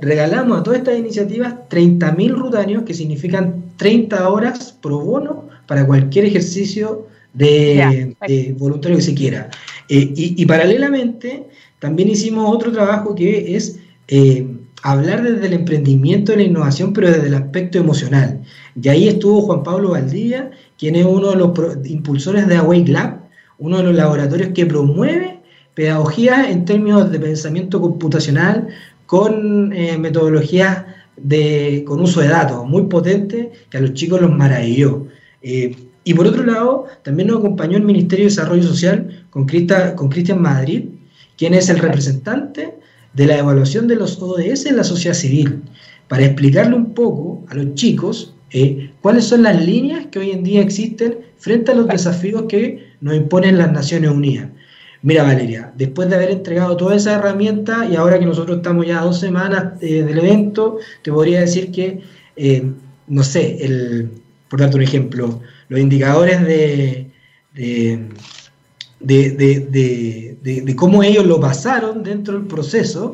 regalamos 0.00 0.60
a 0.60 0.62
todas 0.62 0.78
estas 0.78 0.98
iniciativas 0.98 1.52
30.000 1.68 2.30
rutanios, 2.30 2.84
que 2.84 2.94
significan 2.94 3.64
30 3.76 4.28
horas 4.28 4.76
pro 4.80 5.00
bono 5.00 5.48
para 5.66 5.84
cualquier 5.84 6.26
ejercicio 6.26 7.08
de, 7.32 8.14
voluntario 8.56 8.98
que 8.98 9.02
se 9.02 9.14
quiera. 9.14 9.50
Eh, 9.88 10.12
y, 10.14 10.46
paralelamente, 10.46 11.46
también 11.78 12.08
hicimos 12.08 12.52
otro 12.52 12.72
trabajo 12.72 13.14
que 13.14 13.56
es 13.56 13.78
eh, 14.08 14.46
hablar 14.82 15.22
desde 15.22 15.46
el 15.46 15.52
emprendimiento 15.52 16.32
y 16.32 16.36
la 16.36 16.42
innovación, 16.42 16.92
pero 16.92 17.10
desde 17.10 17.28
el 17.28 17.34
aspecto 17.34 17.78
emocional. 17.78 18.42
Y 18.80 18.88
ahí 18.88 19.08
estuvo 19.08 19.42
Juan 19.42 19.62
Pablo 19.62 19.90
Valdivia, 19.90 20.50
quien 20.78 20.96
es 20.96 21.04
uno 21.04 21.30
de 21.30 21.36
los 21.36 21.52
impulsores 21.84 22.46
de 22.46 22.56
Awake 22.56 22.88
Lab, 22.90 23.20
uno 23.58 23.78
de 23.78 23.84
los 23.84 23.94
laboratorios 23.94 24.50
que 24.54 24.66
promueve 24.66 25.40
pedagogía 25.74 26.50
en 26.50 26.64
términos 26.64 27.10
de 27.10 27.20
pensamiento 27.20 27.80
computacional 27.80 28.68
con 29.06 29.72
eh, 29.72 29.96
metodologías 29.96 30.84
de, 31.16 31.84
con 31.86 32.00
uso 32.00 32.20
de 32.20 32.28
datos 32.28 32.66
muy 32.66 32.84
potente 32.84 33.52
que 33.70 33.78
a 33.78 33.80
los 33.80 33.94
chicos 33.94 34.20
los 34.20 34.30
maravilló. 34.30 35.06
Eh, 35.42 35.76
y 36.04 36.14
por 36.14 36.26
otro 36.26 36.44
lado, 36.44 36.86
también 37.02 37.28
nos 37.28 37.38
acompañó 37.38 37.76
el 37.76 37.84
Ministerio 37.84 38.24
de 38.24 38.30
Desarrollo 38.30 38.62
Social 38.62 39.26
con 39.30 39.46
Cristian 39.46 40.40
Madrid, 40.40 40.84
quien 41.38 41.54
es 41.54 41.70
el 41.70 41.78
representante 41.78 42.74
de 43.14 43.26
la 43.26 43.38
evaluación 43.38 43.88
de 43.88 43.96
los 43.96 44.20
ODS 44.20 44.66
en 44.66 44.76
la 44.76 44.84
sociedad 44.84 45.14
civil, 45.14 45.62
para 46.08 46.24
explicarle 46.24 46.74
un 46.74 46.92
poco 46.92 47.44
a 47.48 47.54
los 47.54 47.74
chicos 47.74 48.34
eh, 48.50 48.90
cuáles 49.00 49.24
son 49.24 49.42
las 49.42 49.64
líneas 49.64 50.06
que 50.10 50.18
hoy 50.18 50.30
en 50.32 50.42
día 50.42 50.60
existen 50.60 51.18
frente 51.38 51.72
a 51.72 51.74
los 51.74 51.86
desafíos 51.86 52.44
que 52.48 52.88
nos 53.00 53.14
imponen 53.14 53.58
las 53.58 53.72
Naciones 53.72 54.10
Unidas. 54.10 54.48
Mira, 55.02 55.22
Valeria, 55.22 55.72
después 55.76 56.08
de 56.08 56.16
haber 56.16 56.30
entregado 56.30 56.76
toda 56.76 56.96
esa 56.96 57.14
herramienta 57.14 57.86
y 57.86 57.94
ahora 57.94 58.18
que 58.18 58.26
nosotros 58.26 58.56
estamos 58.56 58.86
ya 58.86 59.00
dos 59.02 59.20
semanas 59.20 59.74
eh, 59.80 60.02
del 60.02 60.18
evento, 60.18 60.78
te 61.02 61.12
podría 61.12 61.40
decir 61.40 61.70
que, 61.70 62.00
eh, 62.36 62.64
no 63.06 63.22
sé, 63.22 63.64
el, 63.64 64.10
por 64.48 64.60
darte 64.60 64.76
un 64.76 64.82
ejemplo, 64.82 65.40
los 65.68 65.78
indicadores 65.78 66.44
de, 66.44 67.10
cómo 70.76 71.02
ellos 71.02 71.26
lo 71.26 71.40
pasaron 71.40 72.02
dentro 72.02 72.34
del 72.34 72.46
proceso, 72.46 73.12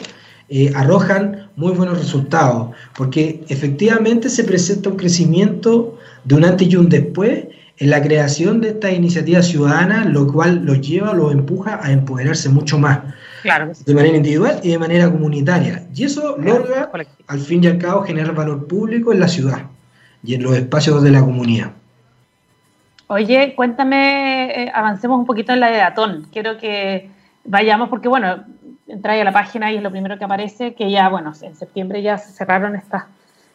eh, 0.48 0.72
arrojan 0.74 1.50
muy 1.56 1.72
buenos 1.72 1.98
resultados, 1.98 2.74
porque 2.96 3.44
efectivamente 3.48 4.28
se 4.28 4.44
presenta 4.44 4.90
un 4.90 4.96
crecimiento 4.96 5.98
de 6.24 6.34
un 6.34 6.44
antes 6.44 6.68
y 6.68 6.76
un 6.76 6.88
después 6.88 7.44
en 7.78 7.90
la 7.90 8.02
creación 8.02 8.60
de 8.60 8.68
estas 8.68 8.92
iniciativas 8.92 9.46
ciudadanas, 9.46 10.06
lo 10.06 10.26
cual 10.26 10.64
los 10.64 10.80
lleva, 10.80 11.12
los 11.12 11.32
empuja 11.32 11.80
a 11.82 11.90
empoderarse 11.90 12.48
mucho 12.48 12.78
más, 12.78 13.00
de 13.84 13.94
manera 13.94 14.16
individual 14.16 14.60
y 14.62 14.70
de 14.70 14.78
manera 14.78 15.10
comunitaria. 15.10 15.86
Y 15.94 16.04
eso 16.04 16.36
logra, 16.38 16.90
al 17.26 17.40
fin 17.40 17.64
y 17.64 17.66
al 17.66 17.78
cabo, 17.78 18.02
generar 18.02 18.34
valor 18.34 18.66
público 18.66 19.12
en 19.12 19.20
la 19.20 19.28
ciudad 19.28 19.66
y 20.22 20.34
en 20.34 20.42
los 20.42 20.56
espacios 20.56 21.02
de 21.02 21.10
la 21.10 21.20
comunidad. 21.20 21.72
Oye, 23.06 23.54
cuéntame, 23.54 24.64
eh, 24.64 24.72
avancemos 24.74 25.18
un 25.18 25.26
poquito 25.26 25.52
en 25.52 25.60
la 25.60 25.70
de 25.70 25.76
Datón. 25.76 26.26
Quiero 26.32 26.56
que 26.56 27.10
vayamos, 27.44 27.88
porque 27.88 28.08
bueno, 28.08 28.44
entráis 28.86 29.20
a 29.20 29.24
la 29.24 29.32
página 29.32 29.70
y 29.70 29.76
es 29.76 29.82
lo 29.82 29.90
primero 29.90 30.18
que 30.18 30.24
aparece, 30.24 30.74
que 30.74 30.90
ya, 30.90 31.08
bueno, 31.08 31.32
en 31.42 31.54
septiembre 31.54 32.02
ya 32.02 32.16
se 32.16 32.32
cerraron 32.32 32.76
estas, 32.76 33.04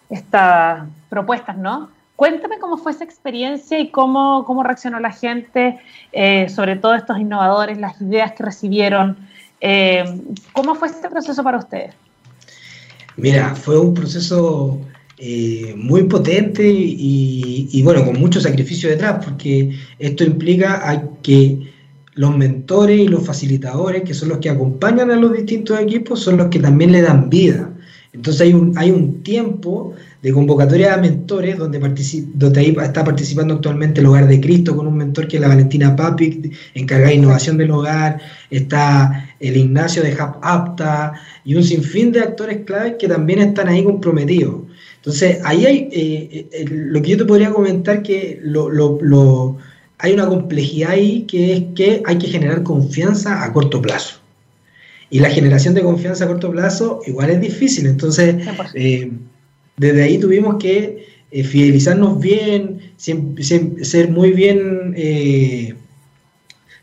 estas 0.09 0.87
propuestas, 1.09 1.57
¿no? 1.57 1.89
Cuéntame 2.15 2.59
cómo 2.59 2.77
fue 2.77 2.91
esa 2.91 3.05
experiencia 3.05 3.79
y 3.79 3.89
cómo, 3.89 4.43
cómo 4.45 4.61
reaccionó 4.61 4.99
la 4.99 5.11
gente, 5.11 5.79
eh, 6.11 6.49
sobre 6.49 6.75
todo 6.75 6.93
estos 6.93 7.17
innovadores, 7.17 7.77
las 7.77 7.99
ideas 8.01 8.33
que 8.33 8.43
recibieron. 8.43 9.17
Eh, 9.61 10.03
¿Cómo 10.53 10.75
fue 10.75 10.89
este 10.89 11.09
proceso 11.09 11.43
para 11.43 11.57
ustedes? 11.57 11.95
Mira, 13.15 13.55
fue 13.55 13.79
un 13.79 13.93
proceso 13.93 14.81
eh, 15.21 15.73
muy 15.75 16.03
potente 16.03 16.65
y, 16.65 17.81
bueno, 17.83 18.05
con 18.05 18.17
mucho 18.17 18.39
sacrificio 18.39 18.89
detrás, 18.89 19.25
porque 19.25 19.71
esto 19.97 20.23
implica 20.23 20.89
a 20.89 21.11
que 21.21 21.73
los 22.13 22.37
mentores 22.37 23.01
y 23.01 23.07
los 23.09 23.25
facilitadores, 23.25 24.03
que 24.03 24.13
son 24.13 24.29
los 24.29 24.37
que 24.37 24.49
acompañan 24.49 25.11
a 25.11 25.17
los 25.17 25.33
distintos 25.33 25.77
equipos, 25.77 26.21
son 26.21 26.37
los 26.37 26.47
que 26.47 26.59
también 26.59 26.93
le 26.93 27.01
dan 27.01 27.29
vida. 27.29 27.69
Entonces 28.13 28.41
hay 28.43 28.53
un, 28.53 28.77
hay 28.77 28.91
un 28.91 29.21
tiempo 29.21 29.93
de 30.21 30.31
convocatoria 30.31 30.93
a 30.93 30.97
mentores 30.97 31.57
donde, 31.57 31.79
donde 32.33 32.59
ahí 32.59 32.75
está 32.81 33.03
participando 33.03 33.55
actualmente 33.55 33.99
el 33.99 34.07
Hogar 34.07 34.27
de 34.27 34.39
Cristo 34.39 34.75
con 34.75 34.87
un 34.87 34.97
mentor 34.97 35.27
que 35.27 35.35
es 35.35 35.41
la 35.41 35.49
Valentina 35.49 35.97
Papic, 35.97 36.51
encargada 36.75 37.09
de 37.09 37.15
innovación 37.15 37.57
del 37.57 37.71
hogar, 37.71 38.21
está 38.49 39.29
el 39.39 39.57
Ignacio 39.57 40.01
de 40.01 40.13
Hub 40.13 40.37
Apta 40.41 41.13
y 41.43 41.55
un 41.55 41.63
sinfín 41.63 42.13
de 42.13 42.21
actores 42.21 42.59
claves 42.65 42.95
que 42.97 43.09
también 43.09 43.39
están 43.39 43.67
ahí 43.67 43.83
comprometidos. 43.83 44.68
Entonces, 44.99 45.39
ahí 45.45 45.65
hay, 45.65 45.89
eh, 45.91 46.47
eh, 46.51 46.65
lo 46.67 47.01
que 47.01 47.11
yo 47.11 47.17
te 47.17 47.25
podría 47.25 47.51
comentar 47.51 48.03
que 48.03 48.39
lo, 48.43 49.57
hay 49.97 50.13
una 50.13 50.27
complejidad 50.27 50.91
ahí 50.91 51.23
que 51.23 51.53
es 51.53 51.63
que 51.73 52.03
hay 52.05 52.17
que 52.17 52.27
generar 52.27 52.63
confianza 52.63 53.43
a 53.43 53.53
corto 53.53 53.81
plazo. 53.81 54.19
Y 55.09 55.19
la 55.19 55.29
generación 55.29 55.73
de 55.73 55.81
confianza 55.81 56.25
a 56.25 56.27
corto 56.27 56.51
plazo 56.51 57.01
igual 57.07 57.29
es 57.29 57.41
difícil. 57.41 57.87
Entonces, 57.87 58.35
eh, 58.73 59.11
desde 59.77 60.03
ahí 60.03 60.17
tuvimos 60.19 60.57
que 60.61 61.07
fidelizarnos 61.31 62.19
bien, 62.19 62.91
ser 62.97 64.09
muy 64.09 64.33
bien 64.33 64.93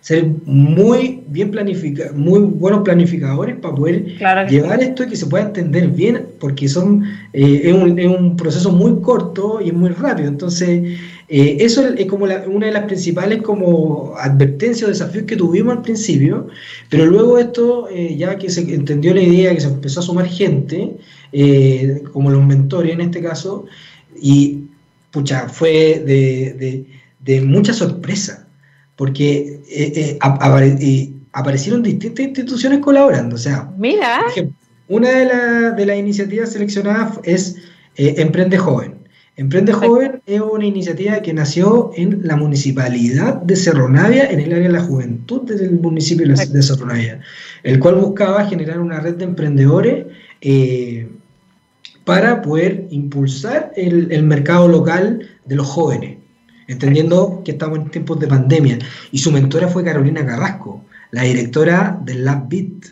ser 0.07 0.25
muy 0.45 1.25
bien 1.27 1.51
planificados, 1.51 2.15
muy 2.15 2.39
buenos 2.39 2.83
planificadores 2.85 3.57
para 3.57 3.75
poder 3.75 4.07
llevar 4.49 4.81
esto 4.81 5.03
y 5.03 5.09
que 5.09 5.17
se 5.17 5.27
pueda 5.27 5.47
entender 5.47 5.89
bien, 5.89 6.27
porque 6.39 6.69
son 6.69 7.03
eh, 7.33 7.63
es, 7.65 8.07
un, 8.07 8.37
proceso 8.37 8.71
muy 8.71 9.01
corto 9.01 9.61
y 9.61 9.73
muy 9.73 9.89
rápido. 9.89 10.29
Entonces, 10.29 10.97
eh, 11.29 11.57
eso 11.59 11.89
es 11.89 12.07
como 12.07 12.25
una 12.25 12.67
de 12.67 12.73
las 12.73 12.85
principales 12.85 13.43
como 13.43 14.15
advertencias 14.17 14.85
o 14.87 14.93
desafíos 14.93 15.25
que 15.25 15.35
tuvimos 15.35 15.77
al 15.77 15.83
principio, 15.83 16.47
pero 16.89 17.07
luego 17.07 17.37
esto, 17.39 17.89
eh, 17.91 18.15
ya 18.17 18.39
que 18.39 18.49
se 18.49 18.61
entendió 18.61 19.13
la 19.13 19.23
idea, 19.23 19.53
que 19.55 19.61
se 19.61 19.67
empezó 19.67 19.99
a 19.99 20.05
sumar 20.05 20.27
gente, 20.29 20.99
como 22.13 22.31
los 22.31 22.47
mentores 22.47 22.93
en 22.93 23.01
este 23.01 23.21
caso, 23.21 23.65
y 24.23 24.61
pucha, 25.11 25.49
fue 25.49 26.01
de, 26.07 27.43
mucha 27.45 27.73
sorpresa, 27.73 28.46
porque 28.97 29.61
eh, 29.69 30.19
eh, 30.21 31.13
aparecieron 31.33 31.83
distintas 31.83 32.27
instituciones 32.27 32.81
colaborando. 32.81 33.37
O 33.37 33.39
sea, 33.39 33.71
mira, 33.77 34.23
una 34.89 35.11
de, 35.11 35.73
de 35.73 35.87
las 35.87 35.99
iniciativas 35.99 36.53
seleccionadas 36.53 37.21
es 37.25 37.57
Emprende 37.97 38.59
Joven. 38.59 38.97
Emprende 39.39 39.75
Joven 39.75 40.23
es 40.25 40.41
una 40.41 40.65
iniciativa 40.65 41.21
que 41.21 41.35
nació 41.35 41.91
en 41.95 42.21
la 42.23 42.37
municipalidad 42.37 43.35
de 43.43 43.55
Cerro 43.55 43.87
Navia, 43.87 44.31
en 44.31 44.41
el 44.41 44.51
área 44.51 44.69
de 44.69 44.73
la 44.73 44.81
juventud 44.81 45.43
del 45.43 45.73
municipio 45.73 46.27
de 46.27 46.63
Cerro 46.63 46.87
Navia, 46.87 47.21
el 47.63 47.79
cual 47.79 47.97
buscaba 47.97 48.47
generar 48.47 48.81
una 48.81 48.99
red 48.99 49.17
de 49.17 49.25
emprendedores 49.25 50.07
eh, 50.41 51.09
para 52.05 52.41
poder 52.41 52.87
impulsar 52.91 53.73
el, 53.77 54.23
mercado 54.23 54.69
local 54.69 55.29
de 55.45 55.55
los 55.55 55.67
jóvenes, 55.67 56.17
entendiendo 56.69 57.43
que 57.45 57.53
estamos 57.53 57.79
en 57.79 57.91
tiempos 57.91 58.21
de 58.21 58.27
pandemia. 58.27 58.79
Y 59.13 59.19
su 59.19 59.31
mentora 59.33 59.69
fue 59.69 59.85
Carolina 59.85 60.25
Carrasco, 60.25 60.85
la 61.11 61.23
directora 61.23 62.01
del 62.05 62.25
LabBit. 62.25 62.87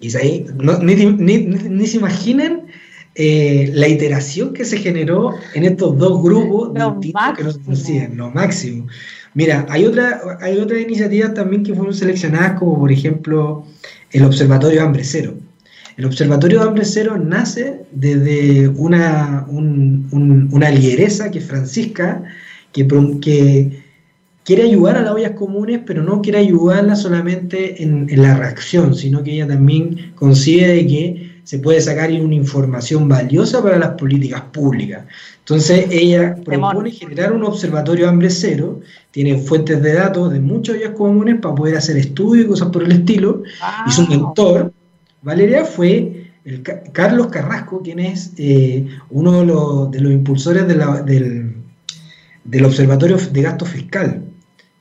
Y 0.00 0.16
ahí, 0.16 0.46
ni, 0.78 1.86
se 1.86 1.96
imaginan 1.96 2.66
eh, 3.14 3.70
la 3.74 3.88
iteración 3.88 4.52
que 4.52 4.64
se 4.64 4.78
generó 4.78 5.34
en 5.54 5.64
estos 5.64 5.98
dos 5.98 6.22
grupos 6.22 6.72
distintos 7.00 7.36
que 7.36 7.44
nos 7.44 7.58
conocían, 7.58 8.16
lo 8.16 8.30
máximo. 8.30 8.86
Mira, 9.34 9.66
hay 9.68 9.84
otra, 9.84 10.20
hay 10.40 10.58
otras 10.58 10.80
iniciativas 10.80 11.34
también 11.34 11.62
que 11.62 11.74
fueron 11.74 11.94
seleccionadas, 11.94 12.58
como 12.58 12.78
por 12.78 12.92
ejemplo 12.92 13.66
el 14.12 14.24
Observatorio 14.24 14.82
Hambre 14.82 15.04
Cero. 15.04 15.34
El 15.96 16.04
Observatorio 16.04 16.62
Hambre 16.62 16.84
Cero 16.84 17.18
nace 17.18 17.80
desde 17.90 18.68
una, 18.68 19.46
una 19.50 20.70
lideresa 20.70 21.30
que 21.30 21.38
es 21.38 21.44
Francisca, 21.44 22.22
que, 22.72 22.86
que 23.20 23.82
quiere 24.44 24.62
ayudar 24.62 24.96
a 24.96 25.02
las 25.02 25.12
ollas 25.12 25.32
comunes, 25.32 25.80
pero 25.86 26.02
no 26.02 26.22
quiere 26.22 26.38
ayudarla 26.38 26.96
solamente 26.96 27.82
en, 27.82 28.08
en, 28.08 28.22
la 28.22 28.36
reacción, 28.36 28.94
sino 28.94 29.22
que 29.22 29.34
ella 29.34 29.46
también 29.46 30.12
concibe 30.14 30.68
de 30.68 30.86
que 30.86 31.28
se 31.48 31.58
puede 31.58 31.80
sacar 31.80 32.10
una 32.12 32.34
información 32.34 33.08
valiosa 33.08 33.62
para 33.62 33.78
las 33.78 33.92
políticas 33.92 34.42
públicas. 34.52 35.04
Entonces 35.38 35.86
ella 35.90 36.36
propone 36.44 36.90
generar 36.90 37.32
un 37.32 37.42
observatorio 37.42 38.06
hambre 38.06 38.28
cero, 38.28 38.80
tiene 39.10 39.38
fuentes 39.38 39.80
de 39.80 39.94
datos 39.94 40.30
de 40.30 40.40
muchos 40.40 40.76
días 40.76 40.90
comunes 40.90 41.40
para 41.40 41.54
poder 41.54 41.78
hacer 41.78 41.96
estudios 41.96 42.44
y 42.44 42.48
cosas 42.50 42.68
por 42.68 42.82
el 42.82 42.92
estilo, 42.92 43.44
y 43.86 43.90
su 43.90 44.06
mentor, 44.06 44.74
Valeria, 45.22 45.64
fue 45.64 46.26
el 46.44 46.62
Carlos 46.92 47.28
Carrasco, 47.28 47.80
quien 47.82 48.00
es 48.00 48.34
eh, 48.36 48.86
uno 49.08 49.88
de 49.90 50.00
los, 50.02 50.12
impulsores 50.12 50.68
del, 50.68 51.47
del 52.50 52.64
Observatorio 52.64 53.16
de 53.16 53.42
Gasto 53.42 53.64
Fiscal 53.64 54.22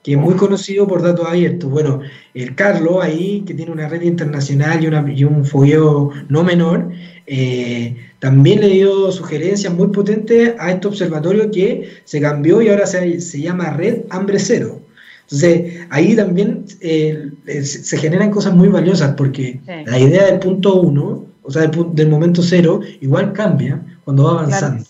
que 0.07 0.13
es 0.13 0.17
muy 0.17 0.35
conocido 0.35 0.87
por 0.87 1.01
datos 1.01 1.27
abiertos. 1.27 1.69
Bueno, 1.69 1.99
el 2.33 2.55
Carlos 2.55 2.99
ahí, 3.01 3.43
que 3.45 3.53
tiene 3.53 3.73
una 3.73 3.89
red 3.89 4.03
internacional 4.03 4.81
y, 5.13 5.23
un 5.25 5.43
fogueo 5.43 6.11
no 6.29 6.45
menor, 6.45 6.91
eh, 7.25 7.93
también 8.19 8.61
le 8.61 8.69
dio 8.69 9.11
sugerencias 9.11 9.73
muy 9.73 9.89
potentes 9.89 10.53
a 10.59 10.71
este 10.71 10.87
observatorio 10.87 11.51
que 11.51 11.89
se 12.05 12.21
cambió 12.21 12.61
y 12.61 12.69
ahora 12.69 12.85
se, 12.85 13.41
llama 13.41 13.71
Red 13.71 14.03
Hambre 14.09 14.39
Cero. 14.39 14.79
Entonces, 15.23 15.81
ahí 15.89 16.15
también 16.15 16.63
eh, 16.79 17.31
se, 17.63 17.97
generan 17.97 18.31
cosas 18.31 18.55
muy 18.55 18.69
valiosas 18.69 19.13
porque 19.17 19.59
la 19.85 19.99
idea 19.99 20.27
del 20.27 20.39
punto 20.39 20.75
uno, 20.75 21.25
o 21.43 21.51
sea, 21.51 21.67
del, 21.67 22.07
momento 22.07 22.41
cero, 22.41 22.79
igual 23.01 23.33
cambia 23.33 23.81
cuando 24.05 24.23
va 24.23 24.31
avanzando. 24.39 24.85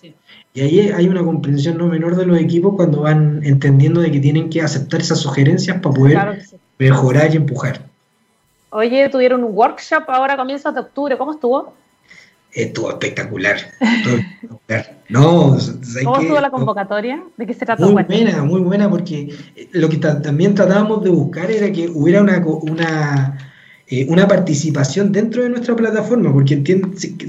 Y 0.53 0.61
ahí 0.61 0.79
hay 0.89 1.07
una 1.07 1.23
comprensión 1.23 1.77
no 1.77 1.87
menor 1.87 2.15
de 2.15 2.25
los 2.25 2.39
equipos 2.39 2.75
cuando 2.75 3.01
van 3.01 3.41
entendiendo 3.43 4.01
de 4.01 4.11
que 4.11 4.19
tienen 4.19 4.49
que 4.49 4.61
aceptar 4.61 5.01
esas 5.01 5.19
sugerencias 5.19 5.79
para 5.81 5.93
poder 5.93 6.45
mejorar 6.79 7.33
y 7.33 7.37
empujar. 7.37 7.81
Oye, 8.71 9.07
tuvieron 9.09 9.43
un 9.43 9.55
workshop 9.55 10.03
ahora 10.07 10.33
a 10.33 10.37
comienzos 10.37 10.73
de 10.73 10.81
octubre, 10.81 11.17
¿cómo 11.17 11.33
estuvo? 11.33 11.73
Estuvo 12.51 12.89
espectacular. 12.89 13.57
No, 15.09 15.57
¿Cómo 16.03 16.19
estuvo 16.19 16.41
la 16.41 16.49
convocatoria? 16.49 17.23
¿De 17.37 17.45
qué 17.45 17.53
se 17.53 17.65
trató? 17.65 17.89
Muy 17.89 18.03
buena, 18.03 18.43
muy 18.43 18.59
buena, 18.59 18.89
porque 18.89 19.33
lo 19.71 19.87
que 19.87 19.95
también 19.97 20.53
tratábamos 20.53 21.01
de 21.01 21.09
buscar 21.09 21.49
era 21.49 21.71
que 21.71 21.87
hubiera 21.87 22.21
una, 22.21 22.45
una 22.45 23.37
eh, 23.89 24.05
una 24.09 24.27
participación 24.27 25.13
dentro 25.13 25.43
de 25.43 25.49
nuestra 25.49 25.73
plataforma, 25.73 26.33
porque 26.33 26.61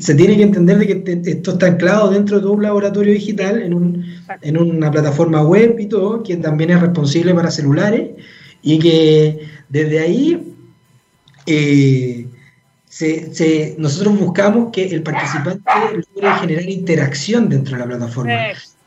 se, 0.01 0.15
tiene 0.17 0.37
que 0.37 0.43
entender 0.43 0.79
de 0.79 0.87
que 0.87 1.21
esto 1.31 1.53
está 1.53 1.67
anclado 1.67 2.11
dentro 2.11 2.41
de 2.41 2.47
un 2.49 2.63
laboratorio 2.63 3.13
digital, 3.13 3.63
en, 3.63 3.75
un, 3.75 4.05
en 4.43 4.59
una 4.59 4.91
plataforma 4.91 5.43
web 5.43 5.77
y 5.79 5.87
todo, 5.87 6.23
que 6.25 6.37
también 6.37 6.71
es 6.71 6.81
responsable 6.81 7.33
para 7.33 7.53
celulares, 7.53 8.11
y 8.61 8.81
que 8.81 9.39
desde 9.69 10.01
ahí 10.01 10.55
eh, 11.47 12.27
nosotros 13.79 14.19
buscamos 14.19 14.73
que 14.73 14.87
el 14.87 15.03
participante 15.05 15.63
logre 16.17 16.39
generar 16.41 16.69
interacción 16.69 17.49
dentro 17.49 17.75
de 17.75 17.79
la 17.79 17.87
plataforma. 17.87 18.33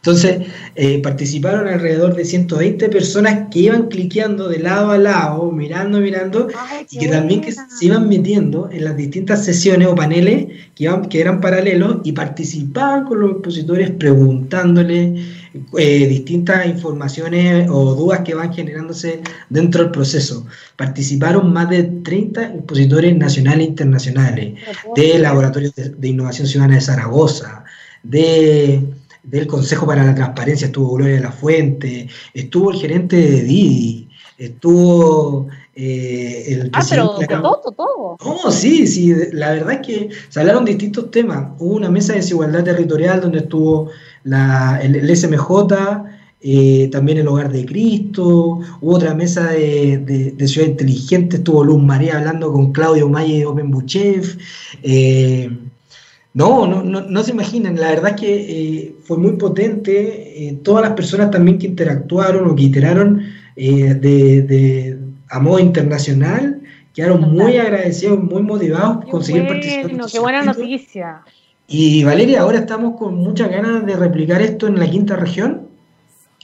Entonces, 0.01 0.47
eh, 0.73 0.99
participaron 1.03 1.67
alrededor 1.67 2.15
de 2.15 2.25
120 2.25 2.89
personas 2.89 3.49
que 3.51 3.59
iban 3.59 3.87
cliqueando 3.87 4.49
de 4.49 4.57
lado 4.57 4.89
a 4.89 4.97
lado, 4.97 5.51
mirando, 5.51 5.99
mirando, 5.99 6.47
y 6.89 6.97
que 6.97 7.07
también 7.07 7.41
que 7.41 7.51
se 7.51 7.85
iban 7.85 8.09
metiendo 8.09 8.67
en 8.71 8.85
las 8.85 8.97
distintas 8.97 9.45
sesiones 9.45 9.87
o 9.87 9.93
paneles 9.93 10.47
que, 10.73 10.85
iban, 10.85 11.07
que 11.07 11.21
eran 11.21 11.39
paralelos 11.39 11.97
y 12.03 12.13
participaban 12.13 13.05
con 13.05 13.19
los 13.19 13.31
expositores 13.33 13.91
preguntándoles 13.91 15.23
eh, 15.77 16.07
distintas 16.07 16.65
informaciones 16.65 17.69
o 17.69 17.93
dudas 17.93 18.21
que 18.21 18.33
van 18.33 18.51
generándose 18.51 19.21
dentro 19.51 19.83
del 19.83 19.91
proceso. 19.91 20.47
Participaron 20.77 21.53
más 21.53 21.69
de 21.69 21.83
30 21.83 22.55
expositores 22.55 23.15
nacionales 23.15 23.67
e 23.67 23.69
internacionales, 23.69 24.53
de 24.95 25.19
laboratorios 25.19 25.75
de 25.75 26.07
Innovación 26.07 26.47
Ciudadana 26.47 26.75
de 26.75 26.81
Zaragoza, 26.81 27.65
de 28.01 28.83
del 29.23 29.47
Consejo 29.47 29.85
para 29.85 30.03
la 30.03 30.15
Transparencia 30.15 30.67
estuvo 30.67 30.95
Gloria 30.95 31.15
de 31.15 31.21
la 31.21 31.31
Fuente, 31.31 32.07
estuvo 32.33 32.71
el 32.71 32.77
gerente 32.77 33.15
de 33.15 33.43
Didi, 33.43 34.09
estuvo 34.37 35.47
eh, 35.75 36.45
el 36.47 36.69
Ah, 36.73 36.83
pero 36.89 37.15
todo, 37.17 37.71
todo. 37.71 38.17
No, 38.25 38.51
sí, 38.51 38.87
sí, 38.87 39.13
la 39.31 39.51
verdad 39.51 39.73
es 39.73 39.87
que 39.87 40.09
se 40.29 40.39
hablaron 40.39 40.65
distintos 40.65 41.11
temas. 41.11 41.51
Hubo 41.59 41.75
una 41.75 41.89
mesa 41.89 42.13
de 42.13 42.19
desigualdad 42.19 42.63
territorial 42.63 43.21
donde 43.21 43.39
estuvo 43.39 43.89
el, 44.25 45.15
SMJ, 45.15 45.49
eh, 46.41 46.89
también 46.91 47.19
el 47.19 47.27
Hogar 47.27 47.51
de 47.51 47.65
Cristo, 47.65 48.59
hubo 48.81 48.95
otra 48.95 49.13
mesa 49.13 49.51
de, 49.51 50.35
Ciudad 50.47 50.67
Inteligente, 50.67 51.37
estuvo 51.37 51.63
Luz 51.63 51.81
María 51.81 52.17
hablando 52.17 52.51
con 52.51 52.71
Claudio 52.71 53.07
Maye 53.07 53.39
de 53.39 53.45
Open 53.45 53.71
eh, 54.83 55.49
no, 56.33 56.65
no, 56.65 56.81
no, 56.81 57.01
no, 57.01 57.23
se 57.23 57.31
imaginan, 57.31 57.75
la 57.75 57.89
verdad 57.89 58.11
es 58.11 58.21
que 58.21 58.35
eh, 58.35 58.95
fue 59.03 59.17
muy 59.17 59.33
potente, 59.33 60.47
eh, 60.47 60.59
todas 60.63 60.83
las 60.83 60.93
personas 60.93 61.29
también 61.29 61.57
que 61.57 61.67
interactuaron 61.67 62.49
o 62.49 62.55
que 62.55 62.63
iteraron 62.63 63.21
eh, 63.57 63.93
de, 63.95 64.97
a 65.29 65.39
modo 65.39 65.59
internacional, 65.59 66.61
quedaron 66.93 67.33
muy 67.33 67.57
agradecidos, 67.57 68.23
muy 68.23 68.43
motivados 68.43 68.97
por 68.97 69.09
conseguir 69.09 69.47
participar. 69.47 70.09
Qué 70.09 70.19
buena 70.19 70.43
noticia. 70.43 71.21
Y 71.67 72.03
Valeria, 72.03 72.41
ahora 72.41 72.59
estamos 72.59 72.97
con 72.97 73.15
muchas 73.15 73.49
ganas 73.49 73.85
de 73.85 73.95
replicar 73.95 74.41
esto 74.41 74.67
en 74.67 74.79
la 74.79 74.89
quinta 74.89 75.17
región, 75.17 75.67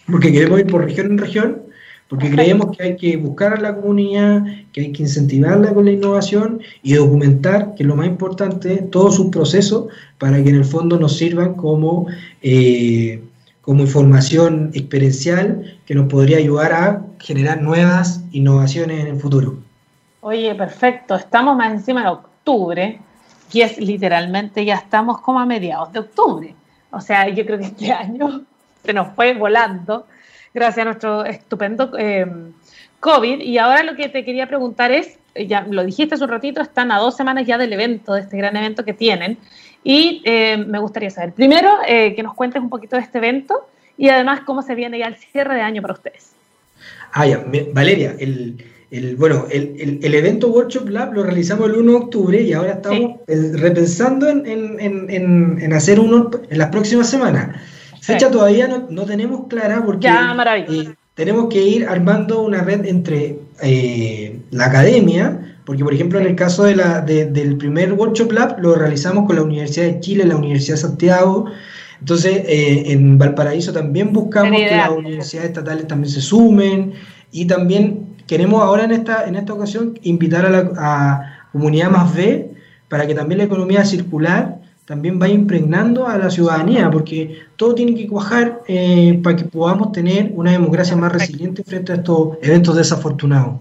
porque 0.10 0.34
queremos 0.34 0.60
ir 0.60 0.68
por 0.68 0.84
región 0.84 1.08
en 1.08 1.18
región, 1.18 1.62
porque 2.10 2.32
creemos 2.32 2.76
que 2.76 2.84
hay 2.84 2.96
que 2.96 3.18
buscar 3.18 3.54
a 3.54 3.60
la 3.60 3.76
comunidad, 3.76 4.44
que 4.72 4.82
hay 4.82 4.92
que 4.94 5.04
incentivarla 5.04 5.74
con 5.74 5.86
la 5.86 5.92
innovación 5.92 6.62
y 6.82 6.94
documentar, 6.94 7.76
que 7.76 7.84
es 7.84 7.88
lo 7.88 7.96
más 7.96 8.08
importante, 8.08 8.78
todos 8.78 9.16
sus 9.16 9.28
procesos 9.28 9.88
para 10.18 10.42
que 10.42 10.50
en 10.50 10.56
el 10.56 10.66
fondo 10.66 10.98
nos 10.98 11.18
sirvan 11.18 11.56
como, 11.56 12.08
eh, 12.42 13.22
como 13.62 13.84
información 13.84 14.72
experiencial 14.74 15.80
que 15.86 15.96
nos 15.96 16.08
podría 16.08 16.38
ayudar 16.38 16.72
a 16.72 17.02
generar 17.20 17.62
nuevas 17.62 18.24
innovaciones 18.32 19.02
en 19.02 19.08
el 19.08 19.20
futuro. 19.20 19.58
Oye, 20.22 20.56
perfecto, 20.56 21.16
estamos 21.16 21.58
más 21.58 21.74
encima 21.74 22.04
de 22.04 22.10
octubre, 22.10 23.00
y 23.52 23.62
es 23.62 23.78
literalmente 23.78 24.64
ya 24.66 24.76
estamos 24.76 25.22
como 25.22 25.40
a 25.40 25.46
mediados 25.46 25.92
de 25.92 26.00
octubre. 26.00 26.56
O 26.92 27.02
sea, 27.02 27.28
yo 27.30 27.46
creo 27.46 27.58
que 27.58 27.66
este 27.66 27.92
año 27.92 28.42
se 28.84 28.94
nos 28.94 29.14
fue 29.14 29.34
volando 29.34 30.06
gracias 30.58 30.82
a 30.82 30.86
nuestro 30.86 31.24
estupendo 31.24 31.92
eh, 31.98 32.26
COVID. 33.00 33.40
Y 33.42 33.58
ahora 33.60 33.84
lo 33.84 33.96
que 33.96 34.10
te 34.10 34.26
quería 34.26 34.48
preguntar 34.48 34.92
es, 34.92 35.20
ya 35.36 35.62
lo 35.70 35.86
dijiste 35.86 36.16
hace 36.16 36.24
un 36.24 36.32
ratito, 36.32 36.62
están 36.62 36.92
a 36.92 36.98
dos 36.98 37.16
semanas 37.16 37.46
ya 37.46 37.60
del 37.60 37.72
evento, 37.74 38.16
de 38.16 38.22
este 38.22 38.38
gran 38.38 38.58
evento 38.58 38.84
que 38.84 38.94
tienen. 38.94 39.38
Y 39.84 40.24
eh, 40.26 40.58
me 40.58 40.80
gustaría 40.80 41.12
saber, 41.12 41.34
primero, 41.34 41.70
eh, 41.88 42.16
que 42.16 42.24
nos 42.24 42.34
cuentes 42.34 42.62
un 42.62 42.70
poquito 42.70 42.96
de 42.96 43.04
este 43.04 43.20
evento 43.20 43.68
y 43.98 44.10
además 44.10 44.42
cómo 44.46 44.64
se 44.64 44.74
viene 44.74 44.98
ya 44.98 45.06
el 45.06 45.16
cierre 45.16 45.56
de 45.56 45.62
año 45.62 45.82
para 45.82 45.94
ustedes. 45.94 46.32
Ah, 47.14 47.26
ya, 47.28 47.46
Valeria, 47.74 48.16
el, 48.20 48.58
el 48.90 49.16
bueno, 49.16 49.46
el, 49.52 50.00
el, 50.02 50.14
evento 50.14 50.50
Workshop 50.50 50.90
Lab 50.90 51.14
lo 51.14 51.24
realizamos 51.24 51.70
el 51.70 51.76
1 51.76 51.92
de 51.92 51.98
octubre 51.98 52.42
y 52.42 52.54
ahora 52.54 52.74
estamos 52.74 53.20
repensando 53.28 54.28
en, 54.28 54.46
en, 54.46 55.10
en, 55.10 55.62
en, 55.62 55.74
hacer 55.74 56.00
uno 56.00 56.32
en 56.50 56.58
las 56.58 56.70
próximas 56.70 57.10
semanas 57.10 57.56
Fecha 58.14 58.32
todavía 58.32 58.86
no, 58.90 59.06
tenemos 59.06 59.48
clara 59.48 59.84
porque 59.86 60.08
eh, 60.08 60.94
tenemos 61.14 61.48
que 61.50 61.62
ir 61.62 61.88
armando 61.88 62.42
una 62.42 62.62
red 62.62 62.86
entre 62.86 63.40
eh, 63.62 64.40
la 64.52 64.66
academia, 64.66 65.60
porque 65.66 65.84
por 65.84 65.94
ejemplo 65.94 66.18
en 66.20 66.26
el 66.26 66.36
caso 66.36 66.64
de 66.64 66.76
la, 66.76 67.02
del 67.02 67.58
primer 67.58 67.92
Workshop 67.94 68.32
Lab 68.32 68.60
lo 68.60 68.76
realizamos 68.76 69.26
con 69.28 69.36
la 69.36 69.42
Universidad 69.42 69.88
de 69.88 70.00
Chile, 70.00 70.26
la 70.26 70.38
Universidad 70.38 70.76
de 70.76 70.82
Santiago, 70.82 71.46
entonces 72.00 72.44
eh, 72.46 72.92
en 72.94 73.18
Valparaíso 73.18 73.74
también 73.74 74.14
buscamos 74.14 74.58
que 74.58 74.76
las 74.76 74.90
universidades 74.90 75.50
estatales 75.50 75.88
también 75.88 76.12
se 76.12 76.22
sumen. 76.22 76.94
Y 77.32 77.46
también 77.46 78.16
queremos 78.26 78.64
ahora 78.64 78.86
en 78.86 78.92
esta, 78.92 79.28
en 79.28 79.36
esta 79.36 79.54
ocasión 79.54 80.00
invitar 80.04 80.46
a 80.46 80.50
la 80.50 80.72
a 80.78 81.50
comunidad 81.52 81.90
más 81.90 82.16
B 82.16 82.52
para 82.88 83.06
que 83.06 83.16
también 83.16 83.40
la 83.40 83.46
economía 83.46 83.84
circular 83.84 84.60
también 84.88 85.20
vaya 85.20 85.34
impregnando 85.34 86.08
a 86.08 86.18
la 86.18 86.30
ciudadanía, 86.30 86.90
porque 86.90 87.42
todo 87.58 87.76
tiene 87.76 87.94
que 87.94 88.08
cuajar 88.08 88.62
eh, 88.70 89.20
para 89.22 89.36
que 89.36 89.44
podamos 89.44 89.92
tener 89.92 90.32
una 90.34 90.54
democracia 90.54 90.96
más 90.96 91.12
resiliente 91.12 91.62
frente 91.62 91.92
a 91.92 91.96
estos 91.96 92.38
eventos 92.42 92.74
desafortunados. 92.74 93.60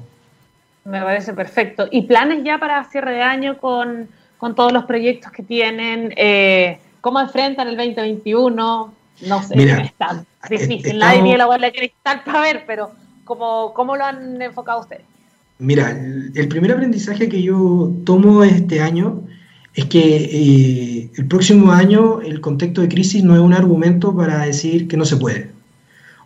Me 0.84 1.02
parece 1.02 1.32
perfecto. 1.32 1.88
¿Y 1.90 2.02
planes 2.02 2.44
ya 2.44 2.58
para 2.58 2.84
cierre 2.84 3.14
de 3.14 3.22
año 3.22 3.58
con, 3.58 4.08
todos 4.54 4.72
los 4.72 4.84
proyectos 4.84 5.32
que 5.32 5.42
tienen? 5.42 6.14
Eh, 6.16 6.78
¿Cómo 7.00 7.20
enfrentan 7.20 7.66
el 7.66 7.76
2021? 7.76 8.94
No 9.26 9.42
sé, 9.42 9.82
está 9.82 10.24
difícil. 10.48 10.96
Nadie 10.96 11.22
tiene 11.22 11.38
la 11.38 11.46
bola 11.46 11.66
de 11.66 11.72
cristal 11.72 12.22
para 12.24 12.40
ver, 12.40 12.62
pero 12.68 12.92
¿cómo, 13.24 13.72
¿cómo 13.74 13.96
lo 13.96 14.04
han 14.04 14.40
enfocado 14.40 14.82
ustedes? 14.82 15.02
Mira, 15.58 15.90
el 15.90 16.48
primer 16.48 16.70
aprendizaje 16.70 17.28
que 17.28 17.42
yo 17.42 17.90
tomo 18.04 18.44
este 18.44 18.80
año 18.80 19.24
es 19.76 19.84
que 19.84 20.00
eh, 20.00 21.10
el 21.14 21.26
próximo 21.26 21.70
año 21.70 22.22
el 22.22 22.40
contexto 22.40 22.80
de 22.80 22.88
crisis 22.88 23.22
no 23.22 23.34
es 23.34 23.40
un 23.40 23.52
argumento 23.52 24.16
para 24.16 24.46
decir 24.46 24.88
que 24.88 24.96
no 24.96 25.04
se 25.04 25.18
puede. 25.18 25.50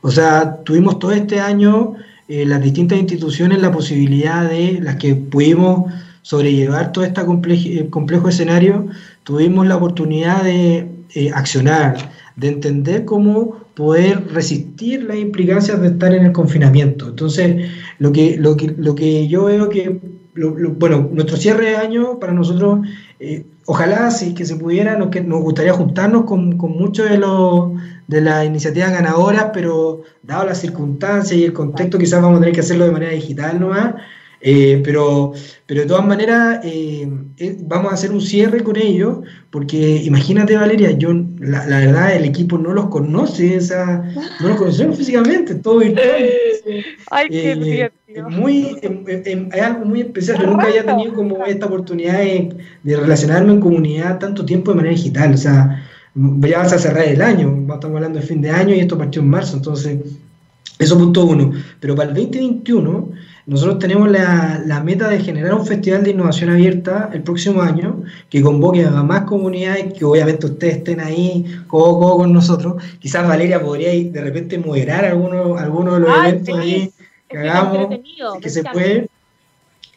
O 0.03 0.11
sea, 0.11 0.63
tuvimos 0.65 1.01
todo 1.01 1.11
este 1.11 1.41
año 1.41 1.95
eh, 2.29 2.47
las 2.47 2.63
distintas 2.63 2.99
instituciones 2.99 3.61
la 3.61 3.73
posibilidad 3.73 4.49
de 4.49 4.81
las 4.81 4.97
que 4.97 5.17
pudimos 5.17 5.93
sobrellevar 6.23 6.93
todo 6.93 7.05
este 7.05 7.21
eh, 7.23 7.91
complejo 7.91 8.29
escenario, 8.29 8.87
tuvimos 9.25 9.67
la 9.67 9.77
oportunidad 9.77 10.45
de 10.45 10.87
accionar, 11.35 11.97
de 12.37 12.49
entender 12.49 13.05
cómo 13.05 13.57
poder 13.75 14.33
resistir 14.33 15.03
las 15.03 15.17
implicancias 15.17 15.81
de 15.81 15.89
estar 15.89 16.15
en 16.15 16.27
el 16.27 16.33
confinamiento. 16.33 17.09
Entonces, 17.09 17.69
lo 17.99 18.13
que, 18.13 18.37
lo 18.37 18.57
que, 18.57 18.75
lo 18.79 18.95
que 18.95 19.27
yo 19.27 19.47
veo 19.47 19.69
que, 19.69 19.99
bueno, 20.49 21.09
nuestro 21.13 21.37
cierre 21.37 21.71
de 21.71 21.77
año 21.77 22.19
para 22.19 22.33
nosotros 22.33 22.87
eh, 23.19 23.45
ojalá 23.67 24.11
sí 24.11 24.35
que 24.35 24.45
se 24.45 24.57
pudiera, 24.57 24.97
nos, 24.97 25.09
que, 25.09 25.21
nos 25.21 25.43
gustaría 25.43 25.73
juntarnos 25.73 26.25
con, 26.25 26.57
con 26.57 26.73
muchos 26.73 27.09
de 27.09 27.19
los 27.19 27.73
de 28.11 28.21
las 28.21 28.45
iniciativas 28.45 28.91
ganadoras, 28.91 29.51
pero 29.55 30.03
dado 30.23 30.45
las 30.45 30.59
circunstancias 30.59 31.39
y 31.39 31.45
el 31.45 31.53
contexto, 31.53 31.97
quizás 31.97 32.21
vamos 32.21 32.39
a 32.39 32.41
tener 32.41 32.55
que 32.55 32.61
hacerlo 32.61 32.87
de 32.87 32.91
manera 32.91 33.13
digital 33.13 33.61
nomás. 33.61 33.95
Eh, 34.43 34.81
pero, 34.85 35.33
pero 35.67 35.83
de 35.83 35.87
todas 35.87 36.07
maneras, 36.07 36.61
eh, 36.65 37.07
vamos 37.61 37.93
a 37.93 37.95
hacer 37.95 38.11
un 38.11 38.21
cierre 38.21 38.63
con 38.63 38.77
ellos, 38.77 39.19
porque 39.51 40.03
imagínate, 40.05 40.57
Valeria, 40.57 40.93
yo, 40.93 41.13
la, 41.39 41.67
verdad, 41.67 42.17
el 42.17 42.25
equipo 42.25 42.57
no 42.57 42.73
los 42.73 42.87
conoce, 42.87 43.57
esa, 43.57 44.03
no 44.41 44.49
los 44.49 44.57
conocemos 44.57 44.97
físicamente, 44.97 45.55
todo 45.57 45.81
virtual. 45.81 46.07
Ay, 47.11 47.29
qué 47.29 47.91
muy, 48.29 48.77
em, 48.83 49.05
em, 49.07 49.23
em, 49.25 49.49
es 49.53 49.63
algo 49.63 49.85
muy 49.85 50.01
especial. 50.01 50.41
Yo 50.41 50.47
nunca 50.47 50.65
había 50.65 50.85
tenido 50.85 51.15
como 51.15 51.45
esta 51.45 51.67
oportunidad 51.67 52.19
de, 52.19 52.57
relacionarme 52.85 53.53
en 53.53 53.61
comunidad 53.61 54.19
tanto 54.19 54.45
tiempo 54.45 54.73
de 54.73 54.77
manera 54.77 54.95
digital. 54.95 55.35
O 55.35 55.37
sea, 55.37 55.85
ya 56.15 56.59
vas 56.59 56.73
a 56.73 56.79
cerrar 56.79 57.07
el 57.07 57.23
año, 57.23 57.67
estamos 57.73 57.97
hablando 57.97 58.19
de 58.19 58.27
fin 58.27 58.41
de 58.41 58.51
año 58.51 58.75
y 58.75 58.81
esto 58.81 58.99
partió 58.99 59.23
en 59.23 59.29
marzo, 59.29 59.57
entonces, 59.57 59.99
eso 60.79 60.99
punto 60.99 61.25
uno. 61.25 61.53
Pero 61.79 61.95
para 61.95 62.09
el 62.11 62.17
2021, 62.17 63.11
nosotros 63.51 63.81
tenemos 63.81 64.09
la, 64.09 64.63
la, 64.65 64.81
meta 64.81 65.09
de 65.09 65.19
generar 65.19 65.55
un 65.55 65.67
festival 65.67 66.05
de 66.05 66.13
innovación 66.13 66.51
abierta 66.51 67.11
el 67.13 67.25
próximo 67.25 67.63
año 67.63 68.05
que 68.29 68.43
convoque 68.43 68.85
a 68.85 69.03
más 69.03 69.23
comunidades, 69.23 69.93
que 69.93 70.05
obviamente 70.05 70.47
ustedes 70.47 70.77
estén 70.77 71.01
ahí 71.01 71.45
codo, 71.67 72.17
con 72.17 72.33
nosotros. 72.33 72.81
Quizás 73.01 73.27
Valeria 73.27 73.61
podría 73.61 73.91
de 73.91 74.21
repente 74.21 74.57
moderar 74.57 75.05
algunos, 75.05 75.61
algunos 75.61 75.95
de 75.95 76.01
los 76.01 76.17
eventos 76.17 76.59
ahí 76.61 76.93
que 77.29 77.39
hagamos, 77.39 77.99
que 78.41 78.51
se 78.51 78.63
puede. 78.63 79.09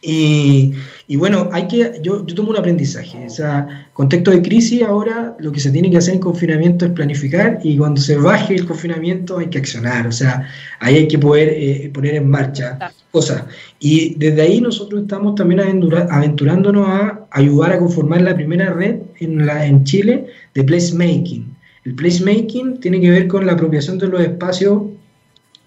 Y, 0.06 0.74
y, 1.08 1.16
bueno, 1.16 1.50
hay 1.54 1.66
que, 1.70 2.00
yo, 2.04 2.26
yo 2.26 2.36
tomo 2.36 2.50
un 2.50 2.58
aprendizaje. 2.58 3.26
O 3.26 3.30
sea, 3.30 3.88
contexto 3.94 4.32
de 4.32 4.42
crisis 4.42 4.84
ahora 4.84 5.36
lo 5.40 5.52
que 5.54 5.62
se 5.62 5.72
tiene 5.72 5.90
que 5.90 5.96
hacer 5.96 6.16
en 6.16 6.20
confinamiento 6.20 6.86
es 6.86 6.92
planificar 6.92 7.60
y 7.64 7.78
cuando 7.78 8.02
se 8.02 8.18
baje 8.18 8.54
el 8.54 8.66
confinamiento 8.66 9.38
hay 9.38 9.48
que 9.48 9.60
accionar. 9.60 10.06
O 10.06 10.12
sea, 10.12 10.50
ahí 10.80 10.96
hay 10.96 11.08
que 11.08 11.18
poder 11.18 11.50
eh, 11.56 11.90
poner 11.94 12.16
en 12.16 12.30
marcha 12.30 12.92
cosas. 13.12 13.46
Y 13.80 14.16
desde 14.16 14.42
ahí 14.42 14.60
nosotros 14.60 15.04
estamos 15.04 15.36
también 15.36 15.62
aventurándonos 15.62 16.86
a 16.86 17.26
ayudar 17.32 17.72
a 17.72 17.80
conformar 17.80 18.22
la 18.22 18.36
primera 18.36 18.74
red 18.74 18.98
en, 19.22 19.46
la, 19.46 19.66
en 19.66 19.86
Chile 19.86 20.26
de 20.54 20.64
placemaking. 20.66 21.56
El 21.86 21.96
placemaking 21.96 22.82
tiene 22.82 23.00
que 23.00 23.10
ver 23.10 23.28
con 23.28 23.46
la 23.46 23.54
apropiación 23.54 23.98
de 24.00 24.08
los 24.08 24.20
espacios 24.20 24.82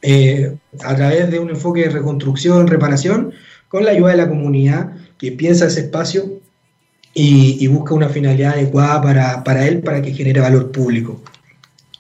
eh, 0.03 0.57
a 0.85 0.95
través 0.95 1.31
de 1.31 1.39
un 1.39 1.51
enfoque 1.51 1.83
de 1.83 1.91
reconstrucción, 1.91 2.67
reparación, 2.67 3.33
con 3.69 3.85
la 3.85 3.93
ayuda 3.93 4.11
de 4.11 4.17
la 4.17 4.29
comunidad 4.29 4.93
que 5.19 5.33
piensa 5.33 5.67
ese 5.67 5.81
espacio 5.81 6.41
y, 7.15 7.67
busca 7.69 7.95
una 7.95 8.11
finalidad 8.11 8.53
adecuada 8.53 9.01
para, 9.01 9.45
para, 9.45 9.67
él, 9.67 9.81
para 9.81 10.03
que 10.03 10.13
genere 10.13 10.41
valor 10.41 10.71
público 10.71 11.23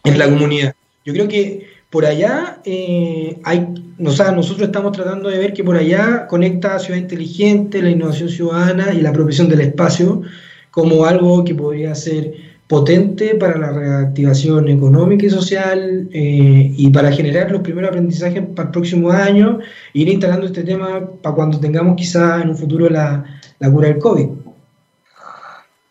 en 0.04 0.18
la 0.18 0.26
comunidad. 0.26 0.74
Yo 1.04 1.14
creo 1.14 1.26
que 1.26 1.66
por 1.88 2.04
allá 2.04 2.60
eh, 2.64 3.38
hay, 3.44 3.66
o 4.04 4.10
sea, 4.10 4.32
nosotros 4.32 4.66
estamos 4.66 4.92
tratando 4.92 5.30
de 5.30 5.38
ver 5.38 5.54
que 5.54 5.64
por 5.64 5.76
allá 5.76 6.26
conecta 6.26 6.78
Ciudad 6.78 7.00
Inteligente, 7.00 7.80
la 7.80 7.90
innovación 7.90 8.28
ciudadana 8.28 8.92
y 8.92 9.00
la 9.00 9.10
apropiación 9.10 9.48
del 9.48 9.62
espacio 9.62 10.22
como 10.70 11.06
algo 11.06 11.42
que 11.44 11.54
podría 11.54 11.94
ser 11.94 12.34
potente 12.68 13.36
para 13.36 13.56
la 13.58 13.72
reactivación 13.72 14.68
económica 14.68 15.26
y 15.26 15.30
social 15.30 16.08
eh, 16.12 16.72
y 16.76 16.90
para 16.90 17.12
generar 17.12 17.50
los 17.50 17.62
primeros 17.62 17.90
aprendizajes 17.90 18.42
para 18.54 18.68
el 18.68 18.72
próximo 18.72 19.10
año, 19.10 19.60
ir 19.92 20.08
instalando 20.08 20.46
este 20.46 20.64
tema 20.64 21.08
para 21.22 21.34
cuando 21.34 21.60
tengamos 21.60 21.96
quizá 21.96 22.42
en 22.42 22.50
un 22.50 22.56
futuro 22.56 22.88
la, 22.88 23.24
la 23.58 23.70
cura 23.70 23.88
del 23.88 23.98
COVID. 23.98 24.28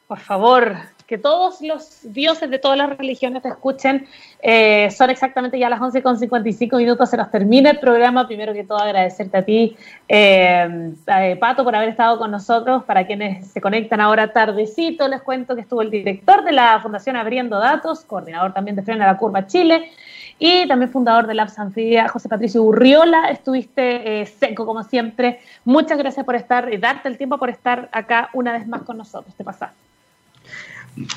Por 0.07 0.19
favor, 0.19 0.76
que 1.08 1.18
todos 1.20 1.62
los 1.62 1.99
dioses 2.03 2.49
de 2.49 2.58
todas 2.58 2.78
las 2.78 2.97
religiones 2.97 3.43
te 3.43 3.49
escuchen. 3.49 4.08
Eh, 4.41 4.89
son 4.91 5.10
exactamente 5.10 5.60
ya 5.60 5.70
las 5.70 5.80
11.55 5.80 6.78
minutos, 6.78 7.10
se 7.10 7.18
nos 7.18 7.30
termina 7.30 7.70
el 7.70 7.80
programa. 7.80 8.28
Primero 8.28 8.53
que 8.53 8.64
todo, 8.64 8.80
agradecerte 8.80 9.38
a 9.38 9.45
ti, 9.45 9.76
eh, 10.08 10.93
eh, 11.08 11.38
Pato, 11.39 11.64
por 11.64 11.76
haber 11.76 11.89
estado 11.89 12.18
con 12.18 12.32
nosotros. 12.32 12.84
Para 12.86 13.06
quienes 13.06 13.47
se 13.47 13.62
conectan 13.62 14.01
ahora 14.01 14.34
tardecito, 14.34 15.08
les 15.08 15.22
cuento 15.22 15.56
que 15.56 15.62
estuvo 15.62 15.82
el 15.82 15.91
director 15.91 16.43
de 16.43 16.51
la 16.51 16.80
Fundación 16.82 17.16
Abriendo 17.16 17.60
Datos, 17.60 18.03
coordinador 18.06 18.53
también 18.53 18.76
de 18.76 18.82
Frena 18.82 19.06
la 19.06 19.18
Curva 19.18 19.45
Chile, 19.45 19.91
y 20.39 20.68
también 20.68 20.91
fundador 20.91 21.28
de 21.28 21.36
Labs 21.36 21.58
Anfibia, 21.60 22.08
José 22.08 22.30
Patricio 22.30 22.64
Urriola. 22.64 23.30
Estuviste 23.30 24.26
seco 24.26 24.66
como 24.66 24.84
siempre. 24.84 25.39
Muchas 25.64 25.97
gracias 25.97 26.26
por 26.26 26.36
estar 26.36 26.74
y 26.74 26.78
darte 26.78 27.08
el 27.08 27.18
tiempo 27.18 27.38
por 27.38 27.49
estar 27.49 27.89
acá 27.91 28.30
una 28.34 28.53
vez 28.53 28.68
más 28.68 28.82
con 28.82 28.97
nosotros. 28.97 29.34
Te 29.36 29.43
pasaste. 29.43 29.86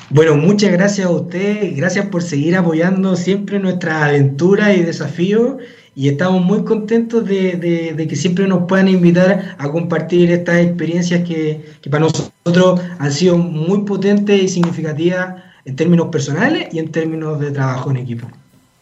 Bueno, 0.09 0.35
muchas 0.35 0.71
gracias 0.73 1.07
a 1.07 1.09
usted, 1.09 1.73
gracias 1.75 2.07
por 2.07 2.21
seguir 2.21 2.57
apoyando 2.57 3.15
siempre 3.15 3.59
nuestra 3.59 4.05
aventura 4.05 4.73
y 4.73 4.83
desafíos 4.83 5.55
y 5.95 6.09
estamos 6.09 6.43
muy 6.43 6.63
contentos 6.63 7.25
de, 7.25 8.05
que 8.09 8.15
siempre 8.15 8.45
nos 8.47 8.67
puedan 8.67 8.89
invitar 8.89 9.55
a 9.57 9.71
compartir 9.71 10.31
estas 10.31 10.57
experiencias 10.65 11.27
que, 11.27 11.63
para 11.89 12.01
nosotros 12.01 12.81
han 12.99 13.11
sido 13.11 13.37
muy 13.37 13.83
potentes 13.85 14.41
y 14.41 14.49
significativas 14.49 15.43
en 15.63 15.75
términos 15.77 16.07
personales 16.07 16.67
y 16.73 16.79
en 16.79 16.91
términos 16.91 17.39
de 17.39 17.51
trabajo 17.51 17.89
en 17.91 17.97
equipo. 17.97 18.27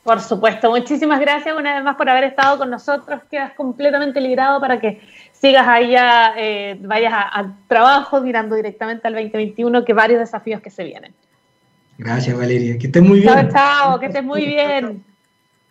Por 0.07 0.21
supuesto, 0.21 0.69
muchísimas 0.69 1.19
gracias 1.19 1.53
una 1.53 1.75
vez 1.75 1.83
más 1.83 1.97
por 1.97 2.09
haber 2.09 2.23
estado 2.23 2.57
con 2.57 2.69
nosotros. 2.69 3.23
Quedas 3.29 3.51
completamente 3.55 4.21
librado 4.21 4.61
para 4.61 4.79
que 4.79 5.01
sigas 5.33 5.67
allá, 5.67 6.33
eh, 6.37 6.77
vayas 6.79 7.11
a, 7.13 7.51
trabajo 7.67 8.21
mirando 8.21 8.55
directamente 8.55 9.05
al 9.05 9.15
2021, 9.15 9.83
que 9.83 9.91
varios 9.91 10.21
desafíos 10.21 10.61
que 10.61 10.69
se 10.69 10.85
vienen. 10.85 11.13
Gracias, 11.97 12.37
Valeria. 12.37 12.77
Que 12.77 12.85
estés 12.85 13.03
muy 13.03 13.19
bien. 13.19 13.33
Chao, 13.33 13.49
chao, 13.51 13.99
que 13.99 14.05
estés 14.05 14.23
muy 14.23 14.45
bien. 14.45 15.03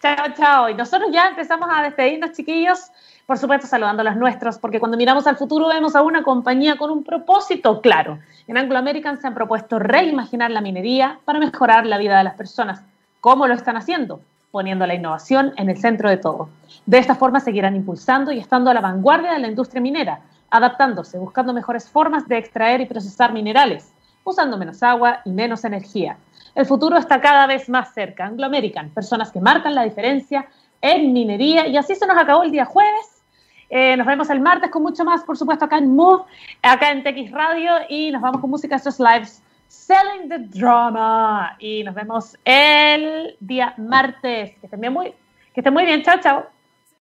Chao, 0.03 0.27
chao. 0.37 0.69
Y 0.69 0.75
nosotros 0.75 1.09
ya 1.11 1.29
empezamos 1.29 1.71
a 1.73 1.83
despedirnos, 1.85 2.33
chiquillos. 2.33 2.91
Por 3.25 3.39
supuesto, 3.39 3.67
saludando 3.67 4.03
a 4.03 4.05
los 4.05 4.17
nuestros, 4.17 4.59
porque 4.59 4.79
cuando 4.79 4.99
miramos 4.99 5.27
al 5.27 5.39
futuro 5.39 5.69
vemos 5.69 5.97
a 5.97 6.03
una 6.03 6.23
compañía 6.23 6.77
con 6.77 6.91
un 6.91 7.05
propósito 7.05 7.81
claro. 7.81 8.19
En 8.47 8.59
Anglo 8.59 8.77
American 8.77 9.19
se 9.19 9.29
han 9.29 9.35
propuesto 9.35 9.79
reimaginar 9.79 10.51
la 10.51 10.61
minería 10.61 11.21
para 11.25 11.39
mejorar 11.39 11.87
la 11.87 11.97
vida 11.97 12.19
de 12.19 12.25
las 12.25 12.35
personas. 12.35 12.83
¿Cómo 13.27 13.49
lo 13.49 13.55
están 13.55 13.77
haciendo? 13.77 14.21
Poniendo 14.53 14.87
la 14.87 14.95
innovación 14.95 15.53
en 15.57 15.69
el 15.69 15.79
centro 15.79 16.09
de 16.09 16.17
todo. 16.17 16.49
De 16.87 16.99
esta 16.99 17.17
forma 17.17 17.41
seguirán 17.41 17.75
impulsando 17.75 18.31
y 18.31 18.39
estando 18.39 18.71
a 18.71 18.75
la 18.75 18.81
vanguardia 18.81 19.33
de 19.33 19.41
la 19.41 19.49
industria 19.49 19.83
minera, 19.83 20.21
adaptándose, 20.49 21.19
buscando 21.19 21.53
mejores 21.53 21.91
formas 21.91 22.29
de 22.29 22.39
extraer 22.39 22.81
y 22.81 22.87
procesar 22.87 23.33
minerales, 23.33 23.93
usando 24.23 24.57
menos 24.57 24.81
agua 24.85 25.23
y 25.25 25.31
menos 25.31 25.65
energía. 25.65 26.19
El 26.55 26.67
futuro 26.67 26.97
está 26.99 27.21
cada 27.21 27.49
vez 27.49 27.69
más 27.69 27.93
cerca. 27.93 28.27
Anglo 28.27 28.47
American, 28.47 28.91
personas 28.91 29.33
que 29.33 29.41
marcan 29.41 29.75
la 29.75 29.83
diferencia 29.83 30.47
en 30.81 31.13
minería. 31.13 31.67
Y 31.67 31.77
así 31.77 31.97
se 31.97 32.07
nos 32.07 32.17
acabó 32.17 32.45
el 32.45 32.53
día 32.53 32.65
jueves. 32.65 33.25
Eh, 33.71 33.97
nos 33.97 34.07
vemos 34.07 34.31
el 34.31 34.39
martes 34.39 34.71
con 34.71 34.85
mucho 34.85 35.05
más, 35.05 35.25
por 35.25 35.37
supuesto, 35.37 35.65
acá 35.65 35.79
en 35.79 35.97
Move, 35.97 36.23
acá 36.63 36.93
en 36.93 37.03
TX 37.03 37.33
Radio. 37.33 37.73
Y 37.89 38.13
nos 38.13 38.23
vamos 38.23 38.41
con 38.41 38.51
música. 38.51 38.77
Estos 38.77 39.01
lives 39.01 39.43
Selling 39.69 40.29
the 40.29 40.39
Drama. 40.39 41.57
Y 41.59 41.85
nos 41.85 41.95
vemos 41.95 42.37
el 42.45 43.37
día 43.41 43.75
martes. 43.77 44.57
Que 44.61 44.67
estén 44.67 44.81
bien 44.81 44.93
muy, 44.93 45.13
que 45.55 45.61
estén 45.61 45.73
muy 45.73 45.85
bien. 45.85 46.03
Chao, 46.03 46.21
chao. 46.21 46.56